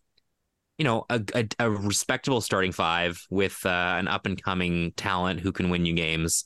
you 0.79 0.85
know 0.85 1.05
a, 1.11 1.21
a, 1.35 1.49
a 1.59 1.69
respectable 1.69 2.41
starting 2.41 2.71
five 2.71 3.21
with 3.29 3.67
uh, 3.67 3.97
an 3.99 4.07
up 4.07 4.25
and 4.25 4.41
coming 4.41 4.93
talent 4.93 5.41
who 5.41 5.51
can 5.51 5.69
win 5.69 5.85
you 5.85 5.95
games 5.95 6.45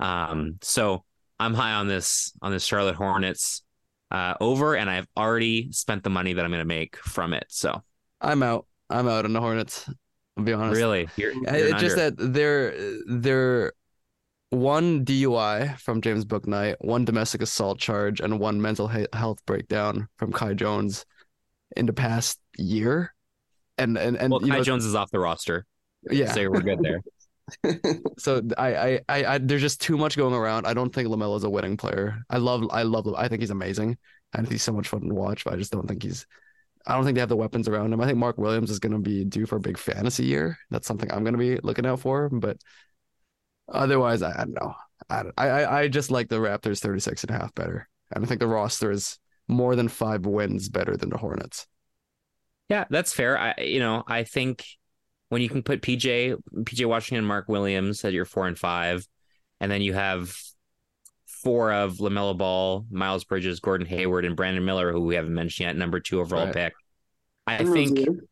um 0.00 0.56
so 0.62 1.04
i'm 1.38 1.52
high 1.52 1.74
on 1.74 1.88
this 1.88 2.32
on 2.40 2.50
this 2.50 2.64
charlotte 2.64 2.94
hornets 2.94 3.62
uh 4.10 4.32
over 4.40 4.74
and 4.76 4.88
i've 4.88 5.06
already 5.18 5.70
spent 5.72 6.02
the 6.02 6.10
money 6.10 6.32
that 6.32 6.42
i'm 6.42 6.50
going 6.50 6.58
to 6.58 6.64
make 6.64 6.96
from 6.96 7.34
it 7.34 7.44
so 7.48 7.82
I'm 8.18 8.42
out. 8.42 8.66
I'm 8.88 9.06
out 9.06 9.26
on 9.26 9.34
the 9.34 9.40
Hornets. 9.40 9.90
I'll 10.38 10.44
be 10.44 10.54
honest. 10.54 10.78
really 10.80 11.08
you're, 11.16 11.32
you're 11.32 11.54
It's 11.54 11.80
just 11.82 11.96
that 11.96 12.14
they're 12.16 12.74
they're 13.06 13.72
one 14.54 15.04
DUI 15.04 15.78
from 15.80 16.00
James 16.00 16.24
Bouknight, 16.24 16.76
one 16.80 17.04
domestic 17.04 17.42
assault 17.42 17.78
charge, 17.78 18.20
and 18.20 18.38
one 18.38 18.60
mental 18.60 18.88
health 19.12 19.44
breakdown 19.46 20.08
from 20.16 20.32
Kai 20.32 20.54
Jones 20.54 21.04
in 21.76 21.86
the 21.86 21.92
past 21.92 22.40
year. 22.56 23.14
And 23.76 23.98
and 23.98 24.16
and 24.16 24.30
well 24.30 24.40
Kai 24.40 24.58
know, 24.58 24.62
jones 24.62 24.84
is 24.84 24.94
off 24.94 25.10
the 25.10 25.18
roster 25.18 25.66
yeah. 26.10 26.32
so 26.32 26.48
we're 26.50 26.60
good 26.60 26.80
there 26.82 27.02
So 28.18 28.42
I, 28.56 28.76
I 28.76 29.00
I 29.08 29.24
I 29.24 29.38
there's 29.38 29.60
just 29.60 29.80
too 29.80 29.98
much 29.98 30.16
going 30.16 30.34
around. 30.34 30.66
I 30.66 30.74
don't 30.74 30.94
think 30.94 31.08
Lamelo's 31.08 31.44
a 31.44 31.50
winning 31.50 31.76
player. 31.76 32.24
I 32.30 32.38
love 32.38 32.66
I 32.70 32.82
love 32.82 33.12
I 33.14 33.28
think 33.28 33.42
he's 33.42 33.50
amazing. 33.50 33.98
I 34.32 34.38
think 34.38 34.50
he's 34.50 34.62
so 34.62 34.72
much 34.72 34.88
fun 34.88 35.02
to 35.08 35.14
watch, 35.14 35.44
but 35.44 35.54
I 35.54 35.56
just 35.56 35.72
don't 35.72 35.86
think 35.86 36.02
he's 36.02 36.26
I 36.86 36.94
don't 36.94 37.04
think 37.04 37.14
they 37.14 37.20
have 37.20 37.28
the 37.28 37.36
weapons 37.36 37.68
around 37.68 37.92
him. 37.92 38.00
I 38.00 38.06
think 38.06 38.18
Mark 38.18 38.38
Williams 38.38 38.70
is 38.70 38.78
going 38.78 38.92
to 38.92 38.98
be 38.98 39.24
due 39.24 39.46
for 39.46 39.56
a 39.56 39.60
big 39.60 39.78
fantasy 39.78 40.24
year. 40.24 40.58
That's 40.70 40.86
something 40.86 41.10
I'm 41.10 41.24
going 41.24 41.34
to 41.34 41.38
be 41.38 41.56
looking 41.62 41.86
out 41.86 42.00
for. 42.00 42.28
But 42.28 42.58
otherwise, 43.68 44.22
I, 44.22 44.32
I 44.32 44.44
don't 44.44 44.54
know. 44.54 44.74
I, 45.10 45.24
I 45.36 45.80
I 45.82 45.88
just 45.88 46.10
like 46.10 46.28
the 46.28 46.36
Raptors 46.36 46.80
36 46.80 47.24
and 47.24 47.30
a 47.30 47.38
half 47.38 47.54
better. 47.54 47.88
And 48.12 48.24
I 48.24 48.28
think 48.28 48.40
the 48.40 48.46
roster 48.46 48.90
is 48.90 49.18
more 49.48 49.76
than 49.76 49.88
five 49.88 50.26
wins 50.26 50.68
better 50.68 50.96
than 50.96 51.10
the 51.10 51.18
Hornets. 51.18 51.66
Yeah, 52.68 52.84
that's 52.90 53.12
fair. 53.12 53.38
I 53.38 53.54
you 53.58 53.78
know, 53.78 54.02
I 54.06 54.24
think 54.24 54.64
when 55.28 55.42
you 55.42 55.48
can 55.48 55.62
put 55.62 55.82
PJ 55.82 56.34
PJ 56.64 56.86
Washington 56.86 57.18
and 57.18 57.26
Mark 57.28 57.48
Williams 57.48 58.04
at 58.04 58.12
your 58.12 58.24
four 58.24 58.46
and 58.46 58.58
five, 58.58 59.06
and 59.60 59.70
then 59.70 59.82
you 59.82 59.92
have 59.92 60.34
four 61.26 61.72
of 61.72 61.98
LaMelo 61.98 62.36
Ball, 62.36 62.86
Miles 62.90 63.24
Bridges, 63.24 63.60
Gordon 63.60 63.86
Hayward, 63.86 64.24
and 64.24 64.36
Brandon 64.36 64.64
Miller, 64.64 64.92
who 64.92 65.02
we 65.02 65.14
haven't 65.16 65.34
mentioned 65.34 65.66
yet, 65.66 65.76
number 65.76 66.00
two 66.00 66.20
overall 66.20 66.46
Right. 66.46 66.54
pick. 66.54 66.74
I 67.46 67.56
And 67.58 67.68
think 67.72 67.98
Rozier. 67.98 68.24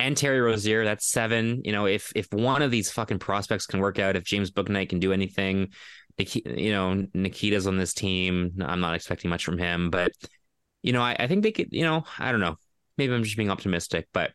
And 0.00 0.16
Terry 0.16 0.40
Rozier, 0.40 0.82
that's 0.82 1.06
seven. 1.06 1.60
You 1.62 1.72
know, 1.72 1.84
if 1.84 2.10
if 2.16 2.32
one 2.32 2.62
of 2.62 2.70
these 2.70 2.90
fucking 2.90 3.18
prospects 3.18 3.66
can 3.66 3.80
work 3.80 3.98
out, 3.98 4.16
if 4.16 4.24
James 4.24 4.50
Bouknight 4.50 4.88
can 4.88 4.98
do 4.98 5.12
anything, 5.12 5.74
Nik- 6.18 6.46
you 6.46 6.72
know, 6.72 7.06
Nikita's 7.12 7.66
on 7.66 7.76
this 7.76 7.92
team. 7.92 8.52
I'm 8.62 8.80
not 8.80 8.94
expecting 8.94 9.28
much 9.28 9.44
from 9.44 9.58
him, 9.58 9.90
but 9.90 10.12
you 10.82 10.94
know, 10.94 11.02
I, 11.02 11.16
I 11.18 11.26
think 11.26 11.42
they 11.42 11.52
could. 11.52 11.68
You 11.70 11.84
know, 11.84 12.04
I 12.18 12.32
don't 12.32 12.40
know. 12.40 12.56
Maybe 12.96 13.12
I'm 13.12 13.24
just 13.24 13.36
being 13.36 13.50
optimistic, 13.50 14.08
but 14.14 14.30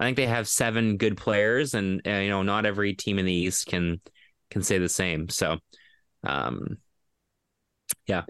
I 0.00 0.04
think 0.04 0.16
they 0.16 0.26
have 0.26 0.48
seven 0.48 0.96
good 0.96 1.18
players, 1.18 1.74
and 1.74 2.00
uh, 2.06 2.12
you 2.12 2.30
know, 2.30 2.42
not 2.42 2.64
every 2.64 2.94
team 2.94 3.18
in 3.18 3.26
the 3.26 3.34
East 3.34 3.66
can 3.66 4.00
can 4.50 4.62
say 4.62 4.78
the 4.78 4.88
same. 4.88 5.28
So, 5.28 5.58
um, 6.24 6.78
yeah, 8.06 8.22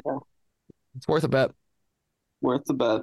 It's 0.97 1.07
worth 1.07 1.23
a 1.23 1.29
bet. 1.29 1.53
Worth 2.41 2.65
the 2.65 2.75
bet. 2.75 3.03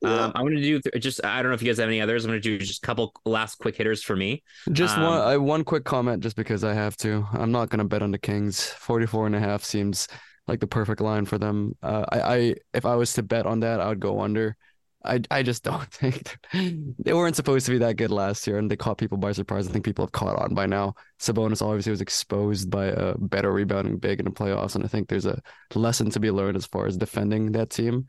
Yeah. 0.00 0.26
um, 0.26 0.32
I'm 0.34 0.42
going 0.42 0.56
to 0.56 0.62
do 0.62 0.80
th- 0.80 1.02
just. 1.02 1.24
I 1.24 1.42
don't 1.42 1.50
know 1.50 1.54
if 1.54 1.62
you 1.62 1.68
guys 1.68 1.78
have 1.78 1.88
any 1.88 2.00
others. 2.00 2.24
I'm 2.24 2.30
going 2.30 2.40
to 2.40 2.48
do 2.48 2.64
just 2.64 2.82
a 2.82 2.86
couple 2.86 3.12
last 3.24 3.56
quick 3.56 3.76
hitters 3.76 4.02
for 4.02 4.14
me. 4.14 4.42
Just 4.72 4.96
Um, 4.96 5.02
one 5.04 5.20
I, 5.20 5.36
one 5.36 5.64
quick 5.64 5.84
comment 5.84 6.22
just 6.22 6.36
because 6.36 6.64
I 6.64 6.74
have 6.74 6.96
to. 6.98 7.26
I'm 7.32 7.50
not 7.52 7.68
going 7.68 7.78
to 7.80 7.84
bet 7.84 8.02
on 8.02 8.10
the 8.12 8.18
Kings. 8.18 8.64
44 8.64 9.26
and 9.26 9.36
a 9.36 9.40
half 9.40 9.64
seems 9.64 10.06
like 10.46 10.60
the 10.60 10.66
perfect 10.66 11.00
line 11.00 11.24
for 11.26 11.38
them. 11.38 11.76
Uh, 11.82 12.04
I, 12.10 12.20
I 12.20 12.54
if 12.74 12.86
I 12.86 12.94
was 12.94 13.12
to 13.14 13.22
bet 13.22 13.46
on 13.46 13.60
that, 13.60 13.80
I 13.80 13.88
would 13.88 14.00
go 14.00 14.20
under. 14.20 14.56
I 15.04 15.20
I 15.30 15.42
just 15.42 15.62
don't 15.64 15.90
think 15.92 16.36
they 16.52 17.12
weren't 17.12 17.36
supposed 17.36 17.66
to 17.66 17.72
be 17.72 17.78
that 17.78 17.96
good 17.96 18.10
last 18.10 18.46
year 18.46 18.58
and 18.58 18.70
they 18.70 18.76
caught 18.76 18.98
people 18.98 19.18
by 19.18 19.32
surprise. 19.32 19.68
I 19.68 19.72
think 19.72 19.84
people 19.84 20.04
have 20.04 20.12
caught 20.12 20.36
on 20.36 20.54
by 20.54 20.66
now. 20.66 20.94
Sabonis 21.20 21.62
obviously 21.62 21.90
was 21.90 22.00
exposed 22.00 22.70
by 22.70 22.86
a 22.86 23.14
better 23.18 23.52
rebounding 23.52 23.98
big 23.98 24.18
in 24.20 24.24
the 24.24 24.30
playoffs 24.30 24.74
and 24.74 24.84
I 24.84 24.88
think 24.88 25.08
there's 25.08 25.26
a 25.26 25.40
lesson 25.74 26.10
to 26.10 26.20
be 26.20 26.30
learned 26.30 26.56
as 26.56 26.66
far 26.66 26.86
as 26.86 26.96
defending 26.96 27.52
that 27.52 27.70
team. 27.70 28.06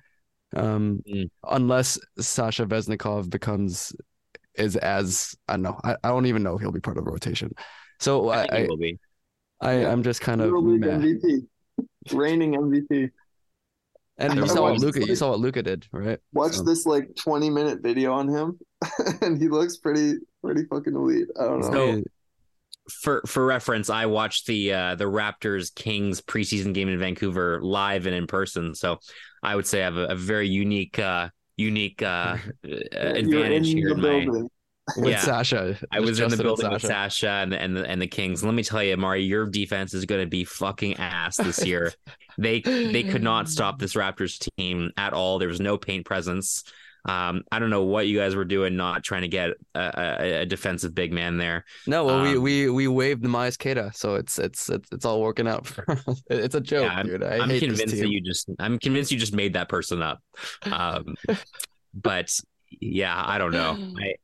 Um 0.56 1.02
Mm. 1.08 1.30
unless 1.50 2.00
Sasha 2.20 2.66
Vezenkov 2.66 3.30
becomes 3.30 3.94
is 4.56 4.76
as 4.78 5.36
I 5.48 5.54
don't 5.54 5.64
know. 5.64 5.80
I, 5.84 5.96
I 6.04 6.10
don't 6.10 6.26
even 6.26 6.44
know 6.44 6.56
if 6.56 6.62
he'll 6.62 6.72
be 6.72 6.80
part 6.80 6.98
of 6.98 7.06
the 7.06 7.12
rotation. 7.12 7.52
So 8.00 8.30
I 8.30 8.46
I, 8.52 8.66
will 8.68 8.78
be. 8.78 8.98
I 9.62 9.82
yeah. 9.82 9.92
I'm 9.92 10.04
just 10.04 10.22
kind 10.22 10.42
of 10.42 10.50
EuroLeague 10.52 10.80
meh. 10.80 10.98
MVP. 10.98 11.48
Reigning 12.14 12.54
MVP. 12.56 13.10
And 14.18 14.36
you 14.36 14.48
saw 14.48 14.64
what 14.64 14.72
watched 14.72 14.82
Luka 14.82 15.06
you 15.06 15.16
saw 15.16 15.30
what 15.30 15.40
Luka 15.40 15.64
did, 15.64 15.88
right? 15.94 16.20
Watch 16.34 16.54
So- 16.54 16.64
this 16.64 16.86
like 16.86 17.16
20 17.16 17.50
minute 17.50 17.80
video 17.82 18.12
on 18.14 18.28
him, 18.28 18.60
and 19.22 19.40
he 19.42 19.48
looks 19.48 19.78
pretty 19.78 20.16
pretty 20.44 20.66
fucking 20.66 20.96
elite. 20.96 21.28
I 21.40 21.44
don't 21.44 21.60
know. 21.62 21.72
So- 21.72 22.04
for 23.04 23.22
for 23.28 23.46
reference, 23.46 23.90
I 23.92 24.08
watched 24.08 24.48
the 24.48 24.74
uh, 24.74 24.96
the 24.96 25.06
Raptors 25.06 25.74
Kings 25.74 26.22
preseason 26.22 26.74
game 26.74 26.90
in 26.90 26.98
Vancouver 26.98 27.62
live 27.62 28.08
and 28.08 28.16
in 28.16 28.26
person. 28.26 28.74
So 28.74 28.98
I 29.44 29.56
would 29.56 29.68
say 29.68 29.82
I 29.82 29.86
have 29.86 29.98
a, 29.98 30.06
a 30.08 30.16
very 30.16 30.48
unique 30.48 31.00
uh, 31.00 31.30
unique 31.58 32.02
uh, 32.02 32.38
advantage 32.64 33.70
in 33.70 33.78
here. 33.78 33.90
the 33.90 33.96
in 33.96 34.02
my, 34.02 34.26
building. 34.26 34.50
with 34.98 35.12
yeah. 35.12 35.20
Sasha. 35.22 35.78
I 35.92 36.00
was 36.00 36.18
Just 36.18 36.34
in 36.34 36.38
the 36.38 36.38
Justin 36.38 36.40
and 36.40 36.44
building 36.44 36.72
with 36.72 36.82
Sasha. 36.82 37.12
Sasha 37.12 37.30
and 37.30 37.52
the, 37.52 37.62
and 37.62 37.78
the 37.78 37.86
and 37.90 38.02
the 38.02 38.08
Kings. 38.08 38.44
Let 38.44 38.54
me 38.54 38.64
tell 38.64 38.84
you, 38.84 38.98
Mari, 38.98 39.24
your 39.24 39.46
defense 39.46 39.94
is 39.94 40.06
going 40.06 40.22
to 40.22 40.30
be 40.30 40.44
fucking 40.44 40.98
ass 40.98 41.38
this 41.38 41.66
year. 41.66 41.94
they 42.38 42.62
they 42.62 43.04
could 43.04 43.24
not 43.24 43.50
stop 43.50 43.80
this 43.80 43.94
Raptors 43.94 44.40
team 44.58 44.92
at 44.98 45.14
all. 45.14 45.40
There 45.40 45.50
was 45.50 45.60
no 45.60 45.78
paint 45.78 46.06
presence. 46.06 46.64
Um, 47.06 47.44
I 47.52 47.60
don't 47.60 47.70
know 47.70 47.84
what 47.84 48.08
you 48.08 48.18
guys 48.18 48.36
were 48.36 48.46
doing, 48.46 48.76
not 48.76 49.04
trying 49.04 49.22
to 49.22 49.28
get 49.30 49.52
a, 49.74 49.80
a, 49.80 50.42
a 50.42 50.46
defensive 50.46 50.94
big 50.94 51.14
man 51.14 51.38
there. 51.38 51.64
No, 51.88 52.06
well, 52.06 52.22
we 52.22 52.36
Um, 52.36 52.44
we 52.44 52.70
we 52.70 52.88
waived 52.88 53.24
Miles 53.24 53.56
Kata, 53.58 53.92
so 53.94 54.16
it's 54.16 54.38
it's 54.38 54.70
it's 54.70 54.92
it's 54.92 55.06
all 55.06 55.22
working 55.22 55.48
out. 55.48 55.72
It's 56.30 56.56
a 56.56 56.62
joke, 56.62 56.84
Yeah, 56.84 56.94
I'm- 56.96 57.08
dude. 57.08 57.24
I 57.24 57.48
this 57.48 57.60
convinced 57.62 57.98
that 57.98 58.10
you 58.10 58.22
just 58.22 58.50
I'm 58.60 58.78
convinced 58.80 59.12
you 59.12 59.18
just 59.18 59.34
made 59.34 59.54
that 59.54 59.70
person 59.70 60.02
up. 60.02 60.20
Um, 60.64 61.16
but 61.94 62.32
yeah, 62.80 63.22
I 63.26 63.38
don't 63.38 63.52
know. 63.54 63.78
I 63.98 64.16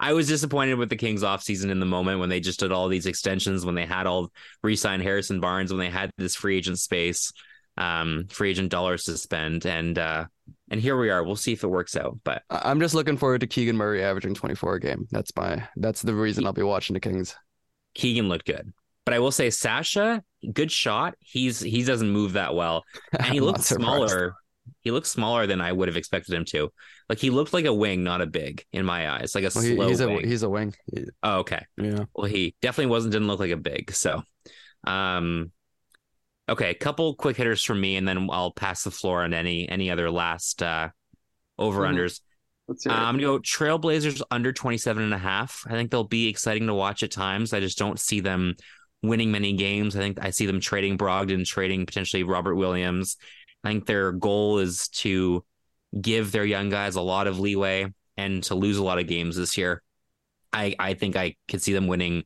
I 0.00 0.12
was 0.14 0.26
disappointed 0.26 0.74
with 0.74 0.88
the 0.90 0.96
Kings 0.96 1.22
offseason 1.22 1.70
in 1.70 1.78
the 1.78 1.86
moment 1.86 2.18
when 2.18 2.28
they 2.28 2.40
just 2.40 2.58
did 2.58 2.72
all 2.72 2.88
these 2.88 3.06
extensions, 3.06 3.64
when 3.64 3.76
they 3.76 3.86
had 3.86 4.08
all 4.08 4.32
re-signed 4.64 5.02
Harrison 5.02 5.38
Barnes, 5.38 5.70
when 5.72 5.78
they 5.78 5.90
had 5.90 6.10
this 6.18 6.34
free 6.34 6.56
agent 6.56 6.80
space, 6.80 7.32
um, 7.76 8.26
free 8.28 8.50
agent 8.50 8.70
dollars 8.70 9.04
to 9.04 9.16
spend, 9.16 9.64
and 9.64 9.96
uh, 9.98 10.24
and 10.72 10.80
here 10.80 10.96
we 10.98 11.10
are. 11.10 11.22
We'll 11.22 11.36
see 11.36 11.52
if 11.52 11.62
it 11.62 11.68
works 11.68 11.96
out. 11.96 12.18
But 12.24 12.42
I'm 12.50 12.80
just 12.80 12.94
looking 12.94 13.16
forward 13.16 13.42
to 13.42 13.46
Keegan 13.46 13.76
Murray 13.76 14.02
averaging 14.02 14.34
24 14.34 14.74
a 14.74 14.80
game. 14.80 15.06
That's 15.12 15.30
my 15.36 15.68
that's 15.76 16.02
the 16.02 16.14
reason 16.14 16.44
I'll 16.46 16.52
be 16.52 16.62
watching 16.64 16.94
the 16.94 17.00
Kings. 17.00 17.36
Keegan 17.94 18.28
looked 18.28 18.46
good. 18.46 18.72
But 19.04 19.14
I 19.14 19.18
will 19.20 19.32
say 19.32 19.50
Sasha, 19.50 20.22
good 20.52 20.72
shot. 20.72 21.14
He's 21.20 21.60
he 21.60 21.84
doesn't 21.84 22.10
move 22.10 22.32
that 22.32 22.54
well. 22.56 22.82
And 23.12 23.26
he 23.26 23.38
I'm 23.38 23.44
looked 23.44 23.62
smaller. 23.62 24.34
He 24.80 24.90
looked 24.92 25.08
smaller 25.08 25.46
than 25.46 25.60
I 25.60 25.72
would 25.72 25.88
have 25.88 25.96
expected 25.96 26.34
him 26.34 26.44
to. 26.46 26.70
Like 27.08 27.18
he 27.18 27.30
looked 27.30 27.52
like 27.52 27.64
a 27.66 27.74
wing, 27.74 28.02
not 28.04 28.20
a 28.22 28.26
big 28.26 28.64
in 28.72 28.84
my 28.86 29.10
eyes. 29.10 29.34
Like 29.34 29.44
a 29.44 29.50
Well, 29.54 29.64
he- 29.64 29.74
slow 29.74 29.88
he's 29.88 30.00
a 30.00 30.08
wing. 30.08 30.26
he's 30.28 30.42
a 30.44 30.48
wing. 30.48 30.74
Oh, 31.22 31.38
okay. 31.40 31.64
yeah. 31.76 32.04
Well, 32.14 32.26
he 32.26 32.54
definitely 32.62 32.90
wasn't 32.92 33.12
didn't 33.12 33.26
look 33.28 33.40
like 33.40 33.50
a 33.50 33.56
big. 33.56 33.92
So 33.92 34.22
um 34.86 35.50
okay, 36.52 36.70
a 36.70 36.74
couple 36.74 37.14
quick 37.14 37.36
hitters 37.36 37.62
from 37.62 37.80
me 37.80 37.96
and 37.96 38.06
then 38.06 38.28
I'll 38.30 38.52
pass 38.52 38.84
the 38.84 38.90
floor 38.90 39.22
on 39.22 39.34
any 39.34 39.68
any 39.68 39.90
other 39.90 40.10
last 40.10 40.62
uh 40.62 40.90
over 41.58 41.82
unders. 41.82 42.20
Let's 42.68 42.84
hear 42.84 42.92
Uh. 42.92 42.96
I'm 42.96 43.14
gonna 43.16 43.38
go 43.38 43.38
Trailblazers 43.40 44.22
under 44.30 44.52
27 44.52 45.02
and 45.02 45.14
a 45.14 45.18
half. 45.18 45.64
I 45.66 45.72
think 45.72 45.90
they'll 45.90 46.04
be 46.04 46.28
exciting 46.28 46.66
to 46.66 46.74
watch 46.74 47.02
at 47.02 47.10
times. 47.10 47.52
I 47.52 47.60
just 47.60 47.78
don't 47.78 47.98
see 47.98 48.20
them 48.20 48.54
winning 49.02 49.32
many 49.32 49.54
games. 49.54 49.96
I 49.96 50.00
think 50.00 50.18
I 50.22 50.30
see 50.30 50.46
them 50.46 50.60
trading 50.60 50.96
Brogdon, 50.96 51.44
trading 51.44 51.86
potentially 51.86 52.22
Robert 52.22 52.54
Williams. 52.54 53.16
I 53.64 53.68
think 53.68 53.86
their 53.86 54.12
goal 54.12 54.58
is 54.58 54.88
to 54.88 55.44
give 56.00 56.32
their 56.32 56.44
young 56.44 56.68
guys 56.68 56.96
a 56.96 57.02
lot 57.02 57.26
of 57.26 57.38
leeway 57.38 57.92
and 58.16 58.42
to 58.44 58.54
lose 58.54 58.78
a 58.78 58.84
lot 58.84 58.98
of 58.98 59.06
games 59.06 59.36
this 59.36 59.56
year. 59.56 59.82
I, 60.52 60.74
I 60.78 60.94
think 60.94 61.16
I 61.16 61.36
could 61.48 61.62
see 61.62 61.72
them 61.72 61.86
winning 61.86 62.24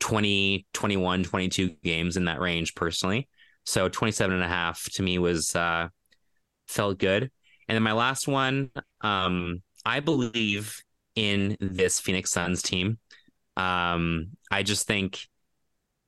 20, 0.00 0.66
21, 0.72 1.24
22 1.24 1.70
games 1.82 2.16
in 2.16 2.26
that 2.26 2.40
range 2.40 2.74
personally. 2.74 3.28
So 3.64 3.88
27 3.88 4.34
and 4.34 4.44
a 4.44 4.48
half 4.48 4.84
to 4.92 5.02
me 5.02 5.18
was 5.18 5.54
uh 5.54 5.88
felt 6.68 6.98
good. 6.98 7.30
And 7.68 7.76
then 7.76 7.82
my 7.82 7.92
last 7.92 8.26
one, 8.26 8.70
um, 9.02 9.62
I 9.84 10.00
believe 10.00 10.82
in 11.14 11.56
this 11.60 12.00
Phoenix 12.00 12.30
Suns 12.30 12.62
team. 12.62 12.98
Um, 13.56 14.30
I 14.50 14.62
just 14.62 14.86
think 14.86 15.26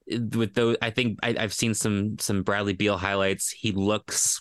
with 0.08 0.54
those, 0.54 0.76
I 0.82 0.90
think 0.90 1.18
I, 1.22 1.36
I've 1.38 1.54
seen 1.54 1.74
some 1.74 2.18
some 2.18 2.42
Bradley 2.42 2.72
Beal 2.74 2.96
highlights. 2.96 3.50
He 3.50 3.72
looks 3.72 4.40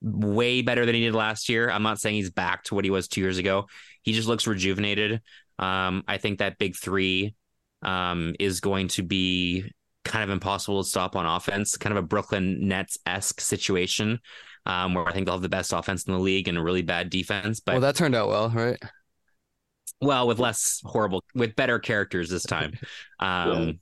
way 0.00 0.62
better 0.62 0.84
than 0.84 0.94
he 0.94 1.02
did 1.02 1.14
last 1.14 1.48
year. 1.48 1.70
I'm 1.70 1.82
not 1.82 2.00
saying 2.00 2.16
he's 2.16 2.30
back 2.30 2.64
to 2.64 2.74
what 2.74 2.84
he 2.84 2.90
was 2.90 3.08
two 3.08 3.20
years 3.20 3.38
ago. 3.38 3.66
He 4.02 4.12
just 4.12 4.28
looks 4.28 4.46
rejuvenated. 4.46 5.20
Um, 5.58 6.02
I 6.08 6.18
think 6.18 6.38
that 6.38 6.58
big 6.58 6.76
three 6.76 7.34
um, 7.82 8.34
is 8.40 8.60
going 8.60 8.88
to 8.88 9.02
be 9.02 9.70
kind 10.04 10.24
of 10.24 10.30
impossible 10.30 10.82
to 10.82 10.88
stop 10.88 11.16
on 11.16 11.26
offense, 11.26 11.76
kind 11.76 11.96
of 11.96 12.02
a 12.02 12.06
Brooklyn 12.06 12.68
Nets 12.68 12.98
esque 13.06 13.40
situation 13.40 14.20
um, 14.66 14.94
where 14.94 15.06
I 15.06 15.12
think 15.12 15.26
they'll 15.26 15.34
have 15.34 15.42
the 15.42 15.48
best 15.48 15.72
offense 15.72 16.04
in 16.04 16.12
the 16.12 16.18
league 16.18 16.48
and 16.48 16.58
a 16.58 16.62
really 16.62 16.82
bad 16.82 17.10
defense. 17.10 17.60
But 17.60 17.72
Well, 17.72 17.80
that 17.82 17.96
turned 17.96 18.14
out 18.14 18.28
well, 18.28 18.50
right? 18.50 18.78
well, 20.00 20.26
with 20.26 20.38
less 20.38 20.80
horrible, 20.84 21.24
with 21.34 21.54
better 21.56 21.78
characters 21.78 22.28
this 22.28 22.44
time. 22.44 22.72
Um, 23.20 23.78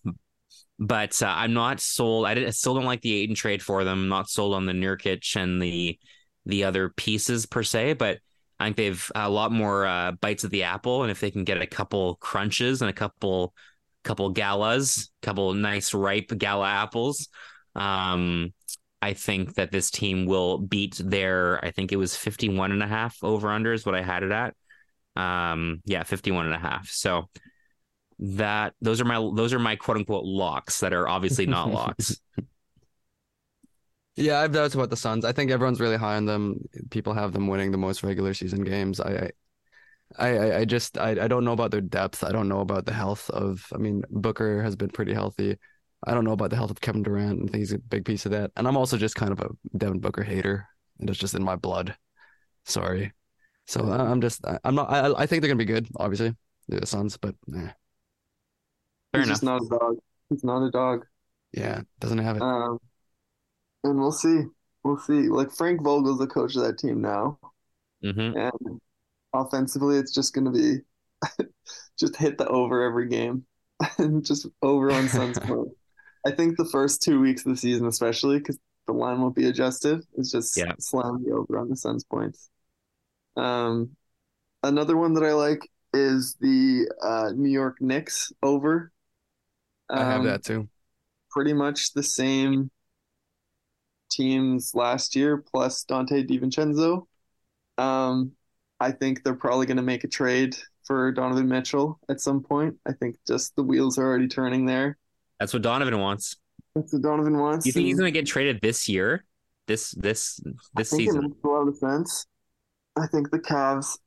But 0.79 1.23
uh, 1.23 1.27
I'm 1.29 1.55
not 1.55 1.81
sold. 1.81 2.27
I, 2.27 2.33
I 2.33 2.51
still 2.51 2.75
don't 2.75 2.85
like 2.85 3.03
the 3.03 3.15
Ayton 3.15 3.35
trade 3.35 3.63
for 3.63 3.85
them. 3.85 4.01
I'm 4.01 4.09
not 4.09 4.31
sold 4.31 4.55
on 4.55 4.67
the 4.67 4.73
Nurkic 4.73 5.37
and 5.37 5.63
the 5.63 5.99
the 6.47 6.65
other 6.65 6.89
pieces 6.91 7.47
per 7.47 7.63
se. 7.63 7.95
But 7.95 8.19
I 8.59 8.65
think 8.65 8.77
they've 8.77 9.13
a 9.15 9.31
lot 9.31 9.53
more 9.53 9.87
uh, 9.87 10.13
bites 10.13 10.45
of 10.45 10.51
the 10.51 10.65
apple, 10.65 11.03
and 11.03 11.11
if 11.11 11.21
they 11.21 11.31
can 11.31 11.45
get 11.45 11.61
a 11.63 11.67
couple 11.67 12.17
crunches 12.17 12.83
and 12.83 12.91
a 12.91 12.95
couple 12.95 13.55
couple 14.05 14.31
galas, 14.31 15.11
couple 15.23 15.53
nice 15.55 15.95
ripe 15.95 16.33
gala 16.37 16.69
apples, 16.69 17.29
um, 17.75 18.53
I 19.03 19.15
think 19.15 19.55
that 19.55 19.73
this 19.73 19.91
team 19.91 20.27
will 20.27 20.59
beat 20.59 21.01
their. 21.03 21.65
I 21.65 21.71
think 21.71 21.93
it 21.93 21.97
was 21.97 22.17
51 22.17 22.73
and 22.73 22.83
a 22.83 22.87
half 22.87 23.17
over 23.23 23.51
under 23.51 23.73
is 23.73 23.87
what 23.87 23.95
I 23.95 24.03
had 24.03 24.23
it 24.23 24.33
at. 24.33 24.55
Um, 25.17 25.81
yeah, 25.85 26.03
51 26.03 26.47
and 26.47 26.55
a 26.55 26.59
half. 26.59 26.89
So 26.91 27.29
that 28.19 28.75
those 28.83 29.01
are 29.01 29.07
my 29.07 29.17
those 29.35 29.55
are 29.55 29.59
my 29.59 29.77
quote 29.77 29.97
unquote 29.97 30.25
locks 30.25 30.81
that 30.81 30.93
are 30.93 31.09
obviously 31.09 31.47
not 31.47 31.71
locks. 31.73 32.21
Yeah, 34.17 34.41
I've 34.41 34.53
doubts 34.53 34.75
about 34.75 34.91
the 34.91 34.97
Suns. 34.97 35.25
I 35.25 35.33
think 35.33 35.51
everyone's 35.51 35.81
really 35.81 35.97
high 35.97 36.17
on 36.17 36.27
them. 36.27 36.61
People 36.91 37.15
have 37.15 37.33
them 37.33 37.47
winning 37.47 37.71
the 37.71 37.79
most 37.79 38.03
regular 38.03 38.35
season 38.35 38.65
games. 38.65 39.01
I, 39.01 39.31
I, 40.19 40.29
I, 40.37 40.59
I 40.61 40.65
just 40.65 40.99
I, 40.99 41.11
I 41.13 41.29
don't 41.29 41.45
know 41.45 41.53
about 41.53 41.71
their 41.71 41.81
depth. 41.81 42.25
I 42.25 42.33
don't 42.33 42.49
know 42.49 42.61
about 42.61 42.87
the 42.87 42.93
health 42.93 43.31
of. 43.31 43.67
I 43.75 43.79
mean, 43.79 44.03
Booker 44.11 44.63
has 44.63 44.77
been 44.77 44.91
pretty 44.91 45.15
healthy. 45.15 45.57
I 46.07 46.15
don't 46.15 46.25
know 46.25 46.33
about 46.33 46.51
the 46.51 46.57
health 46.57 46.71
of 46.71 46.81
Kevin 46.81 47.03
Durant. 47.03 47.43
I 47.43 47.45
think 47.45 47.57
he's 47.57 47.73
a 47.73 47.79
big 47.79 48.05
piece 48.05 48.25
of 48.27 48.33
that. 48.33 48.51
And 48.57 48.67
I'm 48.67 48.77
also 48.77 48.97
just 48.97 49.15
kind 49.17 49.33
of 49.33 49.41
a 49.41 49.49
Devin 49.77 50.01
Booker 50.01 50.23
hater, 50.23 50.67
and 50.99 51.09
it's 51.11 51.19
just 51.19 51.35
in 51.35 51.43
my 51.45 51.57
blood. 51.57 51.97
Sorry. 52.67 53.13
So 53.67 53.89
I- 53.91 54.11
I'm 54.11 54.21
just 54.21 54.47
I- 54.47 54.61
I'm 54.65 54.75
not. 54.77 54.91
I 54.91 55.13
I 55.23 55.27
think 55.27 55.43
they're 55.43 55.49
gonna 55.51 55.57
be 55.57 55.65
good. 55.67 55.89
Obviously, 55.97 56.37
the 56.69 56.87
Suns, 56.87 57.17
but 57.17 57.35
eh, 57.55 57.71
Fair 59.13 59.23
He's 59.23 59.29
just 59.29 59.43
not 59.43 59.63
a 59.63 59.69
dog. 59.69 59.97
He's 60.29 60.45
not 60.45 60.65
a 60.67 60.71
dog. 60.71 61.07
yeah, 61.53 61.83
doesn't 61.99 62.19
have 62.19 62.37
it. 62.37 62.43
Um, 62.43 62.79
and 63.85 63.99
we'll 63.99 64.13
see. 64.13 64.43
We'll 64.85 64.99
see. 64.99 65.29
Like 65.29 65.51
Frank 65.53 65.83
Vogel's 65.83 66.19
the 66.19 66.27
coach 66.27 66.57
of 66.57 66.63
that 66.63 66.79
team 66.79 67.01
now, 67.01 67.39
hmm 68.03 68.33
and 68.35 68.81
offensively, 69.33 69.99
it's 69.99 70.13
just 70.15 70.35
going 70.35 70.47
to 70.47 70.51
be 70.51 71.45
just 71.99 72.17
hit 72.17 72.39
the 72.39 72.49
over 72.49 72.83
every 72.83 73.09
game, 73.09 73.45
and 73.99 74.25
just 74.25 74.47
over 74.63 74.93
on 74.93 75.09
Suns. 75.09 75.39
points. 75.47 75.75
I 76.27 76.31
think 76.33 76.57
the 76.57 76.67
first 76.67 77.03
two 77.03 77.21
weeks 77.21 77.47
of 77.47 77.53
the 77.53 77.57
season, 77.57 77.87
especially 77.87 78.39
because 78.39 78.59
the 78.87 78.93
line 78.93 79.21
won't 79.21 79.35
be 79.37 79.49
adjusted, 79.49 80.03
is 80.17 80.31
just 80.31 80.57
Yeah. 80.57 80.75
slam 80.79 81.25
the 81.25 81.33
over 81.33 81.59
on 81.59 81.69
the 81.69 81.77
Suns 81.77 82.05
points. 82.05 82.51
Um, 83.37 83.97
another 84.63 84.97
one 84.97 85.15
that 85.15 85.25
I 85.25 85.33
like 85.33 85.69
is 85.95 86.37
the 86.41 86.91
uh, 87.03 87.33
New 87.35 87.51
York 87.51 87.79
Knicks 87.81 88.33
over. 88.43 88.93
I 89.95 90.05
have 90.05 90.23
Um, 90.23 90.25
that 90.25 90.45
too. 90.45 90.69
pretty 91.31 91.53
much 91.53 91.93
the 91.93 92.03
same 92.03 92.71
teams 94.11 94.75
last 94.75 95.15
year 95.17 95.39
plus 95.39 95.85
Donte 95.85 96.27
DiVincenzo. 96.29 97.07
Um, 97.83 98.33
I 98.81 98.93
think 98.93 99.23
they're 99.23 99.35
probably 99.35 99.67
going 99.67 99.77
to 99.77 99.83
make 99.83 100.05
a 100.05 100.09
trade 100.09 100.57
for 100.85 101.13
Donovan 101.13 101.49
Mitchell 101.49 102.01
at 102.09 102.21
some 102.21 102.43
point. 102.43 102.77
I 102.87 102.93
think 102.93 103.17
just 103.27 103.55
the 103.55 103.63
wheels 103.63 103.99
are 103.99 104.05
already 104.05 104.29
turning 104.29 104.67
there. 104.67 104.97
That's 105.39 105.53
what 105.53 105.63
Donovan 105.63 105.99
wants. 105.99 106.37
That's 106.75 106.93
what 106.93 107.03
Donovan 107.03 107.39
wants. 107.39 107.67
You 107.67 107.73
think 107.73 107.87
he's 107.87 107.99
going 107.99 108.13
to 108.13 108.19
get 108.19 108.27
traded 108.27 108.61
this 108.61 108.89
year? 108.89 109.25
This 109.67 109.93
this 109.93 110.41
I 110.47 110.51
this 110.81 110.91
think 110.91 111.03
it 111.03 111.07
season? 111.07 111.23
makes 111.23 111.45
a 111.45 111.47
lot 111.47 111.69
of 111.69 111.77
sense. 111.77 112.27
I 112.97 113.07
think 113.07 113.31
the 113.31 113.39
Cavs. 113.39 113.99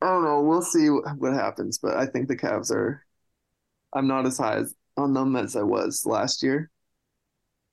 I 0.00 0.06
don't 0.06 0.24
know. 0.24 0.40
We'll 0.40 0.62
see 0.62 0.90
what, 0.90 1.04
what 1.18 1.32
happens, 1.32 1.78
but 1.78 1.96
I 1.96 2.06
think 2.06 2.28
the 2.28 2.36
Cavs 2.36 2.70
are. 2.70 3.04
I'm 3.92 4.08
not 4.08 4.26
as 4.26 4.38
high 4.38 4.62
on 4.96 5.14
them 5.14 5.36
as 5.36 5.54
I 5.54 5.62
was 5.62 6.04
last 6.06 6.42
year. 6.42 6.70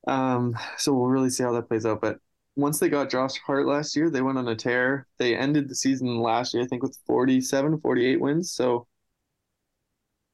Um, 0.08 0.56
so 0.78 0.94
we'll 0.94 1.08
really 1.08 1.30
see 1.30 1.44
how 1.44 1.54
that 1.54 1.68
plays 1.68 1.86
out. 1.86 2.02
But 2.02 2.20
once 2.56 2.80
they 2.80 2.90
got 2.90 3.10
Josh 3.10 3.38
Hart 3.40 3.66
last 3.66 3.96
year, 3.96 4.10
they 4.10 4.22
went 4.22 4.38
on 4.38 4.48
a 4.48 4.56
tear. 4.56 5.08
They 5.18 5.36
ended 5.36 5.70
the 5.70 5.76
season 5.76 6.20
last 6.20 6.54
year, 6.54 6.64
I 6.64 6.68
think, 6.68 6.84
with 6.84 6.98
47, 7.08 7.80
48 7.80 8.20
wins. 8.20 8.52
So, 8.52 8.88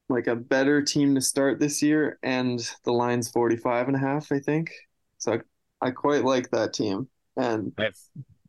like 0.09 0.27
a 0.27 0.35
better 0.35 0.81
team 0.81 1.15
to 1.15 1.21
start 1.21 1.59
this 1.59 1.81
year, 1.81 2.19
and 2.23 2.59
the 2.83 2.91
line's 2.91 3.29
45 3.29 3.87
and 3.87 3.95
a 3.95 3.99
half, 3.99 4.31
I 4.31 4.39
think. 4.39 4.71
So 5.17 5.33
I, 5.81 5.87
I 5.87 5.91
quite 5.91 6.23
like 6.23 6.49
that 6.51 6.73
team. 6.73 7.07
And 7.37 7.73
I 7.77 7.85
have 7.85 7.95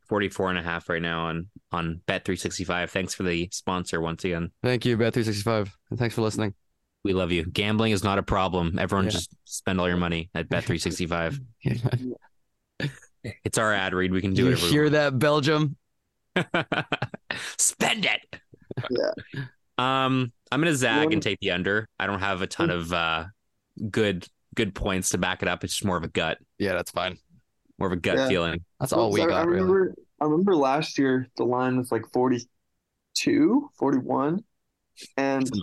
44 0.09 0.51
and 0.51 0.59
a 0.59 0.63
half 0.63 0.89
right 0.89 1.03
now 1.03 1.27
on 1.27 1.49
on 1.73 2.01
Bet 2.07 2.25
365. 2.25 2.91
Thanks 2.91 3.15
for 3.15 3.23
the 3.25 3.49
sponsor 3.53 4.01
once 4.01 4.25
again. 4.25 4.51
Thank 4.63 4.85
you, 4.85 4.97
Bet365, 4.97 5.71
and 5.91 5.99
thanks 5.99 6.15
for 6.15 6.23
listening. 6.23 6.55
We 7.05 7.13
love 7.13 7.33
you. 7.33 7.45
Gambling 7.47 7.93
is 7.93 8.05
not 8.05 8.19
a 8.19 8.23
problem. 8.23 8.79
Everyone 8.79 9.07
Yeah. 9.07 9.13
just 9.13 9.35
spend 9.45 9.81
all 9.81 9.89
your 9.89 9.97
money 9.97 10.31
at 10.35 10.49
Bet 10.49 10.65
365. 10.65 11.41
It's 13.45 13.59
our 13.59 13.73
ad 13.73 13.95
read. 13.95 14.13
We 14.13 14.21
can 14.21 14.35
do 14.35 14.47
you 14.47 14.53
it. 14.53 14.59
hear 14.59 14.91
that, 14.91 15.19
Belgium? 15.19 15.77
Spend 17.59 18.05
it. 18.07 18.41
Yeah. 18.91 19.43
Um, 19.79 20.33
I'm 20.51 20.63
gonna 20.63 20.75
zag 20.75 20.97
wanna- 21.05 21.13
and 21.17 21.23
take 21.23 21.39
the 21.41 21.51
under. 21.51 21.87
I 21.99 22.07
don't 22.07 22.21
have 22.21 22.41
a 22.41 22.47
ton 22.47 22.71
of 22.71 22.91
uh 22.95 23.25
good 23.91 24.27
good 24.55 24.75
points 24.75 25.11
to 25.11 25.19
back 25.19 25.43
it 25.43 25.49
up. 25.49 25.65
It's 25.65 25.75
just 25.75 25.85
more 25.85 25.99
of 25.99 26.03
a 26.03 26.09
gut, 26.09 26.39
Yeah, 26.59 26.73
that's 26.73 26.91
fine. 26.93 27.19
more 27.79 27.87
of 27.89 27.93
a 27.93 27.97
gut 28.01 28.17
Yeah. 28.17 28.29
feeling. 28.29 28.65
That's 28.81 28.95
all 28.95 29.13
we 29.13 29.21
I, 29.21 29.25
I 29.25 29.29
got, 29.29 29.47
really. 29.49 29.61
remember, 29.61 29.95
I 30.19 30.25
remember 30.25 30.57
last 30.57 30.97
year 30.97 31.29
the 31.37 31.45
line 31.45 31.77
was 31.77 31.93
like 31.93 32.05
42, 32.11 33.71
41. 33.79 34.43
And 35.19 35.43
like 35.45 35.61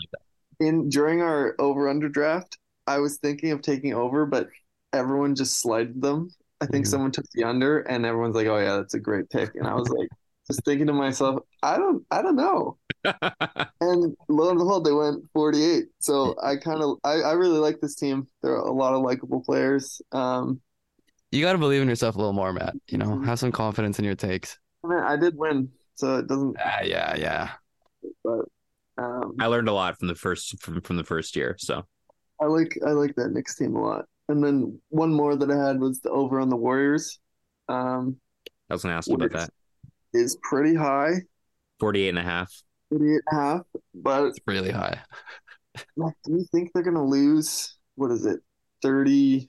in 0.59 0.89
during 0.89 1.23
our 1.23 1.55
over 1.57 1.89
under 1.89 2.07
draft, 2.07 2.59
I 2.85 2.99
was 2.99 3.17
thinking 3.17 3.49
of 3.49 3.63
taking 3.63 3.95
over, 3.95 4.27
but 4.27 4.49
everyone 4.93 5.33
just 5.33 5.59
slided 5.59 5.99
them. 6.03 6.29
I 6.63 6.65
think 6.67 6.85
Mhm. 6.85 6.89
someone 6.89 7.11
took 7.11 7.25
the 7.33 7.43
under, 7.43 7.79
and 7.79 8.05
everyone's 8.05 8.35
like, 8.35 8.47
"Oh 8.47 8.57
yeah, 8.57 8.77
that's 8.77 8.93
a 8.93 8.99
great 8.99 9.29
pick." 9.29 9.55
And 9.55 9.67
I 9.67 9.73
was 9.75 9.89
like, 9.89 10.09
just 10.47 10.63
thinking 10.65 10.87
to 10.87 10.93
myself, 10.93 11.41
I 11.61 11.77
don't, 11.77 12.05
I 12.09 12.21
don't 12.21 12.35
know. 12.35 12.77
and 13.81 14.15
lo 14.29 14.49
and 14.49 14.57
behold, 14.57 14.85
they 14.85 14.91
went 14.91 15.23
48. 15.33 15.85
So 15.99 16.35
I 16.41 16.55
kind 16.55 16.81
of, 16.81 16.97
I, 17.03 17.21
I 17.21 17.31
really 17.33 17.59
like 17.59 17.81
this 17.81 17.95
team. 17.95 18.27
There 18.41 18.53
are 18.53 18.67
a 18.67 18.71
lot 18.71 18.93
of 18.93 19.01
likable 19.01 19.41
players. 19.41 20.01
Um, 20.11 20.61
you 21.31 21.41
got 21.41 21.53
to 21.53 21.57
believe 21.57 21.81
in 21.81 21.89
yourself 21.89 22.15
a 22.15 22.17
little 22.19 22.33
more, 22.33 22.53
Matt. 22.53 22.75
You 22.87 22.97
know, 22.97 23.19
have 23.21 23.39
some 23.39 23.51
confidence 23.51 23.99
in 23.99 24.05
your 24.05 24.15
takes. 24.15 24.59
I 24.83 24.87
mean, 24.87 24.99
I 24.99 25.17
did 25.17 25.35
win, 25.35 25.69
so 25.95 26.17
it 26.17 26.27
doesn't. 26.27 26.57
Uh, 26.59 26.83
yeah, 26.83 27.15
yeah. 27.15 27.49
But 28.23 28.45
um, 28.97 29.35
I 29.39 29.47
learned 29.47 29.67
a 29.67 29.73
lot 29.73 29.97
from 29.97 30.09
the 30.09 30.15
first 30.15 30.61
from, 30.61 30.81
from 30.81 30.97
the 30.97 31.03
first 31.03 31.35
year. 31.35 31.55
So 31.57 31.85
I 32.39 32.45
like 32.45 32.77
I 32.85 32.91
like 32.91 33.15
that 33.15 33.31
Knicks 33.31 33.55
team 33.55 33.75
a 33.75 33.81
lot. 33.81 34.05
And 34.33 34.43
then 34.43 34.81
one 34.89 35.13
more 35.13 35.35
that 35.35 35.51
I 35.51 35.67
had 35.67 35.79
was 35.79 36.01
the 36.01 36.09
over 36.09 36.39
on 36.39 36.49
the 36.49 36.55
Warriors. 36.55 37.19
Um, 37.69 38.17
I 38.67 38.73
was 38.73 38.81
going 38.81 38.93
to 38.93 38.97
ask 38.97 39.07
you 39.07 39.13
about 39.13 39.31
that. 39.31 39.51
Is 40.11 40.37
pretty 40.41 40.73
high. 40.73 41.21
48 41.79 42.09
and 42.09 42.17
a 42.17 42.23
half. 42.23 42.51
48 42.89 43.11
and 43.11 43.21
a 43.31 43.35
half, 43.35 43.61
but 43.93 44.25
it's 44.25 44.39
really 44.47 44.71
high. 44.71 44.97
do 45.97 46.11
you 46.29 46.45
think 46.51 46.71
they're 46.73 46.81
going 46.81 46.95
to 46.95 47.03
lose? 47.03 47.75
What 47.93 48.09
is 48.09 48.25
it? 48.25 48.39
30, 48.81 49.47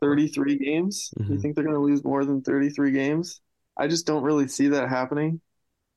33 0.00 0.58
games? 0.58 1.10
Mm-hmm. 1.18 1.32
You 1.32 1.40
think 1.40 1.56
they're 1.56 1.64
going 1.64 1.74
to 1.74 1.82
lose 1.82 2.04
more 2.04 2.24
than 2.24 2.42
33 2.42 2.92
games? 2.92 3.40
I 3.76 3.88
just 3.88 4.06
don't 4.06 4.22
really 4.22 4.46
see 4.46 4.68
that 4.68 4.88
happening. 4.88 5.40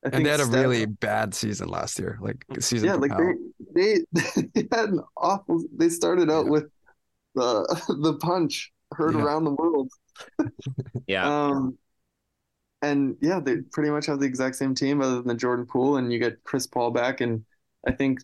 I 0.04 0.08
and 0.12 0.26
they 0.26 0.30
had 0.30 0.40
a 0.40 0.46
Steph, 0.46 0.60
really 0.60 0.86
bad 0.86 1.32
season 1.32 1.68
last 1.68 2.00
year. 2.00 2.18
Like 2.20 2.44
season. 2.58 2.88
Yeah, 2.88 2.94
like 2.94 3.12
they, 3.16 4.04
they 4.12 4.42
they 4.54 4.68
had 4.72 4.88
an 4.88 5.02
awful. 5.16 5.62
They 5.76 5.88
started 5.88 6.28
out 6.28 6.46
yeah. 6.46 6.50
with 6.50 6.64
the 7.34 7.82
the 8.02 8.14
punch 8.14 8.72
heard 8.92 9.14
yeah. 9.14 9.22
around 9.22 9.44
the 9.44 9.52
world. 9.52 9.90
yeah. 11.06 11.46
Um, 11.46 11.78
and 12.82 13.16
yeah, 13.20 13.40
they 13.40 13.58
pretty 13.72 13.90
much 13.90 14.06
have 14.06 14.18
the 14.18 14.26
exact 14.26 14.56
same 14.56 14.74
team 14.74 15.00
other 15.00 15.16
than 15.16 15.28
the 15.28 15.34
Jordan 15.34 15.66
Poole, 15.66 15.96
and 15.96 16.12
you 16.12 16.18
get 16.18 16.42
Chris 16.44 16.66
Paul 16.66 16.90
back, 16.90 17.20
and 17.20 17.44
I 17.86 17.92
think 17.92 18.20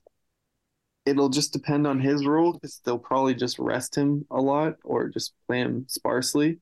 it'll 1.07 1.29
just 1.29 1.53
depend 1.53 1.87
on 1.87 2.01
his 2.01 2.27
role 2.27 2.53
because 2.53 2.81
they'll 2.85 2.99
probably 2.99 3.35
just 3.35 3.59
rest 3.59 3.97
him 3.97 4.27
a 4.31 4.41
lot 4.41 4.75
or 4.85 5.09
just 5.09 5.33
play 5.47 5.61
him 5.61 5.87
sparsely. 5.89 6.59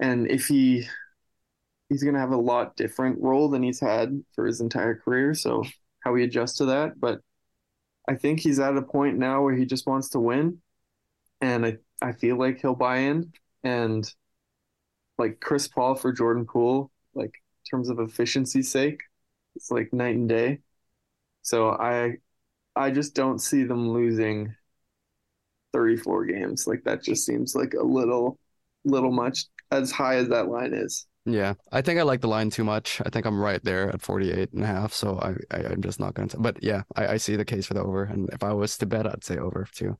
And 0.00 0.30
if 0.30 0.46
he 0.46 0.86
he's 1.88 2.02
going 2.02 2.14
to 2.14 2.20
have 2.20 2.32
a 2.32 2.36
lot 2.36 2.76
different 2.76 3.20
role 3.20 3.48
than 3.48 3.62
he's 3.62 3.80
had 3.80 4.24
for 4.34 4.46
his 4.46 4.60
entire 4.60 4.96
career. 4.96 5.34
So 5.34 5.64
how 6.00 6.14
he 6.14 6.24
adjusts 6.24 6.58
to 6.58 6.66
that, 6.66 6.98
but 6.98 7.20
I 8.08 8.14
think 8.14 8.40
he's 8.40 8.58
at 8.58 8.76
a 8.76 8.82
point 8.82 9.18
now 9.18 9.42
where 9.42 9.54
he 9.54 9.66
just 9.66 9.86
wants 9.86 10.10
to 10.10 10.20
win, 10.20 10.58
and 11.40 11.66
I 11.66 11.78
I 12.02 12.12
feel 12.12 12.38
like 12.38 12.60
he'll 12.60 12.74
buy 12.74 12.98
in 12.98 13.32
and 13.64 14.10
like 15.18 15.40
Chris 15.40 15.68
Paul 15.68 15.94
for 15.94 16.12
Jordan 16.12 16.46
Poole, 16.46 16.90
like 17.14 17.26
in 17.34 17.70
terms 17.70 17.88
of 17.88 17.98
efficiency 18.00 18.62
sake, 18.62 19.00
it's 19.54 19.70
like 19.70 19.92
night 19.92 20.16
and 20.16 20.28
day. 20.28 20.60
So 21.42 21.70
I 21.70 22.16
I 22.76 22.90
just 22.90 23.14
don't 23.14 23.40
see 23.40 23.64
them 23.64 23.90
losing 23.90 24.54
34 25.72 26.26
games. 26.26 26.66
Like 26.66 26.84
that 26.84 27.02
just 27.02 27.26
seems 27.26 27.54
like 27.54 27.74
a 27.74 27.84
little 27.84 28.38
little 28.84 29.12
much 29.12 29.46
as 29.70 29.90
high 29.92 30.16
as 30.16 30.28
that 30.30 30.48
line 30.48 30.74
is. 30.74 31.06
Yeah, 31.28 31.54
I 31.72 31.82
think 31.82 31.98
I 31.98 32.04
like 32.04 32.20
the 32.20 32.28
line 32.28 32.50
too 32.50 32.62
much. 32.62 33.00
I 33.04 33.08
think 33.10 33.26
I'm 33.26 33.40
right 33.40 33.62
there 33.64 33.90
at 33.90 34.00
48 34.00 34.52
and 34.52 34.62
a 34.62 34.66
half. 34.66 34.92
So 34.92 35.18
I, 35.18 35.34
I 35.50 35.72
am 35.72 35.82
just 35.82 35.98
not 35.98 36.14
going 36.14 36.28
to. 36.28 36.38
But 36.38 36.62
yeah, 36.62 36.82
I, 36.94 37.08
I 37.14 37.16
see 37.16 37.34
the 37.34 37.44
case 37.44 37.66
for 37.66 37.74
the 37.74 37.82
over. 37.82 38.04
And 38.04 38.30
if 38.32 38.44
I 38.44 38.52
was 38.52 38.78
to 38.78 38.86
bet, 38.86 39.06
I'd 39.06 39.24
say 39.24 39.36
over 39.38 39.66
too. 39.72 39.98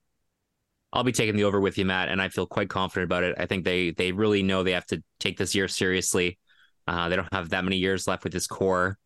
I'll 0.93 1.05
be 1.05 1.13
taking 1.13 1.37
the 1.37 1.45
over 1.45 1.61
with 1.61 1.79
you, 1.79 1.85
Matt, 1.85 2.09
and 2.09 2.23
I 2.23 2.29
feel 2.29 2.47
quite 2.47 2.71
confident 2.71 3.05
about 3.05 3.23
it. 3.23 3.37
I 3.39 3.47
think 3.47 3.65
they 3.65 3.91
they 3.91 4.13
really 4.13 4.43
know 4.43 4.63
they 4.63 4.73
have 4.73 4.87
to 4.87 5.03
take 5.21 5.37
this 5.37 5.55
year 5.55 5.69
seriously. 5.69 6.39
Uh, 6.87 7.09
they 7.09 7.17
don't 7.17 7.33
have 7.33 7.51
that 7.51 7.65
many 7.65 7.77
years 7.77 8.07
left 8.07 8.25
with 8.25 8.33
this 8.33 8.47
core. 8.47 8.97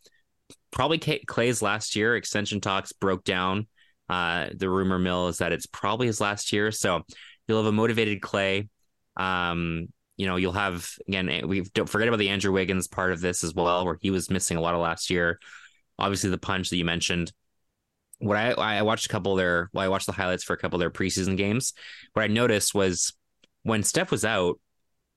Probably 0.71 0.99
Klay's 0.99 1.63
last 1.63 1.97
year. 1.97 2.17
Extension 2.17 2.61
talks 2.61 2.93
broke 2.93 3.25
down. 3.25 3.67
Uh, 4.09 4.49
the 4.55 4.69
rumor 4.69 4.99
mill 4.99 5.29
is 5.29 5.39
that 5.39 5.53
it's 5.53 5.67
probably 5.67 6.07
his 6.07 6.21
last 6.21 6.53
year. 6.53 6.71
So 6.71 7.03
you'll 7.47 7.63
have 7.63 7.67
a 7.67 7.73
motivated 7.73 8.21
Clay. 8.21 8.69
Um, 9.17 9.89
you 10.17 10.27
know, 10.27 10.37
you'll 10.37 10.53
have 10.53 10.91
again. 11.09 11.29
Eh, 11.31 11.43
we 11.45 11.63
don't 11.75 11.89
forget 11.89 12.09
about 12.09 12.19
the 12.19 12.29
Andrew 12.29 12.53
Wiggins 12.53 12.89
part 12.89 13.13
of 13.13 13.21
this 13.21 13.43
as 13.43 13.55
well, 13.55 13.87
where 13.87 13.97
he 14.01 14.11
was 14.11 14.31
missing 14.31 14.59
a 14.59 14.61
lot 14.61 14.75
of 14.75 14.81
last 14.81 15.09
year. 15.09 15.39
Obviously, 15.99 16.31
the 16.31 16.39
punch 16.39 16.69
that 16.71 16.77
you 16.77 16.85
mentioned. 16.85 17.33
What 18.21 18.37
I 18.37 18.53
I 18.53 18.83
watched 18.83 19.07
a 19.07 19.09
couple 19.09 19.33
of 19.33 19.39
their 19.39 19.71
well, 19.73 19.85
I 19.85 19.89
watched 19.89 20.07
the 20.07 20.13
highlights 20.13 20.45
for 20.45 20.55
a 20.55 20.57
couple 20.57 20.77
of 20.77 20.81
their 20.81 20.91
preseason 20.91 21.37
games. 21.37 21.73
What 22.13 22.23
I 22.23 22.29
noticed 22.29 22.75
was 22.75 23.13
when 23.63 23.83
Steph 23.83 24.11
was 24.11 24.25
out, 24.25 24.59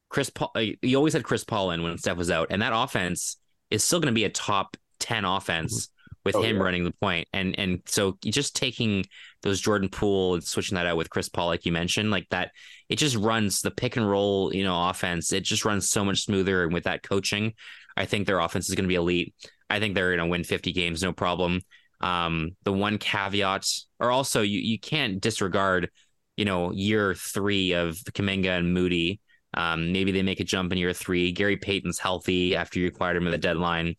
Chris 0.10 0.30
Paul. 0.30 0.52
Eh, 0.56 0.74
you 0.82 0.98
always 0.98 1.14
had 1.14 1.24
Chris 1.24 1.44
Paul 1.44 1.72
in 1.72 1.84
when 1.84 1.98
Steph 1.98 2.18
was 2.18 2.32
out, 2.32 2.48
and 2.50 2.62
that 2.62 2.74
offense 2.74 3.38
is 3.70 3.84
still 3.84 4.00
going 4.00 4.14
to 4.14 4.18
be 4.18 4.26
a 4.26 4.30
top 4.30 4.78
ten 5.00 5.26
offense 5.26 5.90
with 6.26 6.36
oh, 6.36 6.42
him 6.42 6.58
yeah. 6.58 6.64
running 6.64 6.84
the 6.84 6.94
point. 7.02 7.28
And 7.34 7.58
and 7.60 7.82
so 7.86 8.18
just 8.24 8.56
taking 8.56 9.06
those 9.42 9.60
Jordan 9.60 9.90
Poole 9.90 10.36
and 10.36 10.44
switching 10.44 10.76
that 10.76 10.86
out 10.86 10.98
with 10.98 11.10
Chris 11.10 11.30
Paul, 11.30 11.48
like 11.48 11.66
you 11.66 11.72
mentioned, 11.72 12.12
like 12.12 12.28
that, 12.30 12.52
it 12.90 12.96
just 12.96 13.16
runs 13.16 13.62
the 13.62 13.72
pick 13.72 13.98
and 13.98 14.10
roll, 14.10 14.54
you 14.54 14.64
know, 14.64 14.90
offense. 14.90 15.34
It 15.34 15.44
just 15.44 15.66
runs 15.66 15.90
so 15.90 16.06
much 16.06 16.22
smoother. 16.22 16.64
And 16.64 16.74
with 16.74 16.86
that 16.86 17.04
coaching, 17.04 17.54
I 17.98 18.06
think 18.06 18.26
their 18.26 18.40
offense 18.40 18.70
is 18.70 18.76
going 18.76 18.86
to 18.86 18.90
be 18.90 18.96
elite. 18.96 19.34
I 19.70 19.80
think 19.80 19.96
they're 19.96 20.16
going 20.16 20.28
to 20.28 20.32
win 20.32 20.44
50 20.44 20.72
games, 20.72 21.04
no 21.04 21.14
problem. 21.14 21.62
Um, 22.04 22.56
the 22.64 22.74
one 22.74 22.98
caveat, 22.98 23.66
or 24.00 24.12
also 24.12 24.42
you 24.42 24.60
you 24.60 24.80
can't 24.80 25.22
disregard, 25.22 25.90
you 26.38 26.46
know, 26.46 26.72
year 26.72 27.14
three 27.16 27.74
of 27.74 27.96
Kuminga 27.96 28.58
and 28.58 28.74
Moody. 28.74 29.20
Um, 29.56 29.92
maybe 29.92 30.12
they 30.12 30.24
make 30.24 30.40
a 30.40 30.44
jump 30.44 30.72
in 30.72 30.78
year 30.78 30.94
three. 30.94 31.32
Gary 31.32 31.58
Payton's 31.58 32.00
healthy 32.00 32.56
after 32.56 32.80
you 32.80 32.88
acquired 32.88 33.18
him 33.18 33.28
at 33.28 33.32
the 33.32 33.38
deadline 33.38 33.96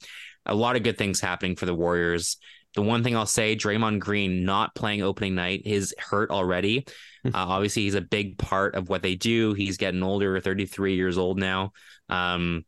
a 0.46 0.54
lot 0.54 0.76
of 0.76 0.82
good 0.82 0.98
things 0.98 1.20
happening 1.20 1.56
for 1.56 1.66
the 1.66 1.74
Warriors. 1.74 2.36
The 2.74 2.82
one 2.82 3.04
thing 3.04 3.16
I'll 3.16 3.26
say, 3.26 3.56
Draymond 3.56 4.00
Green 4.00 4.44
not 4.44 4.74
playing 4.74 5.02
opening 5.02 5.34
night 5.34 5.62
is 5.64 5.94
hurt 5.98 6.30
already. 6.30 6.86
uh, 7.24 7.30
obviously, 7.34 7.82
he's 7.82 7.94
a 7.94 8.00
big 8.00 8.36
part 8.36 8.74
of 8.74 8.88
what 8.88 9.02
they 9.02 9.14
do. 9.14 9.54
He's 9.54 9.76
getting 9.76 10.02
older, 10.02 10.40
33 10.40 10.96
years 10.96 11.16
old 11.16 11.38
now. 11.38 11.72
Um, 12.08 12.64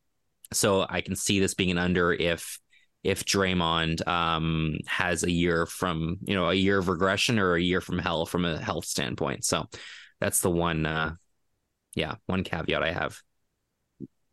so 0.53 0.87
I 0.89 1.01
can 1.01 1.17
see 1.17 1.41
this 1.41 1.55
being 1.55 1.73
an 1.73 1.79
under 1.79 2.13
if 2.13 2.59
if 3.07 3.25
Draymond 3.25 4.07
um, 4.09 4.79
has 4.87 5.23
a 5.23 5.31
year 5.31 5.65
from 5.65 6.19
you 6.25 6.35
know 6.35 6.51
a 6.51 6.55
year 6.55 6.79
of 6.79 6.89
regression 6.89 7.39
or 7.39 7.55
a 7.55 7.63
year 7.63 7.81
from 7.81 7.99
hell 7.99 8.27
from 8.27 8.45
a 8.45 8.59
health 8.59 8.85
standpoint. 8.85 9.45
So 9.45 9.67
that's 10.21 10.41
the 10.41 10.51
one, 10.51 10.85
uh, 10.85 11.15
yeah, 11.95 12.17
one 12.27 12.43
caveat 12.43 12.83
I 12.83 12.93
have. 12.93 13.19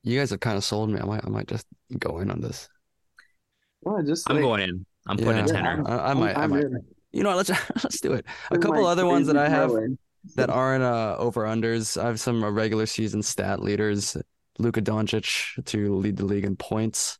You 0.03 0.19
guys 0.19 0.32
have 0.32 0.39
kind 0.39 0.57
of 0.57 0.63
sold 0.63 0.89
me. 0.89 0.99
I 0.99 1.05
might 1.05 1.24
I 1.24 1.30
might 1.30 1.47
just 1.47 1.67
go 1.97 2.19
in 2.19 2.32
on 2.32 2.41
this. 2.41 2.67
Well, 3.84 4.01
just 4.03 4.30
I'm 4.30 4.41
going 4.41 4.61
in. 4.61 4.86
I'm 5.07 5.17
putting 5.17 5.38
yeah, 5.38 5.43
a 5.45 5.47
tenner. 5.47 5.84
I, 5.88 6.11
I 6.11 6.13
might. 6.15 6.38
I 6.38 6.47
might. 6.47 6.65
You 7.11 7.21
know, 7.24 7.36
let's 7.36 7.49
let's 7.84 8.01
do 8.01 8.13
it. 8.13 8.26
A 8.49 8.57
couple 8.57 8.86
other 8.88 9.05
ones 9.05 9.28
that 9.28 9.38
I 9.38 9.49
have 9.49 9.71
that 10.36 10.49
aren't 10.49 10.84
uh, 10.84 11.15
over 11.19 11.43
unders. 11.43 12.01
I 12.01 12.07
have 12.07 12.19
some 12.19 12.43
uh, 12.43 12.49
regular 12.49 12.88
season 12.88 13.21
stat 13.21 13.61
leaders. 13.61 14.17
Luka 14.57 14.82
Doncic 14.82 15.63
to 15.65 15.95
lead 15.95 16.17
the 16.17 16.26
league 16.26 16.45
in 16.45 16.55
points. 16.55 17.19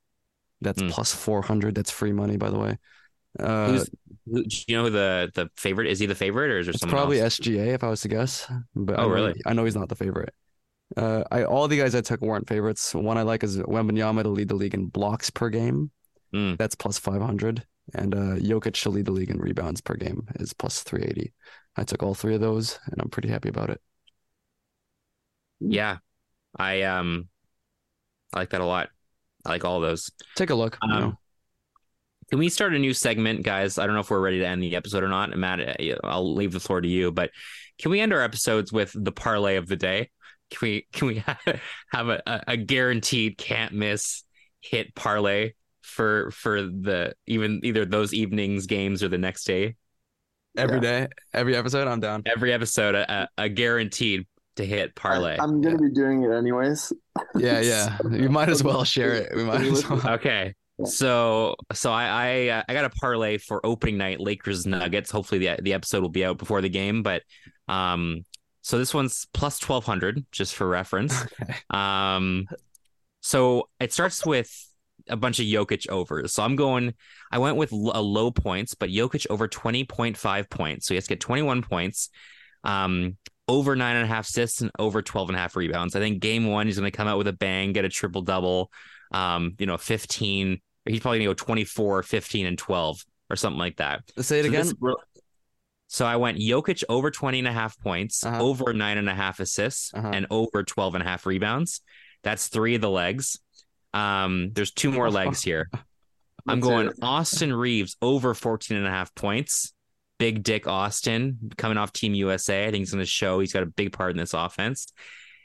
That's 0.64 0.82
mm. 0.82 0.89
plus 0.89 1.14
four 1.14 1.41
hundred. 1.41 1.76
That's 1.76 1.91
free 1.91 2.14
money, 2.14 2.38
by 2.38 2.49
the 2.49 2.59
way. 2.59 2.78
Uh, 3.39 3.68
Who's, 3.68 3.89
who, 4.26 4.43
do 4.43 4.57
you 4.68 4.78
know 4.78 4.89
the 4.89 5.32
the 5.34 5.49
favorite 5.57 5.88
is? 5.88 5.99
He 5.99 6.05
the 6.05 6.16
favorite, 6.16 6.51
or 6.51 6.59
is 6.59 6.68
there 6.68 6.74
someone? 6.74 6.95
Probably 6.95 7.22
else? 7.22 7.39
SGA, 7.39 7.74
if 7.74 7.84
I 7.84 7.89
was 7.89 8.01
to 8.01 8.07
guess. 8.07 8.51
But 8.76 8.99
oh, 8.99 9.03
I 9.03 9.05
know, 9.05 9.14
really? 9.14 9.41
I 9.45 9.53
know 9.53 9.66
he's 9.66 9.76
not 9.76 9.89
the 9.89 9.95
favorite. 9.95 10.34
Uh, 10.95 11.24
I 11.32 11.43
all 11.43 11.68
the 11.68 11.78
guys 11.78 11.95
I 11.95 12.01
took 12.01 12.22
weren't 12.22 12.47
favorites. 12.47 12.93
One 12.93 13.18
I 13.18 13.24
like 13.24 13.43
is 13.43 13.57
Wembanyama 13.57 14.24
to 14.24 14.30
lead 14.30 14.49
the 14.49 14.55
league 14.55 14.74
in 14.74 14.88
blocks 14.88 15.30
per 15.30 15.49
game. 15.49 15.91
Mm. 16.34 16.57
That's 16.57 16.76
plus 16.76 16.97
500. 16.97 17.66
And 17.93 18.16
uh, 18.16 18.36
Jokic 18.38 18.82
to 18.84 18.89
lead 18.89 19.05
the 19.05 19.11
league 19.11 19.30
in 19.30 19.39
rebounds 19.39 19.82
per 19.82 19.95
game 19.95 20.28
is 20.36 20.53
plus 20.53 20.84
380. 20.84 21.34
I 21.76 21.84
took 21.84 22.01
all 22.01 22.16
three 22.16 22.36
of 22.36 22.41
those 22.41 22.80
and 22.86 23.01
I'm 23.01 23.09
pretty 23.09 23.30
happy 23.30 23.49
about 23.49 23.70
it. 23.70 23.82
Yeah. 25.59 25.97
I 26.57 26.84
um 26.84 27.28
I 28.34 28.39
like 28.39 28.49
that 28.51 28.61
a 28.61 28.66
lot. 28.66 28.89
I 29.46 29.50
like 29.50 29.66
all 29.66 29.80
those. 29.80 30.12
Take 30.36 30.50
a 30.50 30.56
look. 30.56 30.78
Um, 30.82 30.89
you 30.89 31.00
know. 31.00 31.14
Can 32.30 32.39
we 32.39 32.50
start 32.50 32.74
a 32.74 32.80
new 32.80 32.94
segment, 32.94 33.44
guys? 33.44 33.78
I 33.78 33.86
don't 33.86 33.96
know 33.96 34.02
if 34.02 34.10
we're 34.10 34.20
ready 34.20 34.39
to 34.39 34.48
end 34.48 34.64
the 34.64 34.76
episode 34.76 35.04
or 35.04 35.10
not. 35.10 35.36
Matt, 35.38 35.60
uh, 35.60 35.96
I'll 36.04 36.34
leave 36.34 36.52
the 36.52 36.60
floor 36.60 36.82
to 36.82 36.88
you, 36.88 37.12
but 37.12 37.32
can 37.78 37.91
we 37.91 38.00
end 38.00 38.14
our 38.14 38.22
episodes 38.22 38.72
with 38.72 38.91
the 38.96 39.12
parlay 39.12 39.58
of 39.58 39.68
the 39.68 39.76
day? 39.76 40.10
Can 40.50 40.60
we 40.62 40.88
can 40.94 41.08
we 41.08 41.24
have 41.91 42.10
a, 42.10 42.44
a 42.48 42.58
guaranteed 42.58 43.38
can't 43.38 43.74
miss 43.74 44.24
hit 44.62 44.96
parlay 44.96 45.52
for 45.82 46.32
for 46.32 46.62
the 46.64 47.14
even 47.28 47.60
either 47.64 47.86
those 47.86 48.14
evenings 48.14 48.66
games 48.66 49.04
or 49.04 49.10
the 49.10 49.18
next 49.18 49.44
day 49.44 49.76
every 50.58 50.78
yeah. 50.78 50.82
day, 50.82 51.08
every 51.34 51.56
episode 51.56 51.88
i'm 51.88 52.00
down 52.00 52.24
every 52.26 52.54
episode 52.54 52.96
a, 52.96 53.28
a 53.38 53.50
guaranteed 53.50 54.26
to 54.56 54.66
hit 54.66 54.95
parlay 54.95 55.38
I, 55.38 55.43
am 55.43 55.62
gonna 55.62 55.76
yeah. 55.76 55.89
be 55.89 55.93
doing 55.93 56.24
it 56.24 56.32
anyways 56.32 56.93
yeah 57.36 57.60
yeah 57.60 57.97
you 58.12 58.30
might 58.30 58.49
as 58.49 58.64
well 58.64 58.84
share 58.84 59.14
it 59.14 59.36
we 59.36 59.43
might 59.43 59.62
as 59.62 59.88
well 59.88 60.01
okay 60.14 60.54
so 60.86 61.56
so 61.72 61.91
I 61.91 62.06
I, 62.06 62.47
uh, 62.47 62.64
I 62.68 62.74
got 62.74 62.86
a 62.86 62.89
parlay 62.89 63.38
for 63.38 63.64
opening 63.66 63.97
night 63.97 64.20
Lakers 64.20 64.66
Nuggets. 64.66 65.12
Hopefully 65.12 65.38
the 65.39 65.62
the 65.62 65.74
episode 65.74 66.01
will 66.01 66.10
be 66.10 66.26
out 66.26 66.39
before 66.39 66.62
the 66.62 66.70
game, 66.70 67.04
but 67.04 67.22
um 67.68 68.26
so 68.62 68.78
this 68.80 68.93
one's 68.93 69.28
plus 69.34 69.62
1200 69.62 70.26
just 70.32 70.56
for 70.56 70.68
reference. 70.68 71.14
Okay. 71.22 71.56
Um 71.70 72.47
so 73.22 73.70
it 73.80 73.93
starts 73.93 74.26
with 74.26 74.51
a 75.10 75.16
bunch 75.16 75.39
of 75.39 75.45
Jokic 75.45 75.89
overs. 75.89 76.34
So 76.34 76.43
I'm 76.43 76.56
going. 76.56 76.93
I 77.32 77.38
went 77.38 77.58
with 77.58 77.72
a 77.72 77.76
low 77.76 78.32
points, 78.32 78.74
but 78.74 78.89
Jokic 78.89 79.28
over 79.30 79.47
20.5 79.47 80.49
points. 80.49 80.88
So 80.88 80.93
he 80.93 80.97
has 80.97 81.06
to 81.06 81.10
get 81.10 81.20
21 81.20 81.62
points. 81.64 82.10
Um, 82.64 83.18
over 83.48 83.76
nine 83.76 83.96
and 83.98 84.06
a 84.06 84.08
half 84.08 84.28
assists 84.28 84.62
and 84.62 84.72
over 84.80 85.02
12 85.02 85.30
and 85.30 85.36
a 85.36 85.39
half 85.39 85.56
rebounds. 85.56 85.96
I 85.96 86.00
think 86.00 86.22
game 86.22 86.48
one, 86.48 86.66
he's 86.68 86.80
going 86.80 86.89
to 86.91 86.96
come 86.96 87.08
out 87.08 87.18
with 87.18 87.28
a 87.28 87.34
bang, 87.34 87.74
get 87.74 87.86
a 87.86 87.89
triple 87.89 88.22
double, 88.22 88.72
um, 89.12 89.56
you 89.60 89.66
know, 89.66 89.78
15. 89.78 90.60
He's 90.86 91.00
probably 91.00 91.20
going 91.20 91.30
to 91.36 91.41
go 91.41 91.46
24, 91.46 92.04
15, 92.04 92.46
and 92.46 92.58
12 92.58 93.04
or 93.30 93.36
something 93.36 93.60
like 93.60 93.78
that. 93.78 94.02
Say 94.20 94.39
it 94.39 94.44
So 94.44 94.50
again. 94.50 94.66
this- 94.68 94.96
So 95.88 96.06
I 96.06 96.16
went 96.16 96.38
Jokic 96.39 96.84
over 96.89 97.12
20 97.12 97.39
and 97.39 97.48
a 97.48 97.52
half 97.54 97.78
points, 97.80 98.26
Uh-huh. 98.26 98.41
over 98.41 98.74
nine 98.74 98.98
and 98.98 99.10
a 99.10 99.14
half 99.14 99.39
assists, 99.39 99.94
Uh-huh. 99.94 100.12
and 100.14 100.26
over 100.32 100.64
12 100.64 100.96
and 100.96 101.04
a 101.04 101.08
half 101.08 101.26
rebounds. 101.26 101.82
That's 102.24 102.48
three 102.48 102.76
of 102.76 102.82
the 102.82 102.89
legs. 102.89 103.39
Um, 103.94 104.52
there's 104.54 104.72
two 104.72 104.91
more 104.91 105.12
legs 105.12 105.44
here. 105.44 105.70
I'm 106.48 106.60
going. 106.60 106.91
Austin 107.02 107.54
Reaves 107.54 107.96
over 108.02 108.34
14 108.34 108.76
and 108.78 108.88
a 108.88 108.89
half 108.89 109.14
points. 109.16 109.74
Big 110.20 110.43
Dick 110.43 110.68
Austin 110.68 111.51
coming 111.57 111.78
off 111.78 111.91
Team 111.91 112.14
USA. 112.14 112.64
I 112.68 112.72
think 112.72 112.82
he's 112.82 112.91
going 112.91 113.03
to 113.03 113.09
show 113.09 113.39
he's 113.39 113.53
got 113.53 113.64
a 113.64 113.68
big 113.68 113.91
part 113.91 114.11
in 114.11 114.18
this 114.18 114.34
offense. 114.34 114.88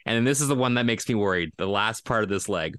And 0.06 0.16
then 0.16 0.24
this 0.24 0.40
is 0.40 0.48
the 0.48 0.54
one 0.54 0.74
that 0.74 0.86
makes 0.86 1.08
me 1.08 1.14
worried. 1.14 1.52
The 1.58 1.66
last 1.66 2.04
part 2.04 2.22
of 2.22 2.28
this 2.28 2.48
leg. 2.48 2.78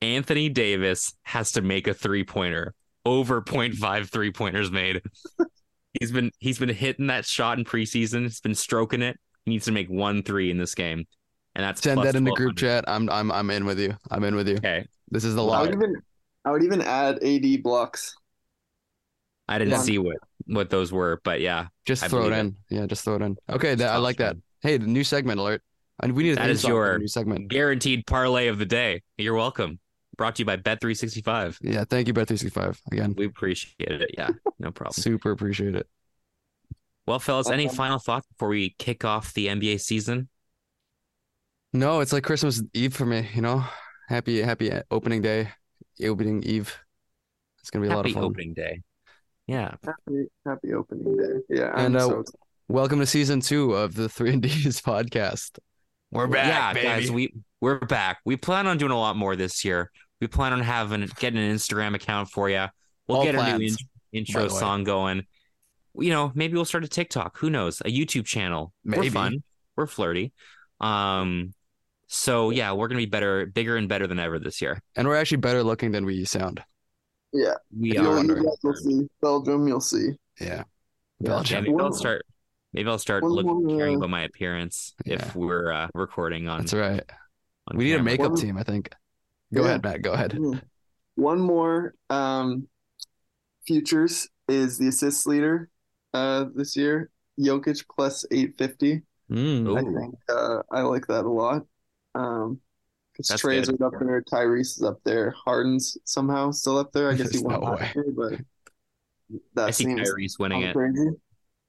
Anthony 0.00 0.48
Davis 0.48 1.14
has 1.22 1.52
to 1.52 1.62
make 1.62 1.86
a 1.86 1.94
three 1.94 2.24
pointer 2.24 2.74
over 3.04 3.42
0.5 3.42 4.10
three 4.10 4.32
pointers 4.32 4.70
made. 4.70 5.02
he's 6.00 6.10
been 6.10 6.30
he's 6.38 6.58
been 6.58 6.68
hitting 6.68 7.08
that 7.08 7.24
shot 7.24 7.58
in 7.58 7.64
preseason. 7.64 8.22
He's 8.22 8.40
been 8.40 8.54
stroking 8.54 9.02
it. 9.02 9.18
He 9.44 9.52
needs 9.52 9.66
to 9.66 9.72
make 9.72 9.88
one 9.88 10.22
three 10.22 10.50
in 10.50 10.58
this 10.58 10.74
game. 10.74 11.06
And 11.54 11.64
that's 11.64 11.82
Send 11.82 12.02
that 12.02 12.16
in 12.16 12.24
the 12.24 12.32
group 12.32 12.56
chat. 12.56 12.84
I'm 12.88 13.08
I'm 13.10 13.30
I'm 13.30 13.50
in 13.50 13.64
with 13.64 13.78
you. 13.78 13.96
I'm 14.10 14.24
in 14.24 14.34
with 14.34 14.48
you. 14.48 14.56
Okay. 14.56 14.86
This 15.10 15.24
is 15.24 15.34
the 15.34 15.44
I 15.44 15.62
would 15.62 15.74
even 15.74 15.96
I 16.44 16.50
would 16.50 16.64
even 16.64 16.80
add 16.80 17.22
AD 17.22 17.62
blocks. 17.62 18.14
I 19.48 19.58
didn't 19.58 19.72
Yeah. 19.72 19.82
see 19.82 19.98
what 19.98 20.16
what 20.46 20.68
those 20.70 20.92
were, 20.92 21.20
but 21.24 21.40
yeah. 21.40 21.68
Just 21.86 22.02
I 22.04 22.08
throw 22.08 22.20
it 22.26 22.30
believe 22.30 22.38
in. 22.38 22.56
Yeah, 22.70 22.86
just 22.86 23.04
throw 23.04 23.16
it 23.16 23.22
in. 23.22 23.36
Okay, 23.48 23.74
that, 23.76 23.90
I 23.90 23.96
like 23.96 24.18
that. 24.18 24.36
Hey, 24.60 24.76
the 24.76 24.86
new 24.86 25.04
segment 25.04 25.40
alert. 25.40 25.62
And 26.02 26.12
we 26.14 26.22
need 26.24 26.32
a 26.32 26.34
That 26.36 26.42
theme 26.42 26.50
is 26.50 26.60
song 26.60 26.70
for 26.72 26.86
your- 26.86 26.98
new 26.98 27.06
segment. 27.08 27.48
Guaranteed 27.48 28.06
parlay 28.06 28.48
of 28.48 28.58
the 28.58 28.66
day. 28.66 29.02
You're 29.16 29.34
welcome. 29.34 29.78
Brought 30.16 30.36
to 30.36 30.42
you 30.42 30.46
by 30.46 30.56
Bet365. 30.56 31.58
Yeah, 31.62 31.84
thank 31.84 32.08
you, 32.08 32.14
Bet365. 32.14 32.78
Again, 32.92 33.14
We 33.16 33.26
appreciate 33.26 33.90
it. 34.02 34.10
Yeah, 34.18 34.30
no 34.58 34.70
problem. 34.70 34.92
super 35.02 35.30
appreciate 35.30 35.74
it. 35.76 35.86
Well, 37.06 37.18
fellas, 37.18 37.48
any 37.50 37.68
final 37.68 37.98
thoughts 37.98 38.26
before 38.26 38.48
we 38.48 38.74
kick 38.78 39.04
off 39.04 39.34
the 39.34 39.46
NBA 39.48 39.80
season? 39.80 40.28
No, 41.72 42.00
it's 42.00 42.12
like 42.12 42.24
Christmas 42.24 42.62
Eve 42.72 42.94
for 42.94 43.04
me, 43.06 43.28
you 43.34 43.42
know? 43.42 43.64
Happy 44.08 44.40
happy 44.42 44.70
opening 44.90 45.22
day, 45.22 45.50
opening 46.02 46.42
eve. 46.44 46.76
It's 47.60 47.70
gonna 47.70 47.86
be 47.86 47.90
a 47.92 47.96
lot 47.96 48.06
of 48.06 48.12
fun. 48.12 48.22
opening 48.24 48.52
day. 48.54 48.82
Yeah. 49.46 49.74
Happy, 49.84 50.26
happy 50.46 50.72
opening 50.72 51.16
day. 51.16 51.56
Yeah, 51.56 51.70
I'm 51.74 51.86
And, 51.86 51.96
uh, 51.96 52.00
so. 52.08 52.24
Welcome 52.68 52.98
to 53.00 53.06
season 53.06 53.40
two 53.40 53.74
of 53.74 53.94
the 53.94 54.08
Three 54.08 54.32
and 54.32 54.40
D's 54.42 54.80
podcast. 54.80 55.58
We're 56.10 56.28
back, 56.28 56.76
yeah, 56.76 56.82
guys, 56.82 57.10
we 57.10 57.34
we're 57.60 57.80
back. 57.80 58.18
We 58.24 58.36
plan 58.36 58.66
on 58.66 58.78
doing 58.78 58.92
a 58.92 58.98
lot 58.98 59.16
more 59.16 59.34
this 59.36 59.64
year. 59.64 59.90
We 60.20 60.28
plan 60.28 60.52
on 60.52 60.60
having 60.60 61.06
getting 61.18 61.40
an 61.40 61.54
Instagram 61.54 61.94
account 61.94 62.30
for 62.30 62.48
you. 62.48 62.66
We'll 63.08 63.18
All 63.18 63.24
get 63.24 63.34
a 63.34 63.58
new 63.58 63.66
in- 63.66 63.76
intro 64.12 64.42
by 64.42 64.48
the 64.48 64.54
way. 64.54 64.60
song 64.60 64.84
going. 64.84 65.26
You 65.96 66.10
know, 66.10 66.32
maybe 66.34 66.54
we'll 66.54 66.64
start 66.64 66.84
a 66.84 66.88
TikTok. 66.88 67.36
Who 67.38 67.50
knows? 67.50 67.80
A 67.80 67.84
YouTube 67.84 68.24
channel. 68.26 68.72
Maybe. 68.84 69.08
We're 69.08 69.10
fun. 69.10 69.42
We're 69.76 69.86
flirty. 69.86 70.32
Um, 70.80 71.52
so 72.06 72.50
yeah, 72.50 72.72
we're 72.72 72.88
gonna 72.88 72.98
be 72.98 73.06
better, 73.06 73.44
bigger 73.46 73.76
and 73.76 73.88
better 73.88 74.06
than 74.06 74.18
ever 74.20 74.38
this 74.38 74.62
year. 74.62 74.80
and 74.96 75.06
we're 75.08 75.16
actually 75.16 75.38
better 75.38 75.62
looking 75.64 75.90
than 75.90 76.04
we 76.06 76.24
sound. 76.24 76.62
Yeah. 77.34 77.54
We 77.78 77.90
If 77.90 77.94
You'll, 77.96 78.24
you're 78.24 78.36
you 78.38 78.44
guys 78.44 78.58
will 78.62 78.74
see 78.74 79.08
Belgium. 79.20 79.68
You'll 79.68 79.80
see. 79.80 80.10
Yeah. 80.40 80.46
Yeah. 80.46 80.62
Yeah, 81.20 81.28
Belgium. 81.28 81.64
maybe 81.64 81.76
I'll 81.80 81.92
start. 81.92 82.22
Maybe 82.72 82.88
I'll 82.88 82.98
start 82.98 83.22
one 83.22 83.32
looking, 83.32 83.66
more, 83.66 83.76
caring 83.78 83.94
uh, 83.96 83.98
about 83.98 84.10
my 84.10 84.22
appearance 84.22 84.94
Yeah. 85.04 85.14
if 85.16 85.36
we're 85.36 85.70
uh, 85.72 85.88
recording 85.94 86.48
on. 86.48 86.60
That's 86.60 86.74
right. 86.74 87.02
on 87.68 87.76
We 87.76 87.84
need 87.84 87.94
a 87.94 88.02
makeup 88.02 88.32
One- 88.32 88.40
team, 88.40 88.56
I 88.56 88.62
think. 88.62 88.90
Go 89.52 89.62
Yeah. 89.62 89.68
ahead, 89.68 89.84
Matt. 89.84 90.02
Go 90.02 90.12
ahead. 90.12 90.36
One 91.16 91.40
more 91.40 91.94
um, 92.10 92.66
futures 93.66 94.28
is 94.48 94.78
the 94.78 94.88
assist 94.88 95.26
leader 95.26 95.68
uh, 96.12 96.46
this 96.54 96.76
year. 96.76 97.10
Jokic 97.38 97.84
plus 97.94 98.24
850. 98.30 99.02
Mm. 99.30 99.78
I 99.78 99.82
think 100.00 100.14
uh, 100.28 100.62
I 100.70 100.82
like 100.82 101.06
that 101.06 101.24
a 101.24 101.30
lot. 101.30 101.62
Um, 102.14 102.60
because 103.14 103.28
That's 103.28 103.42
Trae's 103.42 103.68
good. 103.68 103.80
right 103.80 103.86
up 103.86 103.94
there, 104.00 104.22
Tyrese 104.22 104.76
is 104.78 104.82
up 104.82 105.00
there, 105.04 105.30
Harden's 105.44 105.96
somehow 106.04 106.50
still 106.50 106.78
up 106.78 106.92
there. 106.92 107.10
I 107.10 107.14
guess 107.14 107.30
he 107.32 107.38
There's 107.38 107.42
won 107.42 107.60
no 107.60 107.70
last 107.70 107.94
year, 107.94 108.06
but 108.16 108.40
that 109.54 109.68
I 109.68 109.70
see 109.70 109.84
seems 109.84 110.10
Tyrese 110.10 110.38
winning 110.38 110.60
kinda 110.60 110.70
it. 110.70 110.72
crazy. 110.72 111.10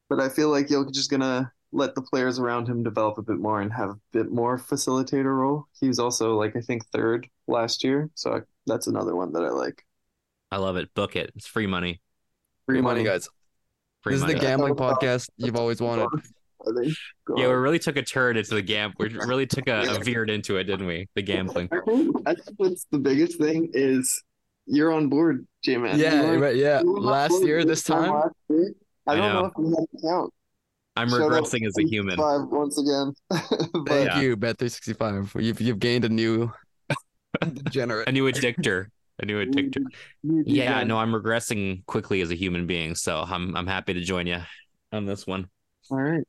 But 0.09 0.19
I 0.21 0.29
feel 0.29 0.49
like 0.49 0.67
Jokic 0.67 0.97
is 0.97 1.07
gonna 1.07 1.51
let 1.71 1.95
the 1.95 2.01
players 2.01 2.39
around 2.39 2.67
him 2.67 2.83
develop 2.83 3.17
a 3.17 3.21
bit 3.23 3.37
more 3.37 3.61
and 3.61 3.71
have 3.73 3.89
a 3.91 3.99
bit 4.13 4.31
more 4.31 4.57
facilitator 4.57 5.35
role. 5.37 5.67
He 5.79 5.87
was 5.87 5.99
also 5.99 6.35
like 6.37 6.55
I 6.55 6.61
think 6.61 6.85
third 6.87 7.27
last 7.47 7.83
year, 7.83 8.09
so 8.15 8.35
I, 8.35 8.41
that's 8.65 8.87
another 8.87 9.15
one 9.15 9.33
that 9.33 9.43
I 9.43 9.49
like. 9.49 9.83
I 10.51 10.57
love 10.57 10.77
it. 10.77 10.93
Book 10.93 11.15
it. 11.15 11.31
It's 11.35 11.47
free 11.47 11.67
money. 11.67 12.01
Free 12.65 12.81
money, 12.81 13.03
guys. 13.03 13.29
Free 14.03 14.13
This 14.13 14.21
is 14.21 14.27
the 14.27 14.35
gambling 14.35 14.75
podcast 14.75 15.29
you've 15.37 15.55
always 15.55 15.81
wanted. 15.81 16.07
I 16.67 16.81
think. 16.83 16.95
Go 17.25 17.35
Yeah, 17.37 17.47
we 17.47 17.53
really 17.53 17.79
took 17.79 17.97
a 17.97 18.03
turn 18.03 18.37
into 18.37 18.55
the 18.55 18.61
gam. 18.61 18.93
We 18.99 19.09
really 19.09 19.47
took 19.47 19.67
a, 19.67 19.95
a 19.95 19.99
veered 20.03 20.29
into 20.29 20.57
it, 20.57 20.65
didn't 20.65 20.87
we? 20.87 21.07
The 21.15 21.21
gambling. 21.21 21.69
I 21.71 21.79
think 21.85 22.15
I 22.25 22.35
think 22.35 22.57
what's 22.57 22.85
the 22.91 22.99
biggest 22.99 23.37
thing 23.37 23.69
is 23.73 24.23
you're 24.65 24.91
on 24.91 25.09
board, 25.09 25.45
J 25.63 25.77
man. 25.77 25.99
Yeah, 25.99 26.31
right, 26.35 26.55
yeah. 26.55 26.81
Last 26.83 27.43
year, 27.43 27.63
this 27.65 27.83
time, 27.83 28.11
last 28.11 28.33
year, 28.49 28.73
I 29.07 29.13
I 29.13 29.15
don't 29.15 29.33
know. 29.33 29.41
know. 29.41 29.45
if 29.47 29.53
you 29.57 29.69
had 29.69 29.79
an 29.79 29.99
account. 29.99 30.33
I'm 30.97 31.09
Shout 31.09 31.19
regressing 31.19 31.67
as 31.67 31.77
a 31.77 31.83
human. 31.83 32.17
Once 32.17 32.77
again. 32.79 33.13
but 33.29 33.87
thank 33.89 34.07
Yeah. 34.07 34.21
you, 34.21 34.37
Bet365. 34.37 35.43
You've 35.43 35.59
you've 35.61 35.79
gained 35.79 36.05
a 36.05 36.09
new 36.09 36.51
degenerate. 37.53 38.07
A 38.09 38.11
new 38.11 38.31
addictor. 38.31 38.87
A 39.19 39.25
new 39.25 39.45
addictor. 39.45 39.83
you 40.23 40.43
do 40.43 40.51
Yeah, 40.51 40.83
no, 40.83 40.97
I'm 40.97 41.11
regressing 41.11 41.85
quickly 41.85 42.21
as 42.21 42.31
a 42.31 42.35
human 42.35 42.65
being, 42.65 42.95
so 42.95 43.23
I'm 43.27 43.55
I'm 43.55 43.67
happy 43.67 43.93
to 43.93 44.01
join 44.01 44.25
you 44.27 44.39
on 44.91 45.05
this 45.05 45.27
one. 45.27 45.47
All 45.91 45.97
right. 46.01 46.23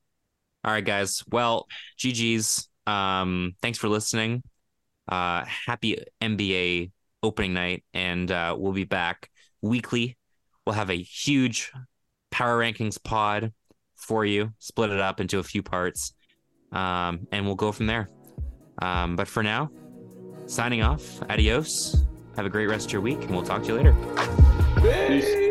All 0.66 0.72
right, 0.72 0.84
guys. 0.84 1.22
Well, 1.30 1.68
GG's. 1.96 2.68
Um, 2.88 3.54
thanks 3.62 3.78
for 3.78 3.88
listening. 3.88 4.42
Uh, 5.08 5.44
happy 5.44 6.02
NBA 6.20 6.90
opening 7.22 7.54
night, 7.54 7.84
and 7.94 8.28
uh, 8.30 8.56
we'll 8.58 8.72
be 8.72 8.84
back 8.84 9.30
weekly. 9.62 10.16
We'll 10.66 10.74
have 10.74 10.90
a 10.90 11.00
huge 11.00 11.70
power 12.32 12.58
rankings 12.58 13.02
pod 13.02 13.52
for 13.94 14.24
you, 14.24 14.52
split 14.58 14.90
it 14.90 15.00
up 15.00 15.20
into 15.20 15.38
a 15.38 15.44
few 15.44 15.62
parts, 15.62 16.12
um, 16.72 17.28
and 17.30 17.46
we'll 17.46 17.54
go 17.54 17.70
from 17.70 17.86
there. 17.86 18.08
Um, 18.82 19.14
but 19.14 19.28
for 19.28 19.44
now, 19.44 19.70
signing 20.46 20.82
off. 20.82 21.22
Adios. 21.30 22.04
Have 22.34 22.44
a 22.44 22.50
great 22.50 22.68
rest 22.68 22.86
of 22.86 22.92
your 22.92 23.02
week, 23.02 23.22
and 23.22 23.30
we'll 23.30 23.44
talk 23.44 23.62
to 23.62 23.68
you 23.68 23.74
later. 23.76 23.94
Peace. 24.82 25.45